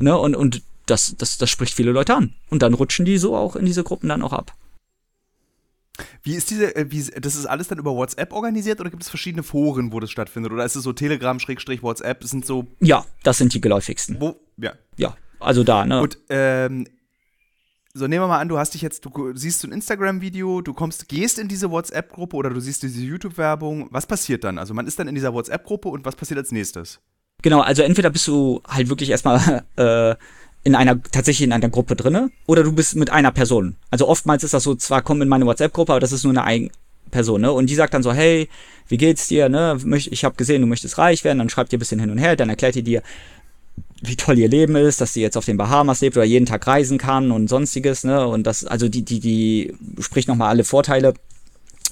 Ne? 0.01 0.17
Und, 0.19 0.35
und 0.35 0.63
das, 0.87 1.15
das, 1.17 1.39
das 1.39 1.49
spricht 1.51 1.75
viele 1.75 1.93
Leute 1.93 2.15
an. 2.15 2.35
Und 2.51 2.63
dann 2.63 2.75
rutschen 2.75 3.05
die 3.05 3.19
so 3.19 3.37
auch 3.37 3.55
in 3.57 3.67
diese 3.67 3.85
Gruppen 3.85 4.09
dann 4.09 4.23
auch 4.23 4.33
ab. 4.33 4.53
Wie 6.23 6.35
ist 6.35 6.51
diese, 6.51 6.75
äh, 6.75 6.91
wie, 6.91 7.05
das 7.21 7.35
ist 7.35 7.47
alles 7.47 7.69
dann 7.69 7.79
über 7.79 7.95
WhatsApp 7.95 8.33
organisiert 8.33 8.81
oder 8.81 8.91
gibt 8.91 9.03
es 9.03 9.09
verschiedene 9.09 9.43
Foren, 9.43 9.93
wo 9.93 10.01
das 10.01 10.11
stattfindet? 10.11 10.51
Oder 10.53 10.65
ist 10.65 10.75
es 10.75 10.83
so 10.83 10.93
Telegram, 10.93 11.39
Schrägstrich, 11.39 11.83
WhatsApp? 11.83 12.21
Das 12.21 12.31
sind 12.31 12.47
so, 12.47 12.67
Ja, 12.81 13.05
das 13.23 13.39
sind 13.39 13.53
die 13.55 13.61
geläufigsten. 13.61 14.17
wo, 14.21 14.37
ja. 14.57 14.73
Ja, 14.97 15.17
also 15.39 15.63
da, 15.65 15.85
ne? 15.85 16.01
Und 16.01 16.19
ähm, 16.31 16.87
so 17.95 18.07
nehmen 18.07 18.23
wir 18.23 18.29
mal 18.29 18.41
an, 18.41 18.49
du 18.49 18.59
hast 18.59 18.75
dich 18.75 18.83
jetzt, 18.83 19.05
du 19.05 19.33
siehst 19.35 19.61
so 19.61 19.69
ein 19.69 19.73
Instagram-Video, 19.73 20.63
du 20.63 20.73
kommst, 20.73 21.09
gehst 21.09 21.39
in 21.39 21.49
diese 21.49 21.71
WhatsApp-Gruppe 21.71 22.37
oder 22.37 22.51
du 22.51 22.61
siehst 22.61 22.83
diese 22.83 23.03
YouTube-Werbung. 23.03 23.89
Was 23.91 24.07
passiert 24.07 24.45
dann? 24.45 24.59
Also 24.59 24.73
man 24.73 24.87
ist 24.87 24.99
dann 24.99 25.09
in 25.09 25.15
dieser 25.15 25.35
WhatsApp-Gruppe 25.35 25.89
und 25.89 26.05
was 26.05 26.17
passiert 26.17 26.39
als 26.39 26.53
nächstes? 26.53 27.01
Genau, 27.43 27.61
also 27.61 27.83
entweder 27.83 28.11
bist 28.11 28.27
du 28.29 28.63
halt 28.67 28.89
wirklich 28.89 29.11
erstmal 29.11 29.65
äh, 29.77 30.15
in 30.65 30.75
einer, 30.75 31.03
tatsächlich 31.03 31.45
in 31.45 31.53
einer 31.53 31.69
Gruppe 31.69 31.97
drinne, 31.97 32.31
oder 32.47 32.63
du 32.63 32.73
bist 32.73 32.97
mit 32.97 33.11
einer 33.11 33.33
Person. 33.33 33.77
Also 33.91 34.09
oftmals 34.09 34.45
ist 34.45 34.55
das 34.55 34.63
so, 34.63 34.75
zwar 34.75 35.03
komm 35.03 35.21
in 35.21 35.29
meine 35.29 35.45
WhatsApp-Gruppe, 35.45 35.93
aber 35.93 36.01
das 36.01 36.13
ist 36.13 36.25
nur 36.25 36.33
eine 36.33 36.45
eigene 36.45 36.71
Person, 37.11 37.43
ne? 37.43 37.53
Und 37.53 37.69
die 37.69 37.75
sagt 37.75 37.93
dann 37.93 38.03
so, 38.03 38.13
hey, 38.13 38.49
wie 38.89 38.97
geht's 38.97 39.29
dir, 39.29 39.51
ne? 39.51 39.77
Ich 40.11 40.25
habe 40.25 40.37
gesehen, 40.37 40.63
du 40.63 40.67
möchtest 40.67 40.97
reich 40.97 41.25
werden, 41.25 41.39
dann 41.39 41.51
schreibt 41.51 41.73
ihr 41.73 41.77
ein 41.77 41.81
bisschen 41.81 42.01
hin 42.01 42.11
und 42.11 42.19
her, 42.19 42.37
dann 42.37 42.49
erklärt 42.49 42.77
ihr 42.77 42.85
dir, 42.85 43.03
wie 44.03 44.17
toll 44.17 44.39
ihr 44.39 44.49
Leben 44.49 44.75
ist, 44.77 45.01
dass 45.01 45.15
sie 45.15 45.23
jetzt 45.23 45.37
auf 45.37 45.45
den 45.45 45.57
Bahamas 45.57 46.01
lebt 46.01 46.17
oder 46.17 46.27
jeden 46.27 46.47
Tag 46.47 46.67
reisen 46.67 46.99
kann 46.99 47.31
und 47.31 47.49
sonstiges, 47.49 48.05
ne? 48.05 48.27
Und 48.27 48.45
das, 48.47 48.65
also 48.65 48.89
die, 48.89 49.03
die, 49.03 49.21
die 49.21 49.75
spricht 50.01 50.29
nochmal 50.29 50.49
alle 50.49 50.65
Vorteile 50.65 51.15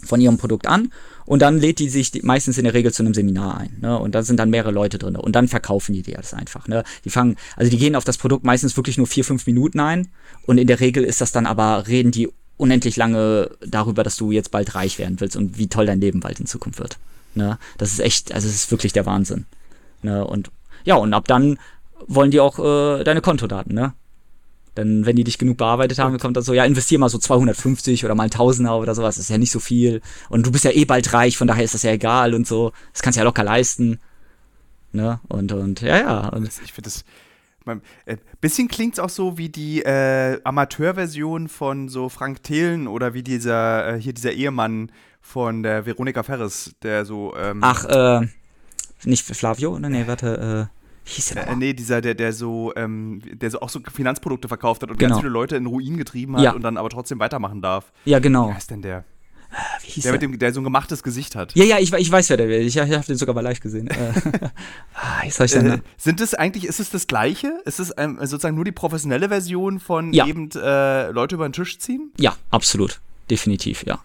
von 0.05 0.21
ihrem 0.21 0.37
Produkt 0.37 0.67
an 0.67 0.93
und 1.27 1.43
dann 1.43 1.59
lädt 1.59 1.79
die 1.79 1.89
sich 1.89 2.23
meistens 2.23 2.59
in 2.59 2.65
der 2.65 2.75
Regel 2.75 2.93
zu 2.93 3.03
einem 3.03 3.15
Seminar 3.15 3.59
ein. 3.59 3.77
Ne? 3.81 3.99
Und 3.99 4.15
da 4.15 4.23
sind 4.23 4.39
dann 4.39 4.51
mehrere 4.51 4.73
Leute 4.73 4.99
drin 4.99 5.15
und 5.15 5.37
dann 5.37 5.47
verkaufen 5.47 5.93
die 5.93 6.03
dir 6.03 6.17
das 6.17 6.35
einfach. 6.35 6.67
Ne? 6.69 6.85
Die 7.05 7.11
fangen, 7.11 7.37
also 7.57 7.71
die 7.71 7.77
gehen 7.77 7.95
auf 7.95 8.05
das 8.05 8.19
Produkt 8.19 8.45
meistens 8.45 8.77
wirklich 8.77 8.97
nur 8.97 9.07
vier, 9.07 9.25
fünf 9.25 9.47
Minuten 9.47 9.79
ein 9.79 10.09
und 10.47 10.59
in 10.59 10.67
der 10.67 10.81
Regel 10.81 11.05
ist 11.05 11.21
das 11.21 11.33
dann 11.33 11.47
aber, 11.47 11.87
reden 11.87 12.11
die 12.11 12.31
unendlich 12.57 12.97
lange 12.97 13.51
darüber, 13.61 14.03
dass 14.03 14.17
du 14.17 14.33
jetzt 14.33 14.51
bald 14.51 14.75
reich 14.75 14.99
werden 14.99 15.21
willst 15.21 15.37
und 15.37 15.59
wie 15.59 15.69
toll 15.69 15.87
dein 15.87 16.01
Leben 16.01 16.21
bald 16.21 16.41
in 16.41 16.47
Zukunft 16.47 16.79
wird. 16.79 16.99
Ne? 17.35 17.59
Das 17.79 17.93
ist 17.93 18.01
echt, 18.01 18.33
also 18.33 18.49
es 18.49 18.55
ist 18.55 18.71
wirklich 18.71 18.93
der 18.93 19.07
Wahnsinn. 19.07 19.47
Ne? 20.03 20.25
Und 20.25 20.51
ja, 20.85 20.97
und 20.97 21.13
ab 21.13 21.29
dann 21.29 21.59
wollen 22.07 22.31
die 22.31 22.41
auch 22.41 22.59
äh, 22.59 23.05
deine 23.05 23.21
Kontodaten, 23.21 23.75
ne? 23.75 23.95
Dann, 24.77 25.05
wenn 25.05 25.17
die 25.17 25.25
dich 25.25 25.39
genug 25.39 25.57
bearbeitet 25.59 25.99
haben, 25.99 26.17
kommt 26.19 26.37
dann 26.37 26.45
so, 26.45 26.55
ja, 26.55 26.65
investier 26.65 26.99
mal 26.99 27.09
so 27.09 27.19
250 27.19 28.05
oder 28.05 28.15
mal 28.15 28.25
ein 28.25 28.31
Tausender 28.31 28.79
oder 28.79 28.95
sowas, 28.95 29.17
das 29.17 29.25
ist 29.25 29.31
ja 29.31 29.39
nicht 29.39 29.51
so 29.51 29.59
viel. 29.59 30.01
Und 30.29 30.47
du 30.47 30.53
bist 30.53 30.65
ja 30.65 30.71
eh 30.71 30.85
bald 30.85 31.13
reich, 31.13 31.37
von 31.37 31.49
daher 31.49 31.65
ist 31.65 31.75
das 31.75 31.83
ja 31.83 31.91
egal 31.91 32.35
und 32.35 32.47
so. 32.47 32.73
Das 32.93 33.03
kannst 33.03 33.17
du 33.17 33.21
ja 33.21 33.25
locker 33.25 33.43
leisten. 33.43 33.99
Ne? 34.93 35.21
Und, 35.29 35.53
und, 35.53 35.81
ja, 35.81 35.99
ja. 35.99 36.29
Und, 36.29 36.47
Ich 36.47 36.73
finde 36.73 36.83
das. 36.89 37.05
Ein 37.67 37.83
äh, 38.07 38.17
bisschen 38.41 38.69
klingt 38.69 38.95
es 38.95 38.99
auch 38.99 39.11
so 39.11 39.39
wie 39.39 39.49
die 39.49 39.83
äh, 39.83 40.41
Amateurversion 40.45 41.49
von 41.49 41.89
so 41.89 42.09
Frank 42.09 42.43
Thelen 42.43 42.89
oder 42.89 43.13
wie 43.13 43.23
dieser, 43.23 43.95
äh, 43.95 44.01
hier 44.01 44.13
dieser 44.13 44.33
Ehemann 44.33 44.91
von 45.21 45.63
der 45.63 45.87
Veronika 45.87 46.23
Ferris, 46.23 46.75
der 46.83 47.05
so. 47.05 47.35
Ähm, 47.37 47.59
ach, 47.63 47.85
äh, 47.85 48.27
nicht 49.05 49.25
Flavio, 49.25 49.77
oder? 49.77 49.89
Nee, 49.89 50.07
warte, 50.07 50.71
äh, 50.71 50.80
hieß 51.15 51.31
der 51.35 51.49
Äh, 51.49 51.57
nee, 51.57 51.73
dieser, 51.75 52.01
der, 52.01 52.15
der 52.15 52.33
so, 52.33 52.73
ähm, 52.77 53.21
der 53.33 53.51
so 53.51 53.61
auch 53.61 53.69
so 53.69 53.81
Finanzprodukte 53.93 54.49
verkauft 54.49 54.83
hat 54.83 54.91
und 54.91 54.99
Genau. 54.99 55.11
ganz 55.11 55.21
viele 55.21 55.33
Leute 55.33 55.57
in 55.57 55.67
Ruin 55.67 55.97
getrieben 55.97 56.37
hat 56.37 56.43
Ja. 56.45 56.53
und 56.53 56.63
dann 56.63 56.77
aber 56.77 56.89
trotzdem 56.91 57.19
weitermachen 57.19 57.61
darf. 57.63 57.93
Ja, 58.05 58.19
Wie 58.19 58.23
genau. 58.23 58.53
heißt 58.53 58.71
denn 58.71 58.83
der? 58.83 59.05
Wie 59.83 59.89
hieß 59.91 60.05
Der, 60.05 60.13
der? 60.13 60.13
mit 60.13 60.23
dem, 60.35 60.39
der 60.39 60.53
so 60.53 60.61
ein 60.61 60.65
gemachtes 60.65 61.03
Gesicht 61.03 61.35
hat. 61.35 61.57
ja, 61.57 61.65
ja, 61.65 61.79
ich, 61.81 61.93
ich 61.93 62.13
weiß, 62.13 62.31
wer 62.31 62.37
der 62.37 62.49
will. 62.49 62.61
Ich, 62.61 62.77
ich 62.77 62.81
habe 62.81 63.05
den 63.05 63.17
sogar 63.17 63.35
mal 63.35 63.41
live 63.41 63.59
gesehen. 63.59 63.89
Äh, 63.89 64.13
ah, 64.95 65.23
ich 65.27 65.39
Äh, 65.41 65.79
sind 65.97 66.21
es 66.21 66.35
eigentlich, 66.35 66.65
ist 66.67 66.79
es 66.79 66.91
das 66.91 67.09
Gleiche? 67.09 67.61
Ist 67.65 67.81
es 67.81 67.93
ähm, 67.97 68.19
sozusagen 68.21 68.55
nur 68.55 68.65
die 68.65 68.71
professionelle 68.73 69.29
Version 69.29 69.81
von 69.81 70.13
Ja. 70.13 70.27
eben 70.27 70.51
äh, 70.55 71.11
Leute 71.11 71.35
über 71.35 71.49
den 71.49 71.53
Tisch 71.53 71.79
ziehen? 71.81 72.13
Ja, 72.19 72.37
absolut. 72.51 73.01
Definitiv, 73.29 73.85
ja. 73.85 73.99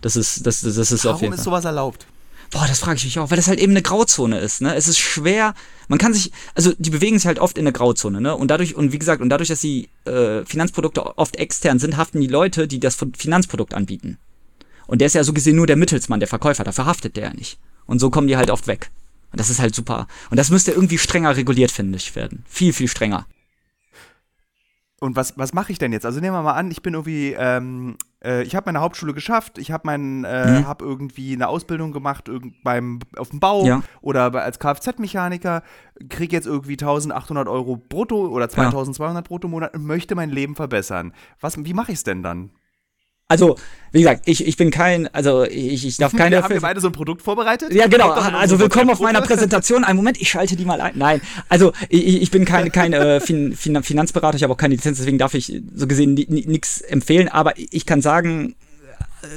Das 0.00 0.16
ist, 0.16 0.44
das, 0.46 0.60
das 0.62 0.76
ist 0.76 0.92
auf 1.06 1.12
Warum 1.12 1.20
jeden 1.22 1.32
ist 1.34 1.38
Fall. 1.40 1.44
sowas 1.44 1.64
erlaubt? 1.64 2.06
Boah, 2.50 2.66
das 2.66 2.78
frage 2.78 2.96
ich 2.96 3.04
mich 3.04 3.18
auch, 3.18 3.30
weil 3.30 3.36
das 3.36 3.46
halt 3.46 3.60
eben 3.60 3.72
eine 3.72 3.82
Grauzone 3.82 4.38
ist, 4.38 4.62
ne? 4.62 4.74
Es 4.74 4.88
ist 4.88 4.98
schwer, 4.98 5.54
man 5.88 5.98
kann 5.98 6.14
sich, 6.14 6.32
also 6.54 6.72
die 6.78 6.88
bewegen 6.88 7.18
sich 7.18 7.26
halt 7.26 7.38
oft 7.38 7.58
in 7.58 7.64
der 7.64 7.72
Grauzone, 7.72 8.20
ne? 8.20 8.34
Und 8.34 8.50
dadurch, 8.50 8.74
und 8.74 8.92
wie 8.92 8.98
gesagt, 8.98 9.20
und 9.20 9.28
dadurch, 9.28 9.48
dass 9.48 9.60
die 9.60 9.90
äh, 10.06 10.44
Finanzprodukte 10.46 11.18
oft 11.18 11.36
extern 11.36 11.78
sind, 11.78 11.98
haften 11.98 12.20
die 12.20 12.26
Leute, 12.26 12.66
die 12.66 12.80
das 12.80 12.96
Finanzprodukt 13.16 13.74
anbieten. 13.74 14.16
Und 14.86 15.00
der 15.00 15.06
ist 15.06 15.14
ja 15.14 15.24
so 15.24 15.34
gesehen 15.34 15.56
nur 15.56 15.66
der 15.66 15.76
Mittelsmann, 15.76 16.20
der 16.20 16.28
Verkäufer, 16.28 16.64
dafür 16.64 16.86
haftet 16.86 17.16
der 17.16 17.24
ja 17.24 17.34
nicht. 17.34 17.58
Und 17.84 17.98
so 17.98 18.08
kommen 18.08 18.28
die 18.28 18.38
halt 18.38 18.50
oft 18.50 18.66
weg. 18.66 18.90
Und 19.30 19.38
das 19.40 19.50
ist 19.50 19.60
halt 19.60 19.74
super. 19.74 20.06
Und 20.30 20.38
das 20.38 20.50
müsste 20.50 20.72
irgendwie 20.72 20.96
strenger 20.96 21.36
reguliert, 21.36 21.70
finde 21.70 21.98
ich, 21.98 22.16
werden. 22.16 22.44
Viel, 22.48 22.72
viel 22.72 22.88
strenger. 22.88 23.26
Und 25.00 25.14
was, 25.14 25.38
was 25.38 25.52
mache 25.54 25.70
ich 25.70 25.78
denn 25.78 25.92
jetzt? 25.92 26.04
Also 26.04 26.18
nehmen 26.20 26.34
wir 26.34 26.42
mal 26.42 26.54
an, 26.54 26.72
ich 26.72 26.82
bin 26.82 26.94
irgendwie, 26.94 27.32
ähm, 27.38 27.96
äh, 28.24 28.42
ich 28.42 28.56
habe 28.56 28.66
meine 28.66 28.80
Hauptschule 28.80 29.14
geschafft, 29.14 29.56
ich 29.58 29.70
habe 29.70 29.86
meinen, 29.86 30.24
äh, 30.24 30.58
Mhm. 30.60 30.66
habe 30.66 30.84
irgendwie 30.84 31.34
eine 31.34 31.46
Ausbildung 31.46 31.92
gemacht 31.92 32.26
irgend 32.26 32.54
beim 32.64 32.98
auf 33.16 33.28
dem 33.30 33.38
Bau 33.38 33.64
Ja. 33.64 33.82
oder 34.00 34.30
bei, 34.32 34.42
als 34.42 34.58
Kfz-Mechaniker, 34.58 35.62
kriege 36.08 36.34
jetzt 36.34 36.48
irgendwie 36.48 36.76
1800 36.76 37.46
Euro 37.46 37.76
brutto 37.76 38.26
oder 38.26 38.48
2200 38.48 39.24
brutto 39.26 39.46
im 39.46 39.52
Monat 39.52 39.72
und 39.74 39.84
möchte 39.84 40.16
mein 40.16 40.30
Leben 40.30 40.56
verbessern. 40.56 41.12
Was, 41.40 41.64
wie 41.64 41.74
mache 41.74 41.92
ich 41.92 41.98
es 41.98 42.04
denn 42.04 42.24
dann? 42.24 42.50
Also, 43.30 43.56
wie 43.92 43.98
gesagt, 43.98 44.22
ich, 44.24 44.46
ich 44.46 44.56
bin 44.56 44.70
kein, 44.70 45.06
also 45.08 45.44
ich, 45.44 45.86
ich 45.86 45.98
darf 45.98 46.12
keine. 46.16 46.42
haben 46.42 46.48
wir 46.48 46.62
beide 46.62 46.80
so 46.80 46.88
ein 46.88 46.92
Produkt 46.92 47.20
vorbereitet? 47.20 47.74
Ja, 47.74 47.86
genau. 47.86 48.10
Also 48.10 48.58
willkommen 48.58 48.88
auf 48.88 49.00
meiner. 49.00 49.20
Präsentation. 49.20 49.84
Einen 49.84 49.98
Moment, 49.98 50.18
ich 50.18 50.30
schalte 50.30 50.56
die 50.56 50.64
mal 50.64 50.80
ein. 50.80 50.92
Nein, 50.96 51.20
also 51.50 51.72
ich, 51.90 52.22
ich 52.22 52.30
bin 52.30 52.46
kein, 52.46 52.72
kein 52.72 52.94
äh, 52.94 53.20
fin 53.20 53.54
fin 53.54 53.82
Finanzberater, 53.82 54.36
ich 54.36 54.42
habe 54.44 54.54
auch 54.54 54.56
keine 54.56 54.74
Lizenz, 54.74 54.96
deswegen 54.96 55.18
darf 55.18 55.34
ich 55.34 55.60
so 55.74 55.86
gesehen 55.86 56.14
nichts 56.14 56.80
empfehlen. 56.80 57.28
Aber 57.28 57.52
ich 57.56 57.84
kann 57.84 58.00
sagen, 58.00 58.54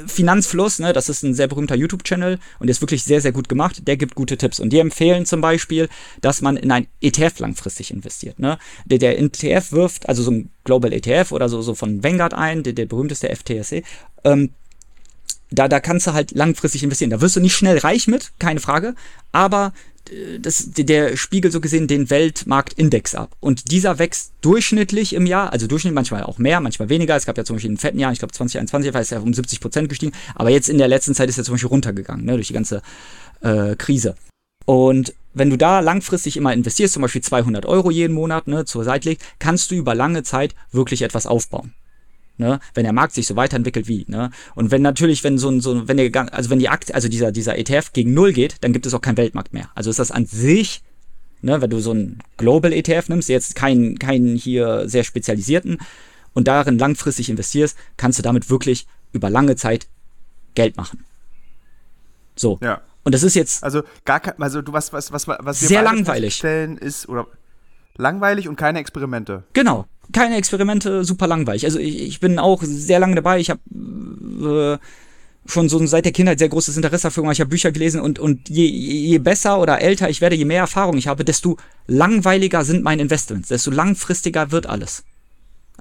Finanzfluss, 0.07 0.79
ne, 0.79 0.93
das 0.93 1.09
ist 1.09 1.23
ein 1.23 1.33
sehr 1.33 1.47
berühmter 1.47 1.75
YouTube-Channel 1.75 2.39
und 2.59 2.67
der 2.67 2.71
ist 2.71 2.81
wirklich 2.81 3.03
sehr, 3.03 3.21
sehr 3.21 3.31
gut 3.31 3.49
gemacht. 3.49 3.87
Der 3.87 3.97
gibt 3.97 4.15
gute 4.15 4.37
Tipps. 4.37 4.59
Und 4.59 4.71
die 4.71 4.79
empfehlen 4.79 5.25
zum 5.25 5.41
Beispiel, 5.41 5.89
dass 6.21 6.41
man 6.41 6.57
in 6.57 6.71
ein 6.71 6.87
ETF 7.01 7.39
langfristig 7.39 7.91
investiert. 7.91 8.39
Ne? 8.39 8.57
Der, 8.85 8.99
der 8.99 9.19
ETF 9.19 9.71
wirft, 9.71 10.07
also 10.07 10.23
so 10.23 10.31
ein 10.31 10.49
Global 10.63 10.93
ETF 10.93 11.31
oder 11.31 11.49
so, 11.49 11.61
so 11.61 11.75
von 11.75 12.03
Vanguard 12.03 12.33
ein, 12.33 12.63
der, 12.63 12.73
der 12.73 12.85
berühmteste 12.85 13.33
FTSE. 13.35 13.83
Ähm, 14.23 14.51
da, 15.51 15.67
da 15.67 15.79
kannst 15.79 16.07
du 16.07 16.13
halt 16.13 16.31
langfristig 16.31 16.83
investieren. 16.83 17.11
Da 17.11 17.21
wirst 17.21 17.35
du 17.35 17.41
nicht 17.41 17.55
schnell 17.55 17.77
reich 17.77 18.07
mit, 18.07 18.31
keine 18.39 18.59
Frage, 18.59 18.95
aber 19.31 19.73
äh, 19.75 19.90
das, 20.39 20.71
der 20.71 21.15
spiegelt 21.15 21.53
so 21.53 21.61
gesehen 21.61 21.87
den 21.87 22.09
Weltmarktindex 22.09 23.15
ab. 23.15 23.35
Und 23.39 23.71
dieser 23.71 23.99
wächst 23.99 24.33
durchschnittlich 24.41 25.13
im 25.13 25.25
Jahr, 25.25 25.53
also 25.53 25.67
durchschnittlich 25.67 25.95
manchmal 25.95 26.23
auch 26.23 26.37
mehr, 26.37 26.59
manchmal 26.59 26.89
weniger. 26.89 27.15
Es 27.15 27.25
gab 27.25 27.37
ja 27.37 27.45
zum 27.45 27.55
Beispiel 27.55 27.71
in 27.71 27.77
fetten 27.77 27.99
Jahren, 27.99 28.13
ich 28.13 28.19
glaube 28.19 28.33
2021 28.33 28.93
war 28.93 29.01
es 29.01 29.09
ja 29.09 29.19
um 29.19 29.33
70 29.33 29.59
Prozent 29.59 29.89
gestiegen, 29.89 30.13
aber 30.35 30.49
jetzt 30.49 30.69
in 30.69 30.77
der 30.77 30.87
letzten 30.87 31.15
Zeit 31.15 31.29
ist 31.29 31.37
er 31.37 31.43
zum 31.43 31.53
Beispiel 31.53 31.69
runtergegangen, 31.69 32.25
ne, 32.25 32.33
durch 32.33 32.47
die 32.47 32.53
ganze 32.53 32.81
äh, 33.41 33.75
Krise. 33.75 34.15
Und 34.65 35.13
wenn 35.33 35.49
du 35.49 35.57
da 35.57 35.79
langfristig 35.79 36.37
immer 36.37 36.53
investierst, 36.53 36.93
zum 36.93 37.01
Beispiel 37.01 37.21
200 37.21 37.65
Euro 37.65 37.89
jeden 37.89 38.13
Monat 38.13 38.47
ne, 38.47 38.65
zur 38.65 38.83
Seite 38.83 39.09
legst, 39.09 39.25
kannst 39.39 39.71
du 39.71 39.75
über 39.75 39.95
lange 39.95 40.23
Zeit 40.23 40.55
wirklich 40.71 41.01
etwas 41.01 41.25
aufbauen. 41.25 41.73
Ne, 42.41 42.59
wenn 42.73 42.85
der 42.85 42.91
Markt 42.91 43.13
sich 43.13 43.27
so 43.27 43.35
weiterentwickelt 43.35 43.87
wie, 43.87 44.03
ne? 44.07 44.31
Und 44.55 44.71
wenn 44.71 44.81
natürlich, 44.81 45.23
wenn 45.23 45.37
so 45.37 45.47
ein, 45.47 45.61
so, 45.61 45.87
wenn 45.87 45.97
der, 45.97 46.33
also 46.33 46.49
wenn 46.49 46.57
die 46.57 46.69
Aktie, 46.69 46.95
also 46.95 47.07
dieser, 47.07 47.31
dieser 47.31 47.55
ETF 47.55 47.93
gegen 47.93 48.15
Null 48.15 48.33
geht, 48.33 48.55
dann 48.61 48.73
gibt 48.73 48.87
es 48.87 48.95
auch 48.95 49.01
keinen 49.01 49.17
Weltmarkt 49.17 49.53
mehr. 49.53 49.69
Also 49.75 49.91
ist 49.91 49.99
das 49.99 50.09
an 50.09 50.25
sich, 50.25 50.81
ne, 51.43 51.61
wenn 51.61 51.69
du 51.69 51.79
so 51.79 51.91
einen 51.91 52.17
Global 52.37 52.73
ETF 52.73 53.09
nimmst, 53.09 53.29
jetzt 53.29 53.53
keinen, 53.53 53.99
keinen 53.99 54.35
hier 54.35 54.89
sehr 54.89 55.03
spezialisierten 55.03 55.77
und 56.33 56.47
darin 56.47 56.79
langfristig 56.79 57.29
investierst, 57.29 57.77
kannst 57.95 58.17
du 58.17 58.23
damit 58.23 58.49
wirklich 58.49 58.87
über 59.11 59.29
lange 59.29 59.55
Zeit 59.55 59.87
Geld 60.55 60.77
machen. 60.77 61.05
So. 62.35 62.57
Ja. 62.63 62.81
Und 63.03 63.13
das 63.13 63.21
ist 63.21 63.35
jetzt, 63.35 63.63
Also 63.63 63.83
gar 64.03 64.19
kein, 64.19 64.41
also 64.41 64.63
du 64.63 64.73
was, 64.73 64.93
was, 64.93 65.11
was, 65.11 65.27
was 65.27 65.61
wir 65.61 65.67
Sehr 65.67 65.83
langweilig. 65.83 66.43
ist, 66.43 67.07
oder 67.07 67.27
langweilig 67.97 68.47
und 68.47 68.55
keine 68.55 68.79
Experimente. 68.79 69.43
Genau. 69.53 69.85
Keine 70.11 70.37
Experimente, 70.37 71.03
super 71.03 71.27
langweilig. 71.27 71.65
Also 71.65 71.79
ich, 71.79 72.01
ich 72.01 72.19
bin 72.19 72.39
auch 72.39 72.61
sehr 72.63 72.99
lange 72.99 73.15
dabei. 73.15 73.39
Ich 73.39 73.49
habe 73.49 73.61
äh, 74.41 74.77
schon 75.45 75.69
so 75.69 75.85
seit 75.85 76.05
der 76.05 76.11
Kindheit 76.11 76.39
sehr 76.39 76.49
großes 76.49 76.75
Interesse 76.75 77.03
dafür. 77.03 77.29
Ich 77.31 77.39
habe 77.39 77.49
Bücher 77.49 77.71
gelesen 77.71 78.01
und, 78.01 78.19
und 78.19 78.49
je, 78.49 78.65
je 78.65 79.17
besser 79.19 79.59
oder 79.59 79.81
älter 79.81 80.09
ich 80.09 80.21
werde, 80.21 80.35
je 80.35 80.45
mehr 80.45 80.59
Erfahrung 80.59 80.97
ich 80.97 81.07
habe, 81.07 81.25
desto 81.25 81.57
langweiliger 81.87 82.63
sind 82.63 82.83
meine 82.83 83.01
Investments, 83.01 83.49
desto 83.49 83.71
langfristiger 83.71 84.51
wird 84.51 84.67
alles. 84.67 85.03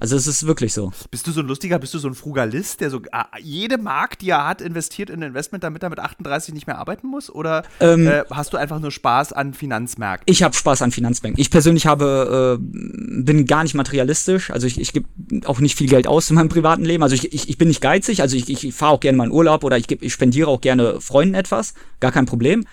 Also 0.01 0.15
es 0.15 0.25
ist 0.25 0.47
wirklich 0.47 0.73
so. 0.73 0.91
Bist 1.11 1.27
du 1.27 1.31
so 1.31 1.41
ein 1.41 1.47
lustiger, 1.47 1.77
bist 1.77 1.93
du 1.93 1.99
so 1.99 2.07
ein 2.07 2.15
Frugalist, 2.15 2.81
der 2.81 2.89
so 2.89 3.01
ah, 3.11 3.27
jede 3.39 3.77
Mark, 3.77 4.17
die 4.17 4.31
er 4.31 4.47
hat, 4.47 4.59
investiert 4.59 5.11
in 5.11 5.21
ein 5.21 5.27
Investment, 5.27 5.63
damit 5.63 5.83
er 5.83 5.91
mit 5.91 5.99
38 5.99 6.55
nicht 6.55 6.65
mehr 6.65 6.79
arbeiten 6.79 7.05
muss? 7.05 7.29
Oder 7.29 7.61
Ähm, 7.79 8.07
äh, 8.07 8.23
hast 8.31 8.51
du 8.51 8.57
einfach 8.57 8.79
nur 8.79 8.89
Spaß 8.89 9.31
an 9.31 9.53
Finanzmärkten? 9.53 10.23
Ich 10.25 10.41
habe 10.41 10.55
Spaß 10.55 10.81
an 10.81 10.91
Finanzbanken. 10.91 11.39
Ich 11.39 11.51
persönlich 11.51 11.85
habe, 11.85 12.57
äh, 12.59 13.21
bin 13.21 13.45
gar 13.45 13.61
nicht 13.61 13.75
materialistisch. 13.75 14.49
Also 14.49 14.65
ich, 14.65 14.81
ich 14.81 14.91
gebe 14.91 15.07
auch 15.45 15.59
nicht 15.59 15.77
viel 15.77 15.87
Geld 15.87 16.07
aus 16.07 16.31
in 16.31 16.35
meinem 16.35 16.49
privaten 16.49 16.83
Leben. 16.83 17.03
Also 17.03 17.13
ich, 17.13 17.31
ich, 17.31 17.47
ich 17.47 17.59
bin 17.59 17.67
nicht 17.67 17.81
geizig. 17.81 18.23
Also 18.23 18.35
ich, 18.35 18.49
ich 18.49 18.73
fahre 18.73 18.93
auch 18.93 18.99
gerne 19.01 19.19
mal 19.19 19.25
in 19.25 19.31
Urlaub 19.31 19.63
oder 19.63 19.77
ich, 19.77 19.85
geb, 19.85 20.01
ich 20.01 20.13
spendiere 20.13 20.49
auch 20.49 20.61
gerne 20.61 20.99
Freunden 20.99 21.35
etwas. 21.35 21.75
Gar 21.99 22.11
kein 22.11 22.25
Problem. 22.25 22.65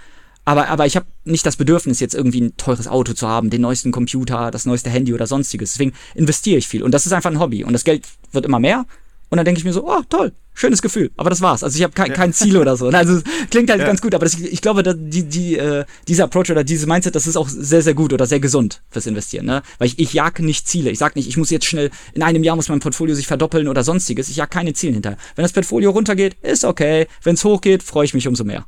Aber, 0.49 0.69
aber 0.69 0.87
ich 0.87 0.97
habe 0.97 1.05
nicht 1.27 1.45
das 1.45 1.57
Bedürfnis, 1.57 2.01
jetzt 2.01 2.15
irgendwie 2.15 2.41
ein 2.41 2.57
teures 2.57 2.89
Auto 2.89 3.13
zu 3.13 3.29
haben, 3.29 3.51
den 3.51 3.61
neuesten 3.61 3.93
Computer, 3.93 4.51
das 4.51 4.65
neueste 4.65 4.89
Handy 4.89 5.13
oder 5.13 5.27
sonstiges. 5.27 5.73
Deswegen 5.73 5.93
investiere 6.15 6.57
ich 6.57 6.67
viel. 6.67 6.83
Und 6.83 6.93
das 6.93 7.05
ist 7.05 7.13
einfach 7.13 7.31
ein 7.31 7.39
Hobby. 7.39 7.65
Und 7.65 7.75
das 7.75 7.85
Geld 7.85 8.07
wird 8.33 8.47
immer 8.47 8.59
mehr. 8.59 8.87
Und 9.29 9.37
dann 9.37 9.45
denke 9.45 9.59
ich 9.59 9.67
mir 9.67 9.75
so, 9.75 9.87
oh, 9.87 10.01
toll, 10.09 10.33
schönes 10.55 10.81
Gefühl. 10.81 11.11
Aber 11.19 11.29
das 11.29 11.43
war's. 11.43 11.63
Also 11.63 11.77
ich 11.77 11.83
habe 11.83 11.93
kein, 11.93 12.15
kein 12.15 12.33
Ziel 12.33 12.57
oder 12.57 12.79
so. 12.79 12.89
Also 12.89 13.17
es 13.17 13.25
klingt 13.51 13.69
halt 13.69 13.83
Ja. 13.83 13.87
ganz 13.89 14.01
gut, 14.01 14.15
aber 14.15 14.25
das, 14.25 14.41
ich 14.41 14.63
glaube, 14.63 14.83
dass 14.83 14.97
die, 14.99 15.25
die, 15.25 15.59
äh, 15.59 15.85
dieser 16.09 16.25
Approach 16.25 16.51
oder 16.51 16.65
dieses 16.65 16.87
Mindset, 16.87 17.15
das 17.15 17.27
ist 17.27 17.37
auch 17.37 17.51
sehr, 17.51 17.83
sehr 17.83 17.93
gut 17.93 18.15
oder 18.15 18.25
sehr 18.25 18.41
gesund 18.41 18.81
fürs 18.89 19.07
Investieren. 19.07 19.45
Ne? 19.45 19.61
Weil 19.77 19.89
ich, 19.89 19.99
ich 19.99 20.15
jag 20.15 20.39
nicht 20.39 20.67
Ziele. 20.67 20.89
Ich 20.89 20.99
sag 20.99 21.15
nicht, 21.15 21.29
ich 21.29 21.37
muss 21.37 21.51
jetzt 21.51 21.67
schnell, 21.67 21.91
in 22.15 22.23
einem 22.23 22.43
Jahr 22.43 22.57
muss 22.57 22.71
mein 22.71 22.81
Portfolio 22.81 23.15
sich 23.15 23.27
verdoppeln 23.27 23.69
oder 23.69 23.85
sonstiges. 23.85 24.31
Ich 24.31 24.37
jag 24.37 24.49
keine 24.49 24.73
Ziele 24.73 24.95
hinterher. 24.95 25.19
Wenn 25.37 25.43
das 25.43 25.53
Portfolio 25.53 25.91
runtergeht, 25.91 26.39
ist 26.41 26.65
okay. 26.65 27.07
Wenn 27.23 27.35
es 27.35 27.45
hochgeht, 27.45 27.83
freue 27.83 28.07
ich 28.07 28.15
mich 28.15 28.27
umso 28.27 28.45
mehr. 28.45 28.65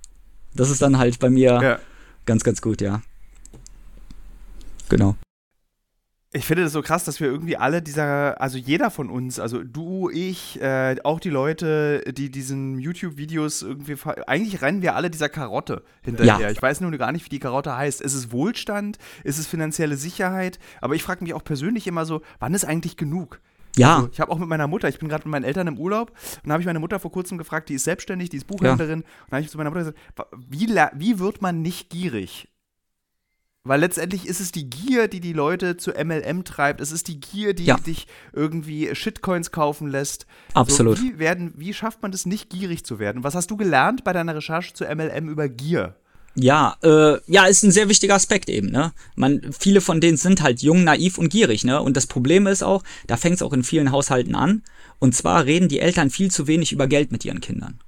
Das 0.55 0.71
ist 0.71 0.83
dann 0.83 0.99
halt 0.99 1.19
bei 1.19 1.31
mir 1.31 1.61
Ja. 1.63 1.79
ganz, 2.27 2.43
ganz 2.45 2.61
gut, 2.61 2.81
ja. 2.81 3.03
Genau. 4.89 5.17
Ich 6.33 6.45
finde 6.45 6.63
das 6.63 6.73
so 6.73 6.81
krass, 6.81 7.03
dass 7.03 7.19
wir 7.19 7.27
irgendwie 7.27 7.57
alle 7.57 7.83
dieser, 7.83 8.41
also 8.41 8.57
jeder 8.57 8.93
von 8.93 9.11
uns, 9.11 9.41
also 9.41 9.65
du, 9.65 10.11
ich, 10.11 10.61
äh, 10.63 10.95
auch 11.03 11.19
die 11.19 11.31
Leute, 11.31 12.05
die 12.13 12.31
diesen 12.31 12.79
YouTube-Videos 12.79 13.63
irgendwie, 13.63 13.97
eigentlich 14.29 14.63
rennen 14.63 14.81
wir 14.81 14.95
alle 14.95 15.11
dieser 15.11 15.29
Karotte 15.29 15.83
hinterher. 16.03 16.39
Ja. 16.39 16.51
Ich 16.51 16.63
weiß 16.63 16.83
nur 16.83 16.93
gar 16.93 17.11
nicht, 17.11 17.25
wie 17.25 17.31
die 17.31 17.41
Karotte 17.41 17.77
heißt. 17.77 18.01
Ist 18.01 18.15
es 18.15 18.31
Wohlstand? 18.31 18.99
Ist 19.25 19.41
es 19.41 19.49
finanzielle 19.49 19.97
Sicherheit? 19.97 20.61
Aber 20.81 20.95
ich 20.95 21.03
frage 21.03 21.25
mich 21.25 21.35
auch 21.35 21.43
persönlich 21.43 21.89
immer 21.89 22.05
so, 22.07 22.23
wann 22.39 22.55
ist 22.55 22.65
eigentlich 22.65 22.97
genug? 22.97 23.41
Ja, 23.77 23.97
Also, 23.97 24.09
ich 24.13 24.21
habe 24.21 24.33
auch 24.33 24.39
mit 24.39 24.49
meiner 24.49 24.67
Mutter, 24.67 24.89
ich 24.89 24.99
bin 24.99 25.09
gerade 25.09 25.25
mit 25.25 25.33
meinen 25.33 25.45
Eltern 25.45 25.67
im 25.67 25.79
Urlaub 25.79 26.11
und 26.11 26.49
da 26.49 26.53
habe 26.53 26.63
ich 26.63 26.67
meine 26.67 26.81
Mutter 26.81 26.99
vor 26.99 27.13
kurzem 27.13 27.39
gefragt, 27.39 27.69
die 27.69 27.75
ist 27.75 27.85
selbstständig, 27.85 28.29
die 28.31 28.37
ist 28.39 28.47
Buchhändlerin. 28.47 29.01
Und 29.01 29.07
da 29.31 29.37
habe 29.37 29.45
ich 29.45 29.51
zu 29.51 29.59
meiner 29.59 29.71
Mutter 29.71 29.85
gesagt, 29.85 29.99
wie, 30.49 30.69
wie 30.95 31.19
wird 31.19 31.41
man 31.43 31.63
nicht 31.63 31.91
gierig? 31.91 32.49
Weil 33.63 33.81
letztendlich 33.81 34.27
ist 34.27 34.41
es 34.41 34.53
die 34.53 34.71
Gier, 34.71 35.07
die 35.07 35.21
die 35.21 35.35
Leute 35.35 35.77
zu 35.77 35.91
MLM 35.93 36.45
treibt. 36.45 36.81
Es 36.81 36.93
ist 36.93 37.09
die 37.09 37.21
Gier, 37.21 37.53
die 37.53 37.67
Ja. 37.67 37.77
dich 37.77 38.07
irgendwie 38.33 38.95
Shitcoins 38.95 39.53
kaufen 39.53 39.89
lässt. 39.89 40.27
Absolut. 40.55 40.97
So, 40.97 41.05
wie, 41.05 41.19
werden, 41.19 41.53
wie 41.57 41.75
schafft 41.75 42.01
man 42.01 42.11
das 42.11 42.25
nicht 42.25 42.49
gierig 42.49 42.85
zu 42.87 42.99
werden? 42.99 43.23
Was 43.23 43.35
hast 43.35 43.51
du 43.51 43.59
gelernt 43.59 44.03
bei 44.03 44.15
deiner 44.15 44.35
Recherche 44.35 44.73
zu 44.73 44.85
MLM 44.85 45.29
über 45.29 45.49
Gier? 45.51 45.95
Ja, 46.37 46.77
äh, 46.83 47.19
ja, 47.27 47.47
ist 47.47 47.65
ein 47.65 47.73
sehr 47.73 47.89
wichtiger 47.89 48.15
Aspekt 48.15 48.49
eben, 48.49 48.71
ne? 48.71 48.93
Man, 49.17 49.41
viele 49.59 49.81
von 49.81 50.01
denen 50.01 50.17
sind 50.17 50.43
halt 50.43 50.63
jung, 50.63 50.85
naiv 50.85 51.19
und 51.19 51.29
gierig, 51.29 51.65
ne? 51.65 51.83
Und 51.83 51.97
das 51.97 52.07
Problem 52.07 52.47
ist 52.47 52.63
auch, 52.63 52.85
da 53.09 53.17
fängt 53.17 53.37
es 53.37 53.43
auch 53.43 53.53
in 53.53 53.65
vielen 53.65 53.91
Haushalten 53.91 54.35
an. 54.35 54.63
Und 55.01 55.15
zwar 55.15 55.45
reden 55.45 55.69
die 55.69 55.81
Eltern 55.81 56.11
viel 56.11 56.31
zu 56.31 56.47
wenig 56.47 56.73
über 56.73 56.87
Geld 56.87 57.11
mit 57.11 57.25
ihren 57.25 57.41
Kindern. 57.41 57.81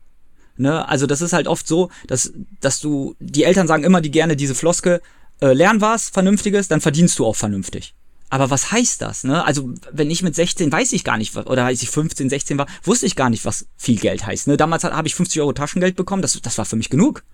Ne? 0.57 0.86
Also 0.88 1.07
das 1.07 1.20
ist 1.20 1.32
halt 1.32 1.47
oft 1.47 1.66
so, 1.66 1.90
dass, 2.07 2.32
dass 2.61 2.80
du, 2.80 3.16
die 3.20 3.45
Eltern 3.45 3.66
sagen 3.66 3.84
immer 3.84 4.01
die 4.01 4.11
gerne 4.11 4.36
diese 4.36 4.55
Floske, 4.55 5.01
äh, 5.40 5.53
lern 5.53 5.80
was 5.80 6.09
Vernünftiges, 6.09 6.68
dann 6.68 6.80
verdienst 6.80 7.18
du 7.18 7.26
auch 7.26 7.36
vernünftig. 7.36 7.95
Aber 8.30 8.49
was 8.49 8.72
heißt 8.72 9.03
das, 9.03 9.24
ne? 9.24 9.45
Also, 9.45 9.74
wenn 9.90 10.11
ich 10.11 10.22
mit 10.22 10.34
16 10.34 10.72
weiß 10.72 10.95
ich 10.95 11.05
gar 11.05 11.18
nicht, 11.18 11.36
oder 11.36 11.66
als 11.66 11.82
ich 11.82 11.90
15, 11.90 12.30
16 12.30 12.57
war, 12.57 12.66
wusste 12.82 13.05
ich 13.05 13.14
gar 13.14 13.28
nicht, 13.28 13.45
was 13.45 13.66
viel 13.76 13.99
Geld 13.99 14.24
heißt, 14.24 14.47
ne? 14.47 14.57
Damals 14.57 14.84
habe 14.84 15.07
ich 15.07 15.14
50 15.14 15.43
Euro 15.43 15.53
Taschengeld 15.53 15.97
bekommen, 15.97 16.22
das, 16.22 16.40
das 16.40 16.57
war 16.57 16.64
für 16.64 16.76
mich 16.76 16.88
genug. 16.88 17.24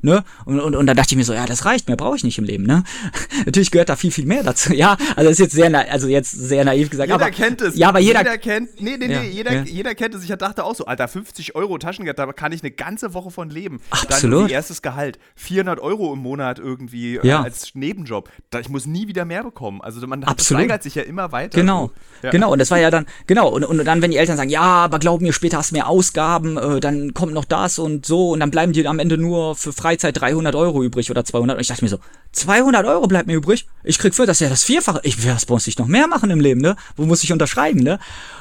Ne? 0.00 0.22
Und, 0.44 0.60
und, 0.60 0.76
und 0.76 0.86
dann 0.86 0.96
dachte 0.96 1.12
ich 1.12 1.16
mir 1.16 1.24
so, 1.24 1.32
ja, 1.34 1.44
das 1.44 1.64
reicht, 1.64 1.88
mehr 1.88 1.96
brauche 1.96 2.16
ich 2.16 2.22
nicht 2.22 2.38
im 2.38 2.44
Leben, 2.44 2.64
ne? 2.64 2.84
Natürlich 3.46 3.72
gehört 3.72 3.88
da 3.88 3.96
viel, 3.96 4.12
viel 4.12 4.26
mehr 4.26 4.44
dazu. 4.44 4.72
Ja, 4.72 4.96
also 5.16 5.28
ist 5.28 5.40
jetzt 5.40 5.54
sehr, 5.54 5.90
also 5.90 6.06
jetzt 6.06 6.30
sehr 6.30 6.64
naiv 6.64 6.88
gesagt. 6.90 7.08
Jeder 7.10 7.20
aber, 7.20 7.30
kennt 7.32 7.60
es. 7.62 7.76
Ja, 7.76 7.88
aber 7.88 7.98
jeder, 7.98 8.20
jeder 8.20 8.38
kennt, 8.38 8.80
nee, 8.80 8.96
nee, 8.96 9.08
nee, 9.08 9.14
Ja, 9.14 9.22
jeder, 9.22 9.52
ja. 9.52 9.62
jeder 9.62 9.94
kennt 9.96 10.14
es. 10.14 10.22
Ich 10.22 10.30
dachte 10.30 10.62
auch 10.64 10.76
so, 10.76 10.86
Alter, 10.86 11.08
50 11.08 11.56
Euro 11.56 11.78
Taschengeld, 11.78 12.16
da 12.18 12.32
kann 12.32 12.52
ich 12.52 12.62
eine 12.62 12.70
ganze 12.70 13.12
Woche 13.12 13.30
von 13.32 13.50
leben. 13.50 13.80
Absolut. 13.90 14.44
Dann 14.44 14.50
erstes 14.50 14.82
Gehalt, 14.82 15.18
400 15.34 15.80
Euro 15.80 16.12
im 16.12 16.20
Monat 16.20 16.60
irgendwie 16.60 17.16
äh, 17.16 17.26
Ja. 17.26 17.42
als 17.42 17.74
Nebenjob. 17.74 18.28
Da, 18.50 18.60
ich 18.60 18.68
muss 18.68 18.86
nie 18.86 19.08
wieder 19.08 19.24
mehr 19.24 19.42
bekommen. 19.42 19.80
Also 19.80 20.06
man 20.06 20.22
Absolut. 20.22 20.60
steigert 20.62 20.82
sich 20.84 20.94
ja 20.94 21.02
immer 21.02 21.32
weiter. 21.32 21.58
Genau, 21.58 21.90
So. 22.22 22.30
Genau. 22.30 22.52
Und 22.52 22.60
das 22.60 22.70
war 22.70 22.78
ja 22.78 22.90
dann, 22.90 23.06
genau. 23.26 23.48
Und, 23.48 23.64
und 23.64 23.84
dann, 23.84 24.00
wenn 24.00 24.12
die 24.12 24.16
Eltern 24.16 24.36
sagen, 24.36 24.50
ja, 24.50 24.62
aber 24.62 25.00
glaub 25.00 25.20
mir, 25.20 25.32
später 25.32 25.58
hast 25.58 25.70
du 25.72 25.74
mehr 25.74 25.88
Ausgaben, 25.88 26.56
äh, 26.56 26.78
dann 26.78 27.14
kommt 27.14 27.32
noch 27.34 27.44
das 27.44 27.78
und 27.80 28.06
so 28.06 28.30
und 28.30 28.40
dann 28.40 28.50
bleiben 28.52 28.72
dir 28.72 28.88
am 28.88 29.00
Ende 29.00 29.18
nur 29.18 29.56
für 29.56 29.72
Freizeit 29.88 30.20
300 30.20 30.54
Euro 30.54 30.82
übrig 30.82 31.10
oder 31.10 31.24
200. 31.24 31.56
Und 31.56 31.62
ich 31.62 31.68
dachte 31.68 31.82
mir 31.82 31.88
so, 31.88 31.98
200 32.32 32.84
Euro 32.84 33.06
bleibt 33.06 33.26
mir 33.26 33.36
übrig? 33.36 33.66
Ich 33.84 33.98
krieg 33.98 34.14
für 34.14 34.26
das 34.26 34.38
ja 34.38 34.50
das 34.50 34.62
Vierfache. 34.62 35.00
Ich, 35.02 35.26
was 35.26 35.48
muss 35.48 35.66
ich 35.66 35.78
noch 35.78 35.86
mehr 35.86 36.06
machen 36.06 36.30
im 36.30 36.40
Leben, 36.40 36.60
ne? 36.60 36.76
Wo 36.96 37.06
muss 37.06 37.24
ich 37.24 37.32
unterschreiben, 37.32 37.80
ne? 37.80 37.98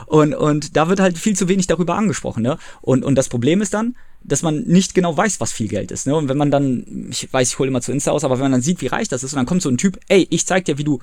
Und, 0.07 0.33
und 0.33 0.75
da 0.75 0.89
wird 0.89 0.99
halt 0.99 1.17
viel 1.17 1.37
zu 1.37 1.47
wenig 1.47 1.65
darüber 1.65 1.95
angesprochen, 1.95 2.43
ne? 2.43 2.57
Und, 2.81 3.05
und 3.05 3.15
das 3.15 3.29
Problem 3.29 3.61
ist 3.61 3.73
dann, 3.73 3.95
dass 4.23 4.41
man 4.41 4.63
nicht 4.63 4.93
genau 4.93 5.15
weiß, 5.15 5.39
was 5.39 5.53
viel 5.53 5.69
Geld 5.69 5.91
ist. 5.91 6.05
Ne? 6.05 6.15
Und 6.17 6.27
wenn 6.27 6.37
man 6.37 6.51
dann, 6.51 7.07
ich 7.11 7.31
weiß, 7.31 7.47
ich 7.47 7.59
hole 7.59 7.69
immer 7.69 7.79
zu 7.79 7.93
Insta 7.93 8.11
aus, 8.11 8.25
aber 8.25 8.35
wenn 8.35 8.43
man 8.43 8.51
dann 8.51 8.61
sieht, 8.61 8.81
wie 8.81 8.87
reich 8.87 9.07
das 9.07 9.23
ist, 9.23 9.31
und 9.31 9.37
dann 9.37 9.45
kommt 9.45 9.61
so 9.61 9.69
ein 9.69 9.77
Typ, 9.77 9.97
ey, 10.09 10.27
ich 10.29 10.45
zeig 10.45 10.65
dir, 10.65 10.77
wie 10.77 10.83
du, 10.83 10.99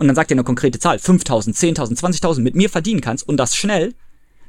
und 0.00 0.08
dann 0.08 0.16
sagt 0.16 0.32
er 0.32 0.34
eine 0.34 0.42
konkrete 0.42 0.80
Zahl, 0.80 0.96
5.000, 0.96 1.54
10.000, 1.54 1.96
20.000 2.00 2.40
mit 2.40 2.56
mir 2.56 2.68
verdienen 2.68 3.00
kannst 3.00 3.28
und 3.28 3.36
das 3.36 3.54
schnell, 3.54 3.94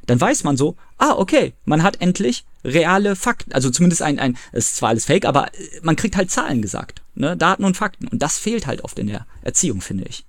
dann 0.08 0.20
weiß 0.20 0.43
man 0.43 0.58
so, 0.58 0.76
ah, 0.97 1.14
okay, 1.18 1.53
man 1.66 1.84
hat 1.84 2.01
endlich 2.01 2.45
reale 2.64 3.16
Fakten, 3.16 3.53
also 3.53 3.70
zumindest 3.70 4.01
ein, 4.01 4.20
ein, 4.20 4.38
es 4.51 4.70
ist 4.70 4.78
zwar 4.78 4.89
alles 4.89 5.05
fake, 5.05 5.26
aber 5.26 5.53
äh, 5.53 5.80
man 5.84 5.95
kriegt 5.95 6.16
halt 6.16 6.32
Zahlen 6.32 6.62
gesagt, 6.62 7.01
ne? 7.16 7.38
Daten 7.38 7.64
und 7.64 7.78
Fakten. 7.78 8.08
Und 8.08 8.22
das 8.22 8.38
fehlt 8.38 8.68
halt 8.68 8.84
oft 8.84 8.97
in 8.97 9.08
der 9.08 9.28
Erziehung, 9.43 9.82
finde 9.82 10.05
ich. 10.05 10.26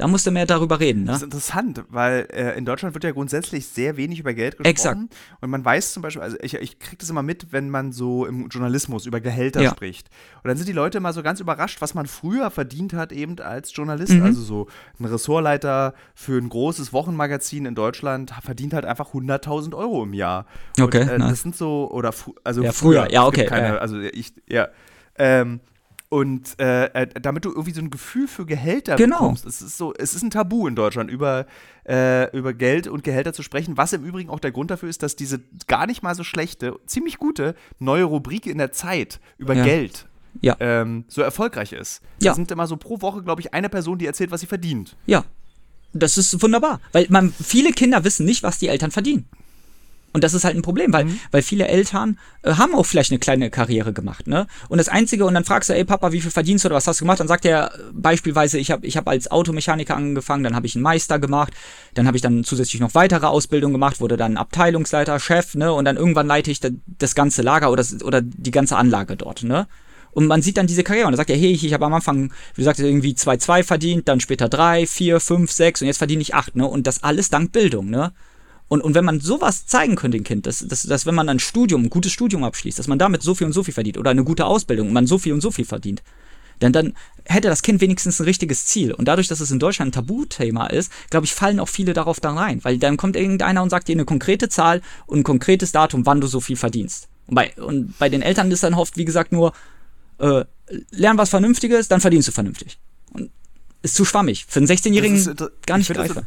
Da 0.00 0.08
musst 0.08 0.26
du 0.26 0.30
mehr 0.30 0.46
darüber 0.46 0.80
reden, 0.80 1.04
Das 1.06 1.16
ist 1.16 1.20
ne? 1.22 1.24
interessant, 1.26 1.84
weil 1.88 2.26
äh, 2.32 2.56
in 2.56 2.64
Deutschland 2.64 2.94
wird 2.94 3.04
ja 3.04 3.10
grundsätzlich 3.12 3.66
sehr 3.66 3.96
wenig 3.96 4.18
über 4.18 4.32
Geld 4.34 4.56
gesprochen. 4.56 4.70
Exakt. 4.70 4.98
Und 5.40 5.50
man 5.50 5.64
weiß 5.64 5.92
zum 5.92 6.02
Beispiel, 6.02 6.22
also 6.22 6.36
ich, 6.40 6.54
ich 6.54 6.78
kriege 6.78 6.96
das 6.96 7.10
immer 7.10 7.22
mit, 7.22 7.52
wenn 7.52 7.68
man 7.70 7.92
so 7.92 8.24
im 8.26 8.48
Journalismus 8.48 9.06
über 9.06 9.20
Gehälter 9.20 9.60
Ja. 9.60 9.70
spricht. 9.70 10.08
Und 10.42 10.48
dann 10.48 10.56
sind 10.56 10.68
die 10.68 10.72
Leute 10.72 10.98
immer 10.98 11.12
so 11.12 11.22
ganz 11.22 11.38
überrascht, 11.40 11.80
was 11.80 11.94
man 11.94 12.06
früher 12.06 12.50
verdient 12.50 12.94
hat, 12.94 13.12
eben 13.12 13.38
als 13.40 13.74
Journalist. 13.76 14.12
Mhm. 14.12 14.22
Also 14.22 14.40
so 14.40 14.66
ein 14.98 15.04
Ressortleiter 15.04 15.94
für 16.14 16.38
ein 16.40 16.48
großes 16.48 16.92
Wochenmagazin 16.92 17.66
in 17.66 17.74
Deutschland 17.74 18.32
verdient 18.42 18.72
halt 18.72 18.86
einfach 18.86 19.12
100.000 19.12 19.74
Euro 19.76 20.02
im 20.02 20.14
Jahr. 20.14 20.46
Okay, 20.80 21.02
Und, 21.02 21.08
äh, 21.08 21.18
nice. 21.18 21.30
Das 21.30 21.42
sind 21.42 21.56
so, 21.56 21.90
oder 21.90 22.14
also 22.44 22.62
Ja, 22.62 22.72
früher, 22.72 23.10
ja, 23.12 23.26
okay, 23.26 23.44
Keine. 23.46 23.80
Also 23.80 23.98
ich, 24.00 24.32
ja. 24.48 24.68
Ähm, 25.18 25.60
und 26.10 26.58
äh, 26.60 26.86
äh, 26.86 27.06
damit 27.22 27.44
du 27.46 27.50
irgendwie 27.50 27.70
so 27.72 27.80
ein 27.80 27.88
Gefühl 27.88 28.28
für 28.28 28.44
Gehälter 28.44 28.96
Genau. 28.96 29.20
bekommst, 29.20 29.46
es 29.46 29.62
ist 29.62 29.78
so, 29.78 29.94
es 29.96 30.12
ist 30.14 30.22
ein 30.22 30.30
Tabu 30.30 30.66
in 30.66 30.74
Deutschland, 30.74 31.10
über, 31.10 31.46
äh, 31.88 32.36
über 32.36 32.52
Geld 32.52 32.86
und 32.88 33.04
Gehälter 33.04 33.32
zu 33.32 33.42
sprechen, 33.42 33.76
was 33.78 33.92
im 33.92 34.04
Übrigen 34.04 34.28
auch 34.28 34.40
der 34.40 34.50
Grund 34.50 34.70
dafür 34.70 34.88
ist, 34.88 35.02
dass 35.02 35.16
diese 35.16 35.40
gar 35.68 35.86
nicht 35.86 36.02
mal 36.02 36.14
so 36.14 36.24
schlechte, 36.24 36.74
ziemlich 36.86 37.16
gute 37.18 37.54
neue 37.78 38.04
Rubrik 38.04 38.46
in 38.46 38.58
der 38.58 38.72
Zeit 38.72 39.20
über 39.38 39.54
Ja. 39.54 39.64
Geld 39.64 40.06
Ja. 40.42 40.56
ähm, 40.60 41.04
so 41.08 41.22
erfolgreich 41.22 41.72
ist. 41.72 42.02
Ja. 42.20 42.32
Da 42.32 42.34
sind 42.34 42.50
immer 42.50 42.66
so 42.66 42.76
pro 42.76 43.00
Woche, 43.00 43.22
glaube 43.22 43.40
ich, 43.40 43.54
eine 43.54 43.68
Person, 43.68 43.98
die 43.98 44.06
erzählt, 44.06 44.30
was 44.32 44.40
sie 44.40 44.46
verdient. 44.46 44.96
Ja. 45.06 45.24
Das 45.92 46.18
ist 46.18 46.40
wunderbar. 46.42 46.80
Weil 46.92 47.06
man, 47.08 47.32
viele 47.32 47.70
Kinder 47.72 48.04
wissen 48.04 48.24
nicht, 48.26 48.42
was 48.42 48.58
die 48.58 48.68
Eltern 48.68 48.90
verdienen. 48.92 49.26
Und 50.12 50.24
das 50.24 50.34
ist 50.34 50.44
halt 50.44 50.56
ein 50.56 50.62
Problem, 50.62 50.92
weil, 50.92 51.06
weil 51.30 51.42
viele 51.42 51.68
Eltern 51.68 52.18
äh, 52.42 52.54
haben 52.54 52.74
auch 52.74 52.84
vielleicht 52.84 53.12
eine 53.12 53.20
kleine 53.20 53.48
Karriere 53.50 53.92
gemacht, 53.92 54.26
ne? 54.26 54.48
Und 54.68 54.78
das 54.78 54.88
Einzige, 54.88 55.24
und 55.24 55.34
dann 55.34 55.44
fragst 55.44 55.70
du, 55.70 55.74
ey 55.74 55.84
Papa, 55.84 56.10
wie 56.10 56.20
viel 56.20 56.32
verdienst 56.32 56.64
du 56.64 56.68
oder 56.68 56.76
was 56.76 56.86
hast 56.86 57.00
du 57.00 57.04
gemacht? 57.04 57.20
Dann 57.20 57.28
sagt 57.28 57.44
er 57.44 57.72
äh, 57.74 57.78
beispielsweise, 57.92 58.58
ich 58.58 58.72
habe 58.72 58.86
ich 58.86 58.96
hab 58.96 59.08
als 59.08 59.30
Automechaniker 59.30 59.96
angefangen, 59.96 60.42
dann 60.42 60.56
habe 60.56 60.66
ich 60.66 60.74
einen 60.74 60.82
Meister 60.82 61.20
gemacht, 61.20 61.52
dann 61.94 62.06
habe 62.08 62.16
ich 62.16 62.22
dann 62.22 62.42
zusätzlich 62.42 62.80
noch 62.80 62.94
weitere 62.94 63.26
Ausbildung 63.26 63.72
gemacht, 63.72 64.00
wurde 64.00 64.16
dann 64.16 64.36
Abteilungsleiter, 64.36 65.20
Chef, 65.20 65.54
ne? 65.54 65.72
Und 65.72 65.84
dann 65.84 65.96
irgendwann 65.96 66.26
leite 66.26 66.50
ich 66.50 66.58
da, 66.58 66.70
das 66.86 67.14
ganze 67.14 67.42
Lager 67.42 67.70
oder, 67.70 67.84
oder 68.02 68.20
die 68.20 68.50
ganze 68.50 68.76
Anlage 68.76 69.16
dort, 69.16 69.44
ne? 69.44 69.68
Und 70.12 70.26
man 70.26 70.42
sieht 70.42 70.56
dann 70.56 70.66
diese 70.66 70.82
Karriere 70.82 71.06
und 71.06 71.12
dann 71.12 71.18
sagt 71.18 71.30
er, 71.30 71.36
hey, 71.36 71.52
ich, 71.52 71.64
ich 71.64 71.72
habe 71.72 71.86
am 71.86 71.94
Anfang, 71.94 72.32
wie 72.54 72.62
gesagt, 72.62 72.80
irgendwie 72.80 73.12
2,2 73.12 73.62
verdient, 73.62 74.08
dann 74.08 74.18
später 74.18 74.48
3, 74.48 74.88
4, 74.88 75.20
5, 75.20 75.52
6 75.52 75.82
und 75.82 75.86
jetzt 75.86 75.98
verdiene 75.98 76.22
ich 76.22 76.34
8, 76.34 76.56
ne? 76.56 76.66
Und 76.66 76.88
das 76.88 77.04
alles 77.04 77.28
dank 77.28 77.52
Bildung, 77.52 77.90
ne? 77.90 78.12
Und, 78.70 78.82
und 78.82 78.94
wenn 78.94 79.04
man 79.04 79.18
sowas 79.18 79.66
zeigen 79.66 79.96
könnte 79.96 80.16
dem 80.16 80.22
Kind, 80.22 80.46
dass, 80.46 80.60
dass, 80.60 80.84
dass 80.84 81.04
wenn 81.04 81.14
man 81.16 81.28
ein 81.28 81.40
Studium, 81.40 81.82
ein 81.82 81.90
gutes 81.90 82.12
Studium 82.12 82.44
abschließt, 82.44 82.78
dass 82.78 82.86
man 82.86 83.00
damit 83.00 83.20
so 83.20 83.34
viel 83.34 83.48
und 83.48 83.52
so 83.52 83.64
viel 83.64 83.74
verdient 83.74 83.98
oder 83.98 84.12
eine 84.12 84.22
gute 84.22 84.44
Ausbildung 84.46 84.86
und 84.86 84.94
man 84.94 85.08
so 85.08 85.18
viel 85.18 85.32
und 85.32 85.40
so 85.40 85.50
viel 85.50 85.64
verdient, 85.64 86.04
dann, 86.60 86.72
dann 86.72 86.94
hätte 87.24 87.48
das 87.48 87.62
Kind 87.62 87.80
wenigstens 87.80 88.20
ein 88.20 88.26
richtiges 88.26 88.66
Ziel. 88.66 88.92
Und 88.92 89.08
dadurch, 89.08 89.26
dass 89.26 89.40
es 89.40 89.50
in 89.50 89.58
Deutschland 89.58 89.88
ein 89.88 89.92
Tabuthema 89.92 90.68
ist, 90.68 90.92
glaube 91.10 91.26
ich, 91.26 91.34
fallen 91.34 91.58
auch 91.58 91.68
viele 91.68 91.94
darauf 91.94 92.20
dann 92.20 92.38
rein. 92.38 92.62
Weil 92.62 92.78
dann 92.78 92.96
kommt 92.96 93.16
irgendeiner 93.16 93.60
und 93.60 93.70
sagt 93.70 93.88
dir 93.88 93.96
eine 93.96 94.04
konkrete 94.04 94.48
Zahl 94.48 94.82
und 95.06 95.18
ein 95.18 95.24
konkretes 95.24 95.72
Datum, 95.72 96.06
wann 96.06 96.20
du 96.20 96.28
so 96.28 96.38
viel 96.38 96.56
verdienst. 96.56 97.08
Und 97.26 97.34
bei, 97.34 97.52
und 97.56 97.98
bei 97.98 98.08
den 98.08 98.22
Eltern 98.22 98.52
ist 98.52 98.62
dann 98.62 98.74
oft, 98.74 98.96
wie 98.96 99.04
gesagt, 99.04 99.32
nur, 99.32 99.52
äh, 100.18 100.44
lern 100.90 101.18
was 101.18 101.30
Vernünftiges, 101.30 101.88
dann 101.88 102.00
verdienst 102.00 102.28
du 102.28 102.32
vernünftig. 102.32 102.78
Und 103.12 103.32
ist 103.82 103.96
zu 103.96 104.04
schwammig. 104.04 104.44
Für 104.46 104.60
einen 104.60 104.68
Das 104.68 104.76
ist 104.76 104.86
16-Jährigen 104.86 105.16
inter- 105.16 105.50
gar 105.66 105.78
nicht 105.78 105.92
greifbar. 105.92 106.24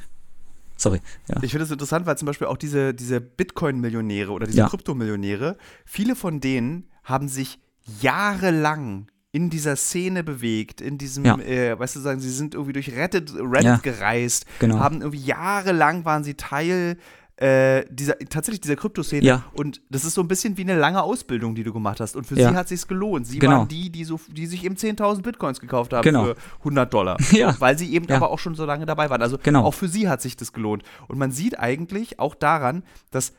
Sorry. 0.77 0.99
Ja. 1.29 1.37
Ich 1.43 1.51
finde 1.51 1.65
es 1.65 1.71
interessant, 1.71 2.05
weil 2.05 2.17
zum 2.17 2.25
Beispiel 2.25 2.47
auch 2.47 2.57
diese, 2.57 2.93
diese 2.93 3.21
Bitcoin-Millionäre 3.21 4.31
oder 4.31 4.45
diese 4.47 4.59
Ja. 4.59 4.67
Kryptomillionäre, 4.69 5.57
viele 5.85 6.15
von 6.15 6.39
denen 6.41 6.89
haben 7.03 7.27
sich 7.27 7.59
jahrelang 8.01 9.07
in 9.31 9.49
dieser 9.49 9.75
Szene 9.75 10.23
bewegt, 10.23 10.79
in 10.79 10.97
diesem, 10.99 11.25
Ja. 11.25 11.37
äh, 11.39 11.77
weißt 11.77 11.95
du, 11.95 11.99
sagen, 12.01 12.19
sie 12.19 12.29
sind 12.29 12.53
irgendwie 12.53 12.73
durch 12.73 12.95
Reddit, 12.95 13.33
Reddit 13.35 13.63
Ja. 13.63 13.75
gereist, 13.77 14.45
Genau. 14.59 14.77
haben 14.79 15.01
irgendwie 15.01 15.23
jahrelang 15.25 16.05
waren 16.05 16.23
sie 16.23 16.35
Teil 16.35 16.97
äh, 17.43 17.85
dieser, 17.89 18.17
tatsächlich 18.19 18.61
dieser 18.61 18.75
Kryptoszene 18.77 19.25
Ja. 19.25 19.43
und 19.53 19.81
das 19.89 20.05
ist 20.05 20.13
so 20.13 20.21
ein 20.21 20.27
bisschen 20.29 20.55
wie 20.55 20.61
eine 20.61 20.77
lange 20.77 21.03
Ausbildung, 21.03 21.55
die 21.55 21.63
du 21.63 21.73
gemacht 21.73 21.99
hast 21.99 22.15
und 22.15 22.25
für 22.25 22.39
Ja. 22.39 22.49
sie 22.49 22.55
hat 22.55 22.69
sich's 22.69 22.87
gelohnt. 22.87 23.27
Sie 23.27 23.39
Genau. 23.39 23.57
waren 23.59 23.67
die, 23.67 23.89
die, 23.89 24.05
so, 24.05 24.19
die 24.29 24.45
sich 24.45 24.63
eben 24.63 24.75
10.000 24.75 25.23
Bitcoins 25.23 25.59
gekauft 25.59 25.91
haben 25.91 26.03
Genau. 26.03 26.23
für 26.25 26.35
100 26.63 26.93
Dollar, 26.93 27.17
Ja. 27.31 27.53
weil 27.59 27.77
sie 27.77 27.91
eben 27.93 28.09
aber 28.11 28.29
auch 28.31 28.39
schon 28.39 28.55
so 28.55 28.65
lange 28.65 28.85
dabei 28.85 29.09
waren. 29.09 29.21
Also 29.21 29.37
Genau. 29.43 29.65
auch 29.65 29.73
für 29.73 29.89
sie 29.89 30.07
hat 30.07 30.21
sich 30.21 30.37
das 30.37 30.53
gelohnt. 30.53 30.83
Und 31.09 31.17
man 31.17 31.31
sieht 31.31 31.59
eigentlich 31.59 32.17
auch 32.19 32.33
daran, 32.35 32.83
dass 33.11 33.33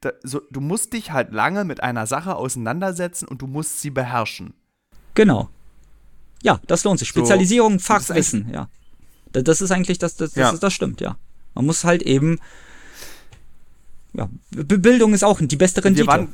da, 0.00 0.10
so, 0.24 0.40
du 0.50 0.60
musst 0.60 0.92
dich 0.94 1.12
halt 1.12 1.32
lange 1.32 1.64
mit 1.64 1.82
einer 1.82 2.06
Sache 2.08 2.34
auseinandersetzen 2.34 3.28
und 3.28 3.42
du 3.42 3.46
musst 3.46 3.80
sie 3.80 3.90
beherrschen. 3.90 4.54
Genau. 5.14 5.48
Ja, 6.42 6.60
das 6.66 6.82
lohnt 6.84 6.98
sich. 6.98 7.08
So, 7.12 7.20
Spezialisierung, 7.20 7.74
das 7.74 7.82
ist 7.82 7.86
Fachwissen, 7.86 8.50
ja. 8.52 8.68
Das, 9.32 9.44
das 9.44 9.60
ist 9.60 9.70
eigentlich, 9.70 9.98
das, 9.98 10.16
das, 10.16 10.32
das, 10.32 10.36
Ja. 10.40 10.50
ist, 10.50 10.62
das 10.62 10.72
stimmt, 10.72 11.00
ja. 11.00 11.16
Man 11.54 11.64
muss 11.66 11.84
halt 11.84 12.02
eben, 12.02 12.38
ja, 14.16 14.28
Bildung 14.50 15.14
ist 15.14 15.24
auch 15.24 15.40
die 15.40 15.56
beste 15.56 15.80
Wir 15.82 15.86
Rendite. 15.86 16.06
waren, 16.06 16.28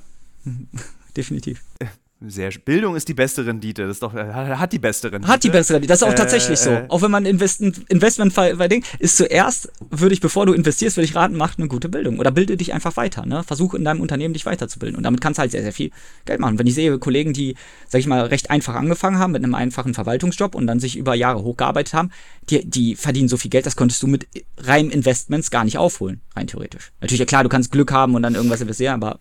Definitiv. 1.16 1.62
sehr, 2.26 2.50
Bildung 2.64 2.96
ist 2.96 3.08
die 3.08 3.14
beste 3.14 3.44
Rendite. 3.46 3.82
Das 3.82 3.96
ist 3.96 4.02
doch, 4.02 4.14
äh, 4.14 4.32
hat 4.32 4.72
die 4.72 4.78
beste 4.78 5.10
Rendite. 5.10 5.32
Hat 5.32 5.44
die 5.44 5.50
beste 5.50 5.74
Rendite. 5.74 5.88
Das 5.88 6.00
ist 6.02 6.06
auch 6.08 6.12
Äh, 6.12 6.16
tatsächlich 6.16 6.58
so. 6.58 6.70
äh. 6.70 6.84
Auch 6.88 7.02
wenn 7.02 7.10
man 7.10 7.26
Investment, 7.26 7.90
Investment 7.90 8.34
bei 8.34 8.68
Ding 8.68 8.84
ist 8.98 9.16
zuerst, 9.16 9.72
würde 9.90 10.14
ich, 10.14 10.20
bevor 10.20 10.46
du 10.46 10.52
investierst, 10.52 10.96
würde 10.96 11.06
ich 11.06 11.14
raten, 11.14 11.36
mach 11.36 11.58
eine 11.58 11.68
gute 11.68 11.88
Bildung. 11.88 12.18
Oder 12.18 12.30
bilde 12.30 12.56
dich 12.56 12.72
einfach 12.72 12.96
weiter, 12.96 13.26
ne? 13.26 13.42
Versuche 13.42 13.76
in 13.76 13.84
deinem 13.84 14.00
Unternehmen 14.00 14.34
dich 14.34 14.46
weiterzubilden. 14.46 14.96
Und 14.96 15.02
damit 15.02 15.20
kannst 15.20 15.38
du 15.38 15.40
halt 15.42 15.50
sehr, 15.50 15.62
sehr 15.62 15.72
viel 15.72 15.90
Geld 16.24 16.40
machen. 16.40 16.58
Wenn 16.58 16.66
ich 16.66 16.74
sehe, 16.74 16.98
Kollegen, 16.98 17.32
die, 17.32 17.56
sag 17.88 17.98
ich 18.00 18.06
mal, 18.06 18.20
recht 18.22 18.50
einfach 18.50 18.74
angefangen 18.74 19.18
haben 19.18 19.32
mit 19.32 19.42
einem 19.42 19.54
einfachen 19.54 19.94
Verwaltungsjob 19.94 20.54
und 20.54 20.66
dann 20.66 20.80
sich 20.80 20.96
über 20.96 21.14
Jahre 21.14 21.42
hochgearbeitet 21.42 21.94
haben, 21.94 22.10
die, 22.50 22.64
die 22.64 22.96
verdienen 22.96 23.28
so 23.28 23.36
viel 23.36 23.50
Geld, 23.50 23.66
das 23.66 23.76
konntest 23.76 24.02
du 24.02 24.06
mit 24.06 24.26
reinen 24.58 24.90
Investments 24.90 25.50
gar 25.50 25.64
nicht 25.64 25.78
aufholen, 25.78 26.20
rein 26.36 26.46
theoretisch. 26.46 26.92
Natürlich, 27.00 27.20
ja 27.20 27.26
klar, 27.26 27.42
du 27.42 27.48
kannst 27.48 27.72
Glück 27.72 27.92
haben 27.92 28.14
und 28.14 28.22
dann 28.22 28.34
irgendwas 28.34 28.60
investieren, 28.60 28.94
aber, 28.94 29.18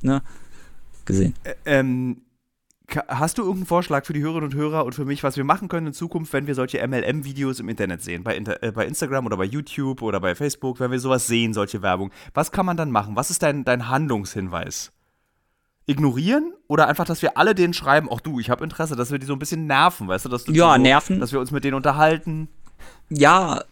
ne? 0.00 0.22
Gesehen. 1.04 1.34
Äh, 1.42 1.54
ähm, 1.66 2.18
hast 3.08 3.38
du 3.38 3.42
irgendeinen 3.42 3.66
Vorschlag 3.66 4.04
für 4.04 4.12
die 4.12 4.22
Hörerinnen 4.22 4.50
und 4.50 4.54
Hörer 4.54 4.84
und 4.84 4.94
für 4.94 5.04
mich, 5.04 5.22
was 5.22 5.36
wir 5.36 5.44
machen 5.44 5.68
können 5.68 5.88
in 5.88 5.92
Zukunft, 5.92 6.32
wenn 6.32 6.46
wir 6.46 6.54
solche 6.54 6.86
MLM-Videos 6.86 7.60
im 7.60 7.68
Internet 7.68 8.02
sehen? 8.02 8.22
Bei, 8.24 8.36
Inter 8.36 8.62
äh, 8.62 8.72
bei 8.72 8.86
Instagram 8.86 9.26
oder 9.26 9.36
bei 9.36 9.44
YouTube 9.44 10.02
oder 10.02 10.20
bei 10.20 10.34
Facebook, 10.34 10.80
wenn 10.80 10.90
wir 10.90 10.98
sowas 10.98 11.26
sehen, 11.26 11.54
solche 11.54 11.82
Werbung. 11.82 12.10
Was 12.34 12.52
kann 12.52 12.66
man 12.66 12.76
dann 12.76 12.90
machen? 12.90 13.16
Was 13.16 13.30
ist 13.30 13.42
dein, 13.42 13.64
dein 13.64 13.88
Handlungshinweis? 13.88 14.92
Ignorieren 15.86 16.52
oder 16.68 16.86
einfach, 16.86 17.04
dass 17.06 17.22
wir 17.22 17.36
alle 17.36 17.54
denen 17.54 17.74
schreiben, 17.74 18.08
ach 18.12 18.20
du, 18.20 18.38
ich 18.38 18.50
habe 18.50 18.62
Interesse, 18.62 18.94
dass 18.94 19.10
wir 19.10 19.18
die 19.18 19.26
so 19.26 19.32
ein 19.32 19.38
bisschen 19.38 19.66
nerven, 19.66 20.06
weißt 20.06 20.26
du? 20.26 20.28
Dass 20.28 20.44
du 20.44 20.52
Ja, 20.52 20.74
so, 20.74 20.80
nerven. 20.80 21.20
Dass 21.20 21.32
wir 21.32 21.40
uns 21.40 21.50
mit 21.50 21.64
denen 21.64 21.74
unterhalten. 21.74 22.48
ja, 23.08 23.62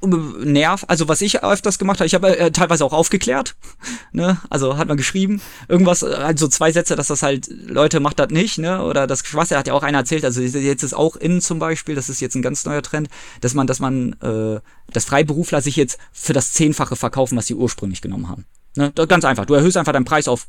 Nerv, 0.00 0.84
also 0.86 1.08
was 1.08 1.20
ich 1.20 1.42
öfters 1.42 1.78
gemacht 1.78 1.98
habe, 1.98 2.06
ich 2.06 2.14
habe 2.14 2.38
äh, 2.38 2.50
teilweise 2.52 2.84
auch 2.84 2.92
aufgeklärt, 2.92 3.56
ne, 4.12 4.38
also 4.48 4.76
hat 4.76 4.86
man 4.86 4.96
geschrieben, 4.96 5.40
irgendwas, 5.66 6.02
äh, 6.02 6.14
halt 6.16 6.38
so 6.38 6.46
zwei 6.46 6.70
Sätze, 6.70 6.94
dass 6.94 7.08
das 7.08 7.22
halt, 7.22 7.48
Leute, 7.48 7.98
macht 7.98 8.18
das 8.20 8.30
nicht, 8.30 8.58
ne, 8.58 8.82
oder 8.82 9.06
das 9.06 9.26
Schwachsinn 9.26 9.58
hat 9.58 9.66
ja 9.66 9.74
auch 9.74 9.82
einer 9.82 9.98
erzählt, 9.98 10.24
also 10.24 10.40
jetzt 10.40 10.82
ist 10.84 10.94
auch 10.94 11.16
in 11.16 11.40
zum 11.40 11.58
Beispiel, 11.58 11.96
das 11.96 12.08
ist 12.08 12.20
jetzt 12.20 12.36
ein 12.36 12.42
ganz 12.42 12.64
neuer 12.64 12.82
Trend, 12.82 13.08
dass 13.40 13.54
man, 13.54 13.66
dass 13.66 13.80
man, 13.80 14.12
äh, 14.22 14.60
dass 14.92 15.04
Freiberufler 15.04 15.62
sich 15.62 15.74
jetzt 15.76 15.98
für 16.12 16.32
das 16.32 16.52
Zehnfache 16.52 16.94
verkaufen, 16.94 17.36
was 17.36 17.46
sie 17.46 17.54
ursprünglich 17.54 18.00
genommen 18.00 18.28
haben, 18.28 18.44
ne, 18.76 18.92
ganz 18.92 19.24
einfach, 19.24 19.46
du 19.46 19.54
erhöhst 19.54 19.76
einfach 19.76 19.92
deinen 19.92 20.04
Preis 20.04 20.28
auf 20.28 20.46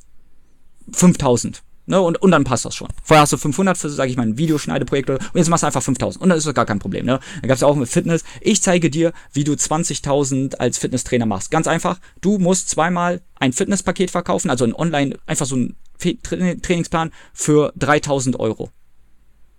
5000, 0.92 1.64
Ne, 1.90 2.00
und, 2.00 2.22
und 2.22 2.30
dann 2.30 2.44
passt 2.44 2.66
das 2.66 2.76
schon. 2.76 2.88
Vorher 3.04 3.24
hast 3.24 3.34
du 3.34 3.38
500 3.38 3.76
für, 3.76 3.90
sag 3.90 4.10
ich 4.10 4.16
mal, 4.16 4.22
ein 4.22 4.38
Videoschneideprojekt 4.38 5.10
und 5.10 5.20
jetzt 5.34 5.50
machst 5.50 5.64
du 5.64 5.66
einfach 5.68 5.82
5000 5.82 6.22
und 6.22 6.30
dann 6.30 6.38
ist 6.38 6.46
das 6.46 6.54
gar 6.54 6.68
kein 6.68 6.78
Problem. 6.78 7.04
Ne? 7.04 7.20
Dann 7.42 7.48
gab 7.48 7.56
es 7.56 7.62
ja 7.62 7.68
auch 7.68 7.76
mit 7.76 7.90
Fitness. 7.90 8.24
Ich 8.42 8.62
zeige 8.62 8.92
dir, 8.92 9.12
wie 9.34 9.44
du 9.44 9.54
20.000 9.54 10.58
als 10.58 10.78
Fitnesstrainer 10.78 11.26
machst. 11.26 11.50
Ganz 11.50 11.66
einfach. 11.66 12.00
Du 12.22 12.38
musst 12.38 12.70
zweimal 12.70 13.22
ein 13.40 13.54
Fitnesspaket 13.54 14.12
verkaufen, 14.12 14.52
also 14.52 14.66
ein 14.66 14.76
Online, 14.76 15.18
einfach 15.26 15.48
so 15.48 15.56
ein 15.56 15.78
Trainingsplan 15.98 17.10
für 17.34 17.74
3000 17.76 18.40
Euro. 18.40 18.70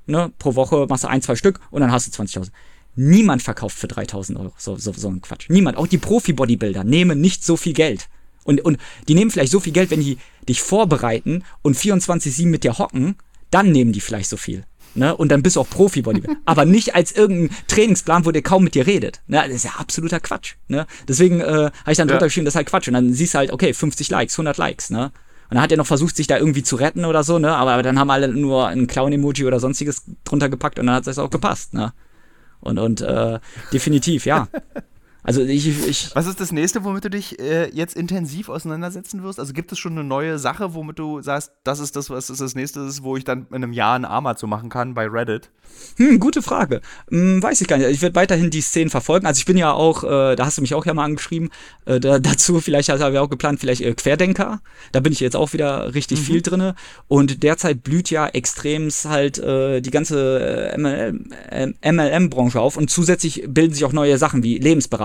Ne? 0.06 0.30
Pro 0.38 0.54
Woche 0.54 0.86
machst 0.88 1.02
du 1.02 1.08
ein, 1.08 1.22
zwei 1.22 1.34
Stück 1.34 1.58
und 1.72 1.80
dann 1.80 1.90
hast 1.90 2.16
du 2.16 2.22
20.000. 2.22 2.50
Niemand 2.94 3.42
verkauft 3.42 3.76
für 3.76 3.88
3000 3.88 4.38
Euro 4.38 4.52
so, 4.56 4.76
so, 4.76 4.92
so 4.92 5.08
ein 5.08 5.20
Quatsch. 5.20 5.50
Niemand. 5.50 5.76
Auch 5.76 5.88
die 5.88 5.98
Profi-Bodybuilder 5.98 6.84
nehmen 6.84 7.20
nicht 7.20 7.44
so 7.44 7.56
viel 7.56 7.72
Geld. 7.72 8.08
Und, 8.44 8.60
und 8.62 8.78
die 9.08 9.14
nehmen 9.14 9.30
vielleicht 9.30 9.52
so 9.52 9.60
viel 9.60 9.72
Geld, 9.72 9.90
wenn 9.90 10.00
die 10.00 10.18
dich 10.48 10.62
vorbereiten 10.62 11.44
und 11.62 11.76
24-7 11.76 12.46
mit 12.46 12.64
dir 12.64 12.78
hocken, 12.78 13.16
dann 13.50 13.72
nehmen 13.72 13.92
die 13.92 14.00
vielleicht 14.00 14.28
so 14.28 14.36
viel. 14.36 14.64
Ne? 14.94 15.16
Und 15.16 15.30
dann 15.30 15.42
bist 15.42 15.56
du 15.56 15.60
auch 15.60 15.68
Profi-Bodybuilder. 15.68 16.40
Aber 16.44 16.64
nicht 16.64 16.94
als 16.94 17.12
irgendein 17.12 17.56
Trainingsplan, 17.68 18.24
wo 18.24 18.30
der 18.30 18.42
kaum 18.42 18.64
mit 18.64 18.74
dir 18.74 18.86
redet. 18.86 19.20
Ne? 19.26 19.42
Das 19.44 19.54
ist 19.54 19.64
ja 19.64 19.72
absoluter 19.78 20.20
Quatsch. 20.20 20.54
Ne? 20.68 20.86
Deswegen 21.06 21.40
äh, 21.40 21.44
habe 21.44 21.72
ich 21.88 21.96
dann 21.96 22.08
ja. 22.08 22.14
drunter 22.14 22.26
geschrieben, 22.26 22.44
das 22.44 22.52
ist 22.52 22.56
halt 22.56 22.68
Quatsch. 22.68 22.88
Und 22.88 22.94
dann 22.94 23.12
siehst 23.12 23.34
du 23.34 23.38
halt, 23.38 23.52
okay, 23.52 23.72
50 23.72 24.10
Likes, 24.10 24.34
100 24.34 24.56
Likes. 24.56 24.90
Ne? 24.90 25.12
Und 25.50 25.56
dann 25.56 25.62
hat 25.62 25.72
er 25.72 25.78
noch 25.78 25.86
versucht, 25.86 26.16
sich 26.16 26.28
da 26.28 26.38
irgendwie 26.38 26.62
zu 26.62 26.76
retten 26.76 27.04
oder 27.04 27.24
so, 27.24 27.40
ne? 27.40 27.56
Aber, 27.56 27.72
aber 27.72 27.82
dann 27.82 27.98
haben 27.98 28.10
alle 28.10 28.28
nur 28.28 28.68
ein 28.68 28.86
Clown-Emoji 28.86 29.46
oder 29.46 29.58
sonstiges 29.58 30.04
drunter 30.22 30.48
gepackt 30.48 30.78
und 30.78 30.86
dann 30.86 30.94
hat 30.94 31.08
es 31.08 31.18
auch 31.18 31.28
gepasst, 31.30 31.74
ne? 31.74 31.92
Und, 32.60 32.78
und 32.78 33.00
äh, 33.00 33.40
definitiv, 33.72 34.26
ja. 34.26 34.46
Also 35.22 35.42
ich, 35.42 35.66
ich 35.66 36.10
Was 36.14 36.26
ist 36.26 36.40
das 36.40 36.52
nächste, 36.52 36.84
womit 36.84 37.04
du 37.04 37.10
dich 37.10 37.38
äh, 37.38 37.70
jetzt 37.74 37.96
intensiv 37.96 38.48
auseinandersetzen 38.48 39.22
wirst? 39.22 39.38
Also 39.38 39.52
gibt 39.52 39.70
es 39.72 39.78
schon 39.78 39.92
eine 39.92 40.04
neue 40.04 40.38
Sache, 40.38 40.74
womit 40.74 40.98
du 40.98 41.20
sagst, 41.20 41.52
das 41.64 41.80
ist 41.80 41.96
das, 41.96 42.10
was 42.10 42.30
ist 42.30 42.40
das 42.40 42.54
nächste 42.54 42.80
ist, 42.80 43.02
wo 43.02 43.16
ich 43.16 43.24
dann 43.24 43.46
in 43.50 43.56
einem 43.56 43.72
Jahr 43.72 43.96
ein 43.96 44.04
Arma 44.04 44.36
zu 44.36 44.46
machen 44.46 44.70
kann 44.70 44.94
bei 44.94 45.06
Reddit? 45.06 45.50
Hm, 45.96 46.18
gute 46.18 46.42
Frage. 46.42 46.80
Hm, 47.10 47.42
weiß 47.42 47.60
ich 47.60 47.68
gar 47.68 47.76
nicht. 47.76 47.88
Ich 47.90 48.02
werde 48.02 48.14
weiterhin 48.14 48.50
die 48.50 48.60
Szenen 48.60 48.90
verfolgen. 48.90 49.26
Also 49.26 49.38
ich 49.38 49.44
bin 49.44 49.56
ja 49.56 49.72
auch, 49.72 50.04
äh, 50.04 50.36
da 50.36 50.46
hast 50.46 50.58
du 50.58 50.62
mich 50.62 50.74
auch 50.74 50.86
ja 50.86 50.94
mal 50.94 51.04
angeschrieben, 51.04 51.50
äh, 51.84 52.00
da, 52.00 52.18
dazu 52.20 52.60
vielleicht 52.60 52.88
habe 52.88 53.12
ich 53.12 53.18
auch 53.18 53.30
geplant, 53.30 53.60
vielleicht 53.60 53.82
äh, 53.82 53.94
Querdenker. 53.94 54.60
Da 54.92 55.00
bin 55.00 55.12
ich 55.12 55.20
jetzt 55.20 55.36
auch 55.36 55.52
wieder 55.52 55.94
richtig 55.94 56.20
mhm. 56.20 56.24
viel 56.24 56.42
drinne. 56.42 56.74
Und 57.08 57.42
derzeit 57.42 57.82
blüht 57.82 58.10
ja 58.10 58.26
extremst 58.26 59.04
halt 59.06 59.38
äh, 59.38 59.80
die 59.80 59.90
ganze 59.90 60.74
MLM-Branche 60.76 62.58
äh, 62.58 62.60
auf 62.60 62.76
und 62.76 62.90
zusätzlich 62.90 63.44
bilden 63.48 63.74
sich 63.74 63.84
auch 63.84 63.92
neue 63.92 64.18
Sachen 64.18 64.42
wie 64.42 64.58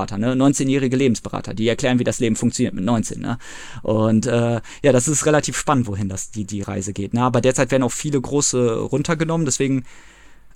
Lebensberater, 0.06 0.18
ne? 0.18 0.34
19-jährige 0.34 0.96
Lebensberater, 0.96 1.54
die 1.54 1.68
erklären, 1.68 2.00
wie 2.00 2.04
das 2.04 2.20
Leben 2.20 2.36
funktioniert 2.36 2.74
mit 2.74 2.84
19. 2.84 3.22
Ne? 3.22 3.38
Und 3.84 4.26
äh, 4.26 4.62
ja, 4.84 4.92
das 4.92 5.08
ist 5.08 5.26
relativ 5.26 5.58
spannend, 5.58 5.88
wohin 5.88 6.10
das 6.10 6.32
die, 6.32 6.46
die 6.46 6.62
Reise 6.62 6.94
geht. 6.94 7.14
Ne? 7.14 7.22
Aber 7.22 7.42
derzeit 7.42 7.72
werden 7.72 7.84
auch 7.84 7.92
viele 7.92 8.20
große 8.20 8.76
runtergenommen, 8.76 9.46
deswegen 9.46 9.86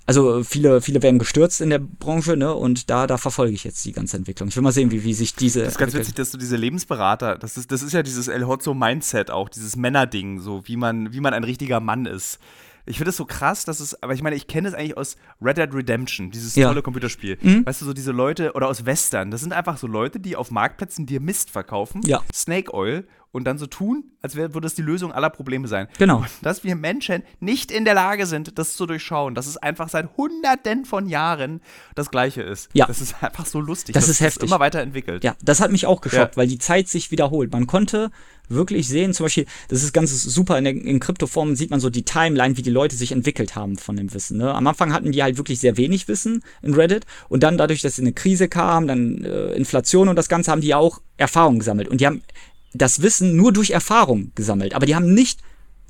also 0.06 0.42
viele, 0.42 0.80
viele 0.80 1.02
werden 1.02 1.20
gestürzt 1.20 1.60
in 1.60 1.70
der 1.70 1.78
Branche, 1.78 2.36
ne? 2.36 2.52
Und 2.52 2.90
da, 2.90 3.06
da 3.06 3.16
verfolge 3.16 3.52
ich 3.52 3.62
jetzt 3.62 3.84
die 3.84 3.92
ganze 3.92 4.16
Entwicklung. 4.16 4.48
Ich 4.48 4.56
will 4.56 4.62
mal 4.62 4.72
sehen, 4.72 4.90
wie, 4.90 5.04
wie 5.04 5.14
sich 5.14 5.36
diese. 5.36 5.60
Das 5.60 5.74
ist 5.74 5.78
ganz 5.78 5.94
witzig, 5.94 6.14
dass 6.14 6.32
du 6.32 6.38
diese 6.38 6.56
Lebensberater, 6.56 7.36
das 7.36 7.56
ist, 7.56 7.70
das 7.70 7.82
ist 7.82 7.92
ja 7.92 8.02
dieses 8.02 8.26
El 8.26 8.44
Hotzo 8.48 8.74
Mindset 8.74 9.30
auch, 9.30 9.48
dieses 9.48 9.76
Männerding, 9.76 10.40
so 10.40 10.66
wie 10.66 10.76
man, 10.76 11.12
wie 11.12 11.20
man 11.20 11.32
ein 11.32 11.44
richtiger 11.44 11.78
Mann 11.78 12.06
ist. 12.06 12.40
Ich 12.86 12.96
finde 12.96 13.10
es 13.10 13.16
so 13.16 13.24
krass, 13.24 13.64
dass 13.64 13.80
es, 13.80 14.02
aber 14.02 14.14
ich 14.14 14.22
meine, 14.22 14.36
ich 14.36 14.46
kenne 14.46 14.68
es 14.68 14.74
eigentlich 14.74 14.96
aus 14.96 15.16
Red 15.40 15.58
Dead 15.58 15.72
Redemption, 15.72 16.30
dieses 16.30 16.54
ja. 16.54 16.68
tolle 16.68 16.82
Computerspiel. 16.82 17.38
Mhm. 17.40 17.66
Weißt 17.66 17.80
du, 17.82 17.86
so 17.86 17.92
diese 17.92 18.12
Leute, 18.12 18.52
oder 18.52 18.68
aus 18.68 18.86
Western, 18.86 19.30
das 19.30 19.40
sind 19.42 19.52
einfach 19.52 19.76
so 19.76 19.86
Leute, 19.86 20.20
die 20.20 20.36
auf 20.36 20.50
Marktplätzen 20.50 21.06
dir 21.06 21.20
Mist 21.20 21.50
verkaufen, 21.50 22.00
ja. 22.04 22.22
Snake 22.32 22.74
Oil, 22.74 23.06
und 23.32 23.44
dann 23.44 23.58
so 23.58 23.66
tun, 23.66 24.04
als 24.22 24.34
würde 24.34 24.60
das 24.60 24.74
die 24.74 24.82
Lösung 24.82 25.12
aller 25.12 25.30
Probleme 25.30 25.68
sein. 25.68 25.86
Genau. 25.98 26.18
Und 26.18 26.28
dass 26.42 26.64
wir 26.64 26.74
Menschen 26.74 27.22
nicht 27.38 27.70
in 27.70 27.84
der 27.84 27.94
Lage 27.94 28.26
sind, 28.26 28.58
das 28.58 28.76
zu 28.76 28.86
durchschauen, 28.86 29.34
dass 29.34 29.46
es 29.46 29.56
einfach 29.56 29.88
seit 29.88 30.16
hunderten 30.16 30.84
von 30.84 31.08
Jahren 31.08 31.60
das 31.94 32.10
Gleiche 32.10 32.42
ist. 32.42 32.68
Ja. 32.72 32.86
Das 32.86 33.00
ist 33.00 33.22
einfach 33.22 33.46
so 33.46 33.60
lustig. 33.60 33.94
Das, 33.94 34.04
das 34.04 34.10
ist 34.10 34.20
heftig. 34.20 34.44
Ist 34.44 34.50
immer 34.50 34.60
weiterentwickelt. 34.60 35.22
Ja, 35.22 35.36
das 35.42 35.60
hat 35.60 35.70
mich 35.70 35.86
auch 35.86 36.00
geschockt, 36.00 36.34
ja. 36.34 36.36
weil 36.36 36.48
die 36.48 36.58
Zeit 36.58 36.88
sich 36.88 37.10
wiederholt. 37.10 37.52
Man 37.52 37.66
konnte 37.66 38.10
wirklich 38.50 38.88
sehen, 38.88 39.14
zum 39.14 39.26
Beispiel, 39.26 39.46
das 39.68 39.82
ist 39.82 39.92
ganz 39.92 40.10
super, 40.22 40.58
in, 40.58 40.64
der, 40.64 40.74
in 40.74 40.98
Kryptoformen 41.00 41.56
sieht 41.56 41.70
man 41.70 41.80
so 41.80 41.88
die 41.88 42.02
Timeline, 42.02 42.56
wie 42.56 42.62
die 42.62 42.70
Leute 42.70 42.96
sich 42.96 43.12
entwickelt 43.12 43.54
haben 43.54 43.78
von 43.78 43.96
dem 43.96 44.12
Wissen. 44.12 44.38
Ne? 44.38 44.52
Am 44.52 44.66
Anfang 44.66 44.92
hatten 44.92 45.12
die 45.12 45.22
halt 45.22 45.36
wirklich 45.36 45.60
sehr 45.60 45.76
wenig 45.76 46.08
Wissen 46.08 46.42
in 46.60 46.74
Reddit 46.74 47.06
und 47.28 47.42
dann 47.42 47.56
dadurch, 47.56 47.80
dass 47.80 47.98
eine 47.98 48.12
Krise 48.12 48.48
kam, 48.48 48.88
dann 48.88 49.24
äh, 49.24 49.52
Inflation 49.52 50.08
und 50.08 50.16
das 50.16 50.28
Ganze, 50.28 50.50
haben 50.50 50.60
die 50.60 50.74
auch 50.74 51.00
Erfahrung 51.16 51.60
gesammelt. 51.60 51.88
Und 51.88 52.00
die 52.00 52.06
haben 52.06 52.22
das 52.72 53.02
Wissen 53.02 53.36
nur 53.36 53.52
durch 53.52 53.70
Erfahrung 53.70 54.32
gesammelt. 54.34 54.74
Aber 54.74 54.86
die 54.86 54.94
haben 54.94 55.12
nicht 55.12 55.40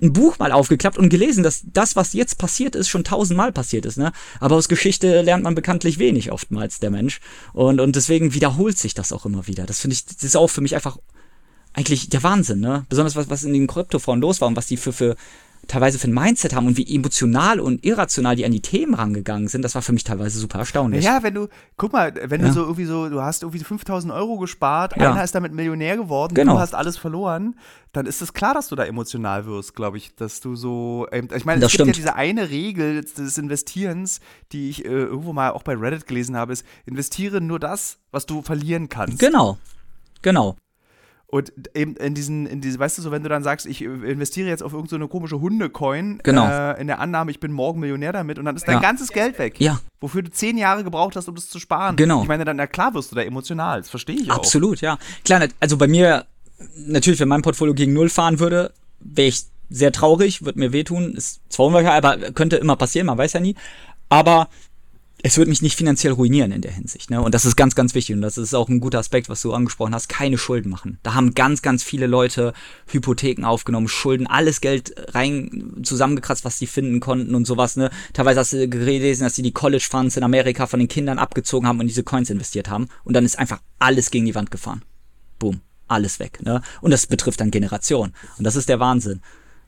ein 0.02 0.12
Buch 0.12 0.38
mal 0.38 0.52
aufgeklappt 0.52 0.98
und 0.98 1.10
gelesen, 1.10 1.42
dass 1.42 1.62
das, 1.72 1.94
was 1.94 2.12
jetzt 2.12 2.38
passiert 2.38 2.74
ist, 2.74 2.88
schon 2.88 3.04
tausendmal 3.04 3.52
passiert 3.52 3.84
ist. 3.84 3.98
Ne? 3.98 4.12
Aber 4.40 4.56
aus 4.56 4.68
Geschichte 4.68 5.20
lernt 5.22 5.44
man 5.44 5.54
bekanntlich 5.54 5.98
wenig 5.98 6.32
oftmals 6.32 6.78
der 6.78 6.90
Mensch. 6.90 7.20
Und, 7.52 7.80
und 7.80 7.96
deswegen 7.96 8.34
wiederholt 8.34 8.78
sich 8.78 8.94
das 8.94 9.12
auch 9.12 9.26
immer 9.26 9.46
wieder. 9.46 9.66
Das 9.66 9.80
finde 9.80 9.94
ich, 9.94 10.06
das 10.06 10.22
ist 10.22 10.36
auch 10.36 10.48
für 10.48 10.62
mich 10.62 10.74
einfach 10.74 10.96
eigentlich 11.72 12.08
der 12.08 12.22
Wahnsinn. 12.22 12.60
Ne? 12.60 12.86
Besonders 12.88 13.16
was, 13.16 13.28
was 13.28 13.44
in 13.44 13.52
den 13.52 13.66
Kryptoforen 13.66 14.20
los 14.20 14.40
war 14.40 14.48
und 14.48 14.56
was 14.56 14.66
die 14.66 14.76
für, 14.76 14.92
für 14.92 15.16
teilweise 15.70 15.98
für 15.98 16.08
ein 16.08 16.14
Mindset 16.14 16.54
haben 16.54 16.66
und 16.66 16.76
wie 16.76 16.94
emotional 16.94 17.60
und 17.60 17.84
irrational 17.84 18.34
die 18.34 18.44
an 18.44 18.50
die 18.50 18.60
Themen 18.60 18.94
rangegangen 18.94 19.46
sind, 19.46 19.62
das 19.62 19.76
war 19.76 19.82
für 19.82 19.92
mich 19.92 20.02
teilweise 20.02 20.38
super 20.38 20.58
erstaunlich. 20.58 21.04
Ja, 21.04 21.22
wenn 21.22 21.34
du, 21.34 21.48
guck 21.76 21.92
mal, 21.92 22.12
wenn 22.24 22.40
ja. 22.40 22.48
du 22.48 22.52
so 22.52 22.60
irgendwie 22.62 22.86
so, 22.86 23.08
du 23.08 23.22
hast 23.22 23.42
irgendwie 23.42 23.62
5000 23.62 24.12
Euro 24.12 24.38
gespart, 24.38 24.96
ja. 24.96 25.12
einer 25.12 25.22
ist 25.22 25.34
damit 25.34 25.52
Millionär 25.52 25.96
geworden, 25.96 26.34
genau. 26.34 26.54
du 26.54 26.58
hast 26.58 26.74
alles 26.74 26.96
verloren, 26.96 27.54
dann 27.92 28.06
ist 28.06 28.20
es 28.20 28.32
klar, 28.32 28.52
dass 28.52 28.68
du 28.68 28.74
da 28.74 28.84
emotional 28.84 29.46
wirst, 29.46 29.76
glaube 29.76 29.96
ich, 29.96 30.14
dass 30.16 30.40
du 30.40 30.56
so, 30.56 31.06
ähm, 31.12 31.28
ich 31.34 31.44
meine, 31.44 31.64
es 31.64 31.70
gibt 31.70 31.86
ja 31.86 31.92
diese 31.92 32.14
eine 32.16 32.50
Regel 32.50 33.02
des 33.02 33.38
Investierens, 33.38 34.20
die 34.50 34.70
ich 34.70 34.84
äh, 34.84 34.88
irgendwo 34.88 35.32
mal 35.32 35.50
auch 35.50 35.62
bei 35.62 35.76
Reddit 35.76 36.08
gelesen 36.08 36.36
habe, 36.36 36.52
ist, 36.52 36.66
investiere 36.84 37.40
nur 37.40 37.60
das, 37.60 37.98
was 38.10 38.26
du 38.26 38.42
verlieren 38.42 38.88
kannst. 38.88 39.20
Genau, 39.20 39.56
genau. 40.22 40.56
Und 41.30 41.52
eben 41.74 41.94
in 41.94 42.14
diesen, 42.14 42.46
in 42.46 42.60
diese, 42.60 42.80
weißt 42.80 42.98
du, 42.98 43.02
so 43.02 43.12
wenn 43.12 43.22
du 43.22 43.28
dann 43.28 43.44
sagst, 43.44 43.64
ich 43.64 43.82
investiere 43.82 44.48
jetzt 44.48 44.64
auf 44.64 44.72
irgendeine 44.72 45.04
so 45.04 45.08
komische 45.08 45.40
Hundecoin, 45.40 46.18
genau. 46.24 46.44
äh, 46.48 46.80
in 46.80 46.88
der 46.88 46.98
Annahme, 46.98 47.30
ich 47.30 47.38
bin 47.38 47.52
morgen 47.52 47.78
Millionär 47.78 48.12
damit 48.12 48.40
und 48.40 48.46
dann 48.46 48.56
ist 48.56 48.66
dein 48.66 48.74
ja. 48.76 48.80
ganzes 48.80 49.10
Geld 49.10 49.38
weg. 49.38 49.60
Ja. 49.60 49.80
Wofür 50.00 50.22
du 50.22 50.30
zehn 50.32 50.58
Jahre 50.58 50.82
gebraucht 50.82 51.14
hast, 51.14 51.28
um 51.28 51.36
das 51.36 51.48
zu 51.48 51.60
sparen. 51.60 51.94
Genau. 51.94 52.22
Ich 52.22 52.28
meine, 52.28 52.44
dann, 52.44 52.56
na 52.56 52.66
klar 52.66 52.94
wirst 52.94 53.12
du 53.12 53.14
da 53.14 53.22
emotional, 53.22 53.78
das 53.78 53.90
verstehe 53.90 54.16
ich 54.16 54.28
auch. 54.28 54.38
Absolut, 54.38 54.80
ja. 54.80 54.98
Klar, 55.24 55.46
also 55.60 55.76
bei 55.76 55.86
mir, 55.86 56.26
natürlich, 56.74 57.20
wenn 57.20 57.28
mein 57.28 57.42
Portfolio 57.42 57.74
gegen 57.74 57.92
Null 57.92 58.08
fahren 58.08 58.40
würde, 58.40 58.72
wäre 58.98 59.28
ich 59.28 59.44
sehr 59.68 59.92
traurig, 59.92 60.44
würde 60.44 60.58
mir 60.58 60.72
wehtun, 60.72 61.14
ist 61.14 61.42
zwar 61.48 61.66
unwahrscheinlich, 61.66 62.04
aber 62.04 62.32
könnte 62.32 62.56
immer 62.56 62.74
passieren, 62.74 63.06
man 63.06 63.18
weiß 63.18 63.34
ja 63.34 63.40
nie. 63.40 63.54
Aber 64.08 64.48
es 65.22 65.36
wird 65.36 65.48
mich 65.48 65.62
nicht 65.62 65.76
finanziell 65.76 66.12
ruinieren 66.12 66.52
in 66.52 66.62
der 66.62 66.72
Hinsicht. 66.72 67.10
Ne? 67.10 67.20
Und 67.20 67.34
das 67.34 67.44
ist 67.44 67.56
ganz, 67.56 67.74
ganz 67.74 67.94
wichtig. 67.94 68.16
Und 68.16 68.22
das 68.22 68.38
ist 68.38 68.54
auch 68.54 68.68
ein 68.68 68.80
guter 68.80 68.98
Aspekt, 68.98 69.28
was 69.28 69.42
du 69.42 69.52
angesprochen 69.52 69.94
hast. 69.94 70.08
Keine 70.08 70.38
Schulden 70.38 70.70
machen. 70.70 70.98
Da 71.02 71.14
haben 71.14 71.34
ganz, 71.34 71.62
ganz 71.62 71.82
viele 71.82 72.06
Leute 72.06 72.52
Hypotheken 72.86 73.44
aufgenommen, 73.44 73.88
Schulden, 73.88 74.26
alles 74.26 74.60
Geld 74.60 74.94
rein 75.14 75.80
zusammengekratzt, 75.82 76.44
was 76.44 76.58
sie 76.58 76.66
finden 76.66 77.00
konnten 77.00 77.34
und 77.34 77.46
sowas. 77.46 77.76
Ne? 77.76 77.90
Teilweise 78.12 78.40
hast 78.40 78.52
du 78.52 78.68
gelesen, 78.68 79.24
dass 79.24 79.34
sie 79.34 79.42
die 79.42 79.52
College 79.52 79.86
Funds 79.88 80.16
in 80.16 80.22
Amerika 80.22 80.66
von 80.66 80.80
den 80.80 80.88
Kindern 80.88 81.18
abgezogen 81.18 81.66
haben 81.66 81.80
und 81.80 81.86
diese 81.86 82.02
Coins 82.02 82.30
investiert 82.30 82.68
haben. 82.68 82.88
Und 83.04 83.14
dann 83.14 83.24
ist 83.24 83.38
einfach 83.38 83.60
alles 83.78 84.10
gegen 84.10 84.26
die 84.26 84.34
Wand 84.34 84.50
gefahren. 84.50 84.82
Boom. 85.38 85.60
Alles 85.88 86.20
weg. 86.20 86.40
Ne? 86.42 86.62
Und 86.80 86.92
das 86.92 87.06
betrifft 87.06 87.40
dann 87.40 87.50
Generationen. 87.50 88.14
Und 88.38 88.44
das 88.44 88.56
ist 88.56 88.68
der 88.68 88.78
Wahnsinn. 88.78 89.20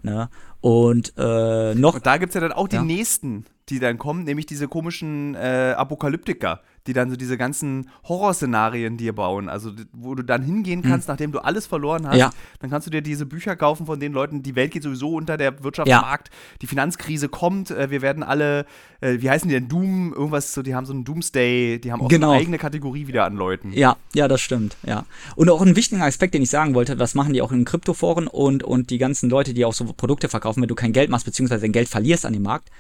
Ne? 0.03 0.29
Und 0.61 1.13
äh, 1.17 1.75
noch. 1.75 1.95
Und 1.95 2.07
da 2.07 2.17
gibt 2.17 2.31
es 2.31 2.35
ja 2.35 2.41
dann 2.41 2.53
auch 2.53 2.69
die 2.69 2.77
ja. 2.77 2.85
nächsten 2.85 3.45
die 3.73 3.81
dann 3.81 3.99
kommen, 3.99 4.25
nämlich 4.25 4.47
diese 4.47 4.68
komischen 4.68 5.35
äh, 5.35 5.75
Apokalyptiker, 5.77 6.61
die 6.87 6.93
dann 6.93 7.11
so 7.11 7.16
diese 7.16 7.39
ganzen 7.39 7.89
Horrorszenarien 8.05 8.97
dir 8.97 9.14
bauen. 9.14 9.49
Also, 9.49 9.73
wo 9.93 10.14
du 10.14 10.23
dann 10.23 10.43
hingehen 10.43 10.83
hm. 10.83 10.91
kannst, 10.91 11.09
hm. 11.09 11.12
nachdem 11.12 11.33
du 11.33 11.39
alles 11.39 11.66
verloren 11.66 12.07
hast, 12.07 12.18
ja. 12.18 12.31
dann 12.61 12.70
kannst 12.70 12.87
du 12.87 12.91
dir 12.91 13.03
diese 13.03 13.25
Bücher 13.25 13.57
kaufen 13.57 13.87
von 13.87 13.99
den 13.99 14.12
Leuten, 14.12 14.43
die 14.43 14.55
Welt 14.57 14.73
geht 14.73 14.83
sowieso 14.83 15.14
unter, 15.14 15.37
der 15.37 15.64
Wirtschaftsmarkt, 15.64 16.29
ja. 16.29 16.35
die 16.61 16.66
Finanzkrise 16.66 17.29
kommt, 17.29 17.70
äh, 17.70 17.91
wir 17.91 18.03
werden 18.03 18.23
alle, 18.23 18.66
äh, 19.01 19.16
wie 19.20 19.31
heißen 19.31 19.49
die 19.49 19.55
denn, 19.55 19.68
Doom, 19.68 20.12
irgendwas, 20.12 20.53
so, 20.53 20.62
die 20.62 20.75
haben 20.75 20.87
so 20.87 20.93
einen 20.93 21.05
Doomsday, 21.05 21.81
die 21.81 21.93
haben 21.93 22.03
auch 22.03 22.09
genau. 22.09 22.33
eine 22.33 22.41
eigene 22.41 22.59
Kategorie 22.59 23.07
wieder 23.07 23.25
an 23.25 23.37
Leuten. 23.37 23.73
Ja, 23.73 23.97
ja, 24.12 24.29
das 24.29 24.43
stimmt, 24.43 24.77
ja. 24.83 25.07
Und 25.35 25.49
auch 25.49 25.62
ein 25.62 25.77
wichtiger 25.77 26.05
Aspekt, 26.05 26.35
den 26.35 26.43
ich 26.43 26.51
sagen 26.51 26.75
wollte, 26.75 26.99
was 26.99 27.14
machen 27.14 27.33
die 27.33 27.41
auch 27.41 27.53
in 27.53 27.64
Kryptoforen 27.64 28.27
und, 28.27 28.64
und 28.64 28.91
die 28.91 28.99
ganzen 28.99 29.31
Leute, 29.31 29.55
die 29.55 29.64
auch 29.64 29.73
so 29.73 29.85
Produkte 29.85 30.29
verkaufen, 30.29 30.61
wenn 30.61 30.68
du 30.68 30.75
kein 30.75 30.93
Geld 30.93 31.09
machst, 31.09 31.25
beziehungsweise 31.25 31.62
dein 31.62 31.73
Geld 31.73 31.89
verlierst 31.89 32.27
an 32.27 32.35
dem 32.35 32.43
Markt, 32.43 32.70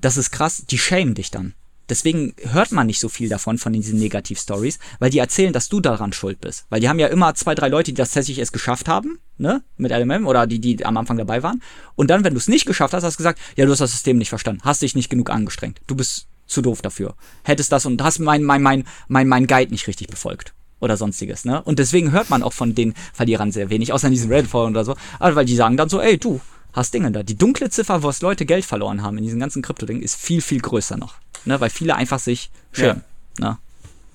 das 0.00 0.16
ist 0.16 0.30
krass, 0.30 0.64
die 0.68 0.78
schämen 0.78 1.14
dich 1.14 1.30
dann. 1.30 1.54
Deswegen 1.90 2.34
hört 2.52 2.70
man 2.70 2.86
nicht 2.86 3.00
so 3.00 3.08
viel 3.08 3.28
davon, 3.28 3.58
von 3.58 3.72
diesen 3.72 3.98
Negativ-Stories, 3.98 4.78
weil 5.00 5.10
die 5.10 5.18
erzählen, 5.18 5.52
dass 5.52 5.68
du 5.68 5.80
daran 5.80 6.12
schuld 6.12 6.40
bist. 6.40 6.66
Weil 6.70 6.80
die 6.80 6.88
haben 6.88 7.00
ja 7.00 7.08
immer 7.08 7.34
zwei, 7.34 7.56
drei 7.56 7.68
Leute, 7.68 7.90
die 7.90 7.96
das 7.96 8.10
tatsächlich 8.10 8.38
erst 8.38 8.52
geschafft 8.52 8.86
haben, 8.86 9.18
ne, 9.38 9.64
mit 9.76 9.90
LMM 9.90 10.26
oder 10.28 10.46
die, 10.46 10.60
die 10.60 10.86
am 10.86 10.96
Anfang 10.96 11.16
dabei 11.16 11.42
waren. 11.42 11.60
Und 11.96 12.08
dann, 12.08 12.22
wenn 12.22 12.32
du 12.32 12.38
es 12.38 12.46
nicht 12.46 12.64
geschafft 12.64 12.94
hast, 12.94 13.02
hast 13.02 13.14
du 13.14 13.18
gesagt, 13.18 13.40
ja, 13.56 13.66
du 13.66 13.72
hast 13.72 13.80
das 13.80 13.90
System 13.90 14.18
nicht 14.18 14.28
verstanden, 14.28 14.62
hast 14.64 14.82
dich 14.82 14.94
nicht 14.94 15.10
genug 15.10 15.30
angestrengt. 15.30 15.80
Du 15.88 15.96
bist 15.96 16.28
zu 16.46 16.62
doof 16.62 16.80
dafür. 16.80 17.16
Hättest 17.42 17.72
das 17.72 17.86
und 17.86 18.00
hast 18.02 18.20
mein, 18.20 18.44
mein, 18.44 18.62
mein, 18.62 18.84
mein, 19.08 19.26
mein 19.26 19.48
Guide 19.48 19.72
nicht 19.72 19.88
richtig 19.88 20.06
befolgt 20.06 20.54
oder 20.78 20.96
sonstiges, 20.96 21.44
ne? 21.44 21.60
Und 21.62 21.78
deswegen 21.78 22.12
hört 22.12 22.30
man 22.30 22.42
auch 22.42 22.52
von 22.52 22.74
den 22.74 22.94
Verlierern 23.12 23.52
sehr 23.52 23.68
wenig, 23.68 23.92
außer 23.92 24.06
in 24.06 24.12
diesen 24.12 24.30
Reddit-Foren 24.30 24.70
oder 24.70 24.84
so. 24.84 24.96
Aber 25.18 25.34
weil 25.34 25.44
die 25.44 25.56
sagen 25.56 25.76
dann 25.76 25.88
so, 25.88 26.00
ey, 26.00 26.18
du, 26.18 26.40
hast 26.72 26.94
Dinge 26.94 27.10
da. 27.12 27.22
Die 27.22 27.36
dunkle 27.36 27.70
Ziffer, 27.70 28.02
wo 28.02 28.08
es 28.08 28.20
Leute 28.20 28.46
Geld 28.46 28.64
verloren 28.64 29.02
haben 29.02 29.18
in 29.18 29.24
diesen 29.24 29.40
ganzen 29.40 29.62
Krypto-Dingen, 29.62 30.02
ist 30.02 30.16
viel, 30.16 30.40
viel 30.40 30.60
größer 30.60 30.96
noch. 30.96 31.14
Ne? 31.44 31.60
Weil 31.60 31.70
viele 31.70 31.96
einfach 31.96 32.18
sich 32.18 32.50
schämen 32.72 33.02
ja. 33.38 33.50
ne? 33.50 33.58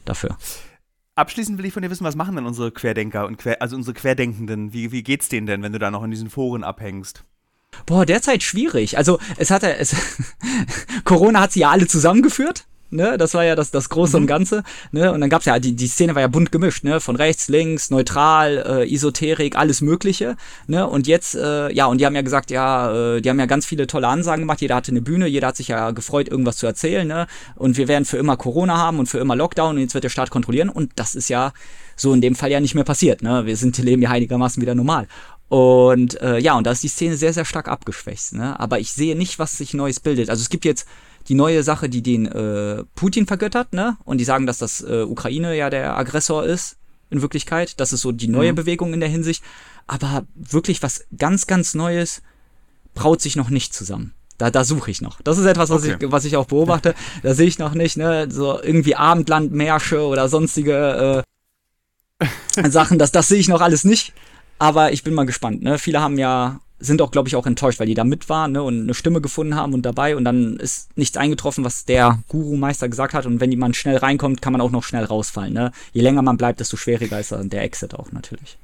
dafür. 0.06 0.38
Abschließend 1.16 1.58
will 1.58 1.66
ich 1.66 1.74
von 1.74 1.82
dir 1.82 1.90
wissen, 1.90 2.04
was 2.04 2.16
machen 2.16 2.36
denn 2.36 2.46
unsere 2.46 2.72
Querdenker 2.72 3.26
und 3.26 3.38
Quer, 3.38 3.62
also 3.62 3.76
unsere 3.76 3.94
Querdenkenden? 3.94 4.74
Wie, 4.74 4.92
wie 4.92 5.02
geht's 5.02 5.30
denen 5.30 5.48
denn, 5.48 5.64
wenn 5.64 5.72
du 5.72 5.80
da 5.80 5.90
noch 5.90 6.04
in 6.04 6.12
diesen 6.12 6.30
Foren 6.30 6.64
abhängst? 6.64 7.24
Boah, 7.86 8.06
derzeit 8.06 8.44
schwierig. 8.44 8.98
Also 8.98 9.20
es 9.38 9.52
hat 9.52 9.64
es 9.64 9.96
Corona 11.04 11.42
hat 11.42 11.54
sie 11.54 11.62
ja 11.62 11.72
alle 11.72 11.88
zusammengeführt. 11.88 12.66
Ne, 12.96 13.18
das 13.18 13.34
war 13.34 13.44
ja 13.44 13.56
das, 13.56 13.72
das 13.72 13.90
Große 13.90 14.16
mhm. 14.16 14.24
und 14.24 14.28
Ganze. 14.28 14.64
Ne? 14.92 15.12
Und 15.12 15.20
dann 15.20 15.30
gab's 15.30 15.46
ja, 15.46 15.60
die, 15.60 15.76
die 15.76 15.88
Szene 15.88 16.16
war 16.16 16.22
ja 16.22 16.30
bunt 16.30 16.52
gemischt, 16.52 16.86
ne? 16.86 17.02
Von 17.02 17.18
rechts, 17.18 17.50
links, 17.50 17.92
neutral, 17.92 18.64
äh, 18.66 18.94
Esoterik, 18.94 19.58
alles 19.58 19.82
Mögliche. 19.82 20.38
Ne? 20.68 20.88
Und 20.88 21.06
jetzt, 21.06 21.36
äh, 21.36 21.72
ja, 21.74 21.88
und 21.88 22.00
die 22.00 22.06
haben 22.06 22.16
ja 22.16 22.22
gesagt, 22.22 22.52
ja, 22.52 23.16
äh, 23.16 23.22
die 23.22 23.30
haben 23.30 23.40
ja 23.40 23.48
ganz 23.48 23.66
viele 23.66 23.86
tolle 23.86 24.08
Ansagen 24.08 24.44
gemacht. 24.44 24.62
Jeder 24.62 24.76
hatte 24.76 24.92
eine 24.92 25.02
Bühne, 25.02 25.28
jeder 25.28 25.48
hat 25.48 25.58
sich 25.58 25.68
ja 25.68 25.92
gefreut, 25.92 26.30
irgendwas 26.30 26.56
zu 26.56 26.66
erzählen. 26.66 27.06
Ne? 27.06 27.28
Und 27.56 27.76
wir 27.76 27.90
werden 27.90 28.06
für 28.06 28.18
immer 28.18 28.38
Corona 28.38 28.78
haben 28.78 29.00
und 29.00 29.08
für 29.08 29.20
immer 29.20 29.36
Lockdown 29.36 29.76
und 29.76 29.82
jetzt 29.82 29.94
wird 29.94 30.06
der 30.06 30.10
Staat 30.10 30.30
kontrollieren. 30.30 30.70
Und 30.70 30.94
das 30.96 31.16
ist 31.16 31.28
ja 31.28 31.52
so 31.98 32.14
in 32.14 32.22
dem 32.22 32.36
Fall 32.36 32.52
ja 32.52 32.62
nicht 32.62 32.76
mehr 32.76 32.86
passiert. 32.86 33.22
Ne? 33.22 33.46
Wir 33.46 33.58
sind 33.58 33.78
leben 33.78 34.02
ja 34.02 34.12
einigermaßen 34.12 34.62
wieder 34.62 34.74
normal. 34.74 35.08
Und 35.50 36.20
äh, 36.22 36.40
ja, 36.40 36.58
und 36.58 36.66
da 36.66 36.72
ist 36.72 36.84
die 36.84 36.88
Szene 36.88 37.18
sehr, 37.18 37.34
sehr 37.34 37.46
stark 37.46 37.68
abgeschwächt. 37.68 38.34
Ne? 38.34 38.58
Aber 38.58 38.80
ich 38.80 38.94
sehe 38.94 39.18
nicht, 39.18 39.38
was 39.38 39.58
sich 39.58 39.74
Neues 39.74 40.00
bildet. 40.00 40.30
Also 40.30 40.42
es 40.42 40.50
gibt 40.50 40.64
jetzt 40.64 40.88
die 41.28 41.36
neue 41.36 41.64
Sache, 41.64 41.90
die 41.90 42.02
den 42.02 42.26
äh, 42.26 42.84
Putin 42.96 43.26
vergöttert, 43.26 43.74
ne? 43.74 43.98
Und 44.06 44.20
die 44.20 44.26
sagen, 44.26 44.46
dass 44.46 44.60
das 44.60 44.82
äh, 44.82 45.04
Ukraine 45.04 45.56
ja 45.56 45.70
der 45.70 45.98
Aggressor 45.98 46.46
ist, 46.46 46.78
in 47.10 47.22
Wirklichkeit. 47.22 47.80
Das 47.80 47.94
ist 47.94 48.02
so 48.02 48.12
die 48.12 48.28
neue 48.28 48.52
mhm. 48.52 48.58
Bewegung 48.58 48.94
in 48.94 49.00
der 49.00 49.10
Hinsicht. 49.10 49.44
Aber 49.88 50.26
wirklich 50.36 50.82
was 50.84 51.06
ganz, 51.18 51.48
ganz 51.48 51.74
Neues 51.74 52.22
braut 52.94 53.22
sich 53.22 53.36
noch 53.36 53.50
nicht 53.50 53.74
zusammen. 53.74 54.14
Da, 54.38 54.52
da 54.52 54.66
suche 54.66 54.92
ich 54.92 55.02
noch. 55.02 55.22
Das 55.22 55.38
ist 55.38 55.46
etwas, 55.46 55.70
was, 55.70 55.84
okay. 55.84 55.98
ich, 56.00 56.12
was 56.12 56.26
ich 56.26 56.36
auch 56.36 56.46
beobachte. 56.46 56.94
Da 57.24 57.34
sehe 57.34 57.48
ich 57.48 57.60
noch 57.60 57.74
nicht, 57.74 57.98
ne? 57.98 58.28
So 58.30 58.62
irgendwie 58.62 58.96
Abendlandmärsche 58.96 60.02
oder 60.02 60.28
sonstige 60.28 61.24
äh, 62.20 62.70
Sachen. 62.70 63.00
Das, 63.00 63.12
das 63.12 63.28
sehe 63.28 63.40
ich 63.40 63.48
noch 63.48 63.62
alles 63.62 63.84
nicht. 63.84 64.14
Aber 64.58 64.92
ich 64.92 65.04
bin 65.04 65.14
mal 65.14 65.26
gespannt. 65.26 65.64
Ne? 65.64 65.78
Viele 65.78 66.02
haben 66.02 66.18
ja 66.18 66.60
sind 66.80 67.02
auch, 67.02 67.12
glaube 67.12 67.28
ich, 67.28 67.36
auch 67.36 67.46
enttäuscht, 67.46 67.80
weil 67.80 67.88
die 67.88 67.94
da 67.94 68.04
mit 68.04 68.30
waren 68.30 68.54
ne, 68.54 68.64
und 68.64 68.84
eine 68.84 68.94
Stimme 68.94 69.22
gefunden 69.22 69.56
haben 69.56 69.74
und 69.74 69.84
dabei 69.84 70.16
und 70.16 70.26
dann 70.26 70.58
ist 70.58 70.96
nichts 70.98 71.18
eingetroffen, 71.18 71.64
was 71.64 71.86
der 71.86 72.20
Guru-Meister 72.28 72.90
gesagt 72.90 73.14
hat 73.14 73.26
und 73.26 73.40
wenn 73.40 73.52
jemand 73.52 73.76
schnell 73.76 73.98
reinkommt, 73.98 74.42
kann 74.42 74.54
man 74.54 74.62
auch 74.62 74.72
noch 74.72 74.84
schnell 74.84 75.06
rausfallen. 75.06 75.54
Ne? 75.54 75.72
Je 75.94 76.02
länger 76.02 76.22
man 76.22 76.38
bleibt, 76.38 76.60
desto 76.60 76.78
schwieriger 76.78 77.20
ist 77.20 77.34
der 77.36 77.64
Exit 77.64 77.96
auch 77.96 78.12
natürlich. 78.12 78.58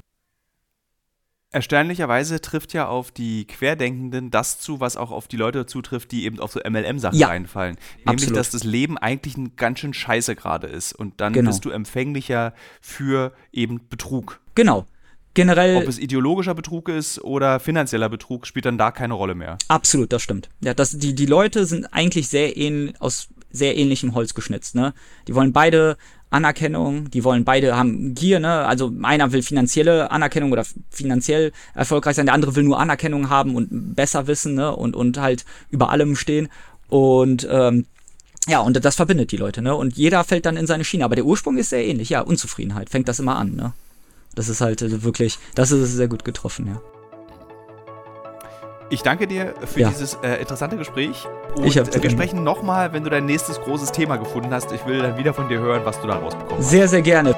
Erstaunlicherweise 1.53 2.39
trifft 2.39 2.71
ja 2.71 2.87
auf 2.87 3.11
die 3.11 3.45
Querdenkenden 3.45 4.31
das 4.31 4.59
zu, 4.59 4.79
was 4.79 4.95
auch 4.95 5.11
auf 5.11 5.27
die 5.27 5.35
Leute 5.35 5.65
zutrifft, 5.65 6.13
die 6.13 6.23
eben 6.23 6.39
auf 6.39 6.53
so 6.53 6.61
MLM-Sachen 6.61 7.19
ja, 7.19 7.27
reinfallen. 7.27 7.75
Nämlich, 8.05 8.23
absolut. 8.23 8.37
dass 8.37 8.51
das 8.51 8.63
Leben 8.63 8.97
eigentlich 8.97 9.35
ein 9.35 9.57
ganz 9.57 9.79
schön 9.79 9.93
scheiße 9.93 10.37
gerade 10.37 10.67
ist. 10.67 10.93
Und 10.93 11.19
dann 11.19 11.33
genau. 11.33 11.49
bist 11.49 11.65
du 11.65 11.69
empfänglicher 11.69 12.53
für 12.79 13.33
eben 13.51 13.81
Betrug. 13.89 14.39
Genau 14.55 14.85
generell. 15.33 15.77
Ob 15.77 15.87
es 15.87 15.99
ideologischer 15.99 16.53
Betrug 16.53 16.89
ist 16.89 17.21
oder 17.23 17.59
finanzieller 17.59 18.09
Betrug, 18.09 18.47
spielt 18.47 18.65
dann 18.65 18.77
da 18.77 18.91
keine 18.91 19.13
Rolle 19.13 19.35
mehr. 19.35 19.57
Absolut, 19.67 20.11
das 20.13 20.21
stimmt. 20.21 20.49
Ja, 20.61 20.73
das, 20.73 20.97
die, 20.97 21.13
die 21.15 21.25
Leute 21.25 21.65
sind 21.65 21.85
eigentlich 21.93 22.29
sehr 22.29 22.57
ähnlich, 22.57 22.99
aus 22.99 23.29
sehr 23.51 23.77
ähnlichem 23.77 24.15
Holz 24.15 24.33
geschnitzt, 24.33 24.75
ne? 24.75 24.93
Die 25.27 25.35
wollen 25.35 25.51
beide 25.51 25.97
Anerkennung, 26.29 27.11
die 27.11 27.25
wollen 27.25 27.43
beide 27.43 27.75
haben 27.75 28.15
Gier, 28.15 28.39
ne? 28.39 28.65
Also 28.65 28.91
einer 29.03 29.33
will 29.33 29.43
finanzielle 29.43 30.11
Anerkennung 30.11 30.51
oder 30.51 30.65
finanziell 30.89 31.51
erfolgreich 31.75 32.15
sein, 32.15 32.25
der 32.25 32.35
andere 32.35 32.55
will 32.55 32.63
nur 32.63 32.79
Anerkennung 32.79 33.29
haben 33.29 33.55
und 33.55 33.95
besser 33.95 34.27
wissen, 34.27 34.55
ne? 34.55 34.73
Und, 34.73 34.95
und 34.95 35.17
halt 35.17 35.45
über 35.69 35.89
allem 35.89 36.15
stehen. 36.15 36.47
Und 36.87 37.47
ähm, 37.51 37.85
ja, 38.47 38.59
und 38.59 38.83
das 38.83 38.95
verbindet 38.95 39.31
die 39.31 39.37
Leute, 39.37 39.61
ne? 39.61 39.75
Und 39.75 39.97
jeder 39.97 40.23
fällt 40.23 40.45
dann 40.45 40.57
in 40.57 40.67
seine 40.67 40.85
Schiene. 40.85 41.03
Aber 41.03 41.15
der 41.15 41.25
Ursprung 41.25 41.57
ist 41.57 41.69
sehr 41.69 41.85
ähnlich, 41.85 42.09
ja, 42.09 42.21
Unzufriedenheit, 42.21 42.89
fängt 42.89 43.09
das 43.09 43.19
immer 43.19 43.35
an, 43.35 43.55
ne? 43.55 43.73
Das 44.35 44.49
ist 44.49 44.61
halt 44.61 44.81
äh, 44.81 45.03
wirklich, 45.03 45.39
das 45.55 45.71
ist 45.71 45.93
sehr 45.93 46.07
gut 46.07 46.23
getroffen, 46.23 46.67
ja. 46.67 46.81
Ich 48.89 49.03
danke 49.03 49.25
dir 49.25 49.53
für 49.65 49.79
ja. 49.79 49.89
dieses 49.89 50.15
äh, 50.21 50.41
interessante 50.41 50.75
Gespräch. 50.75 51.25
Und 51.55 51.65
ich 51.65 51.77
äh, 51.77 52.03
wir 52.03 52.09
sprechen 52.09 52.43
nochmal, 52.43 52.91
wenn 52.91 53.05
du 53.05 53.09
dein 53.09 53.25
nächstes 53.25 53.59
großes 53.61 53.93
Thema 53.93 54.17
gefunden 54.17 54.53
hast. 54.53 54.71
Ich 54.73 54.85
will 54.85 54.99
dann 54.99 55.17
wieder 55.17 55.33
von 55.33 55.47
dir 55.47 55.59
hören, 55.59 55.83
was 55.85 56.01
du 56.01 56.07
da 56.07 56.17
rausbekommst. 56.17 56.69
Sehr, 56.69 56.89
sehr 56.89 57.01
gerne. 57.01 57.33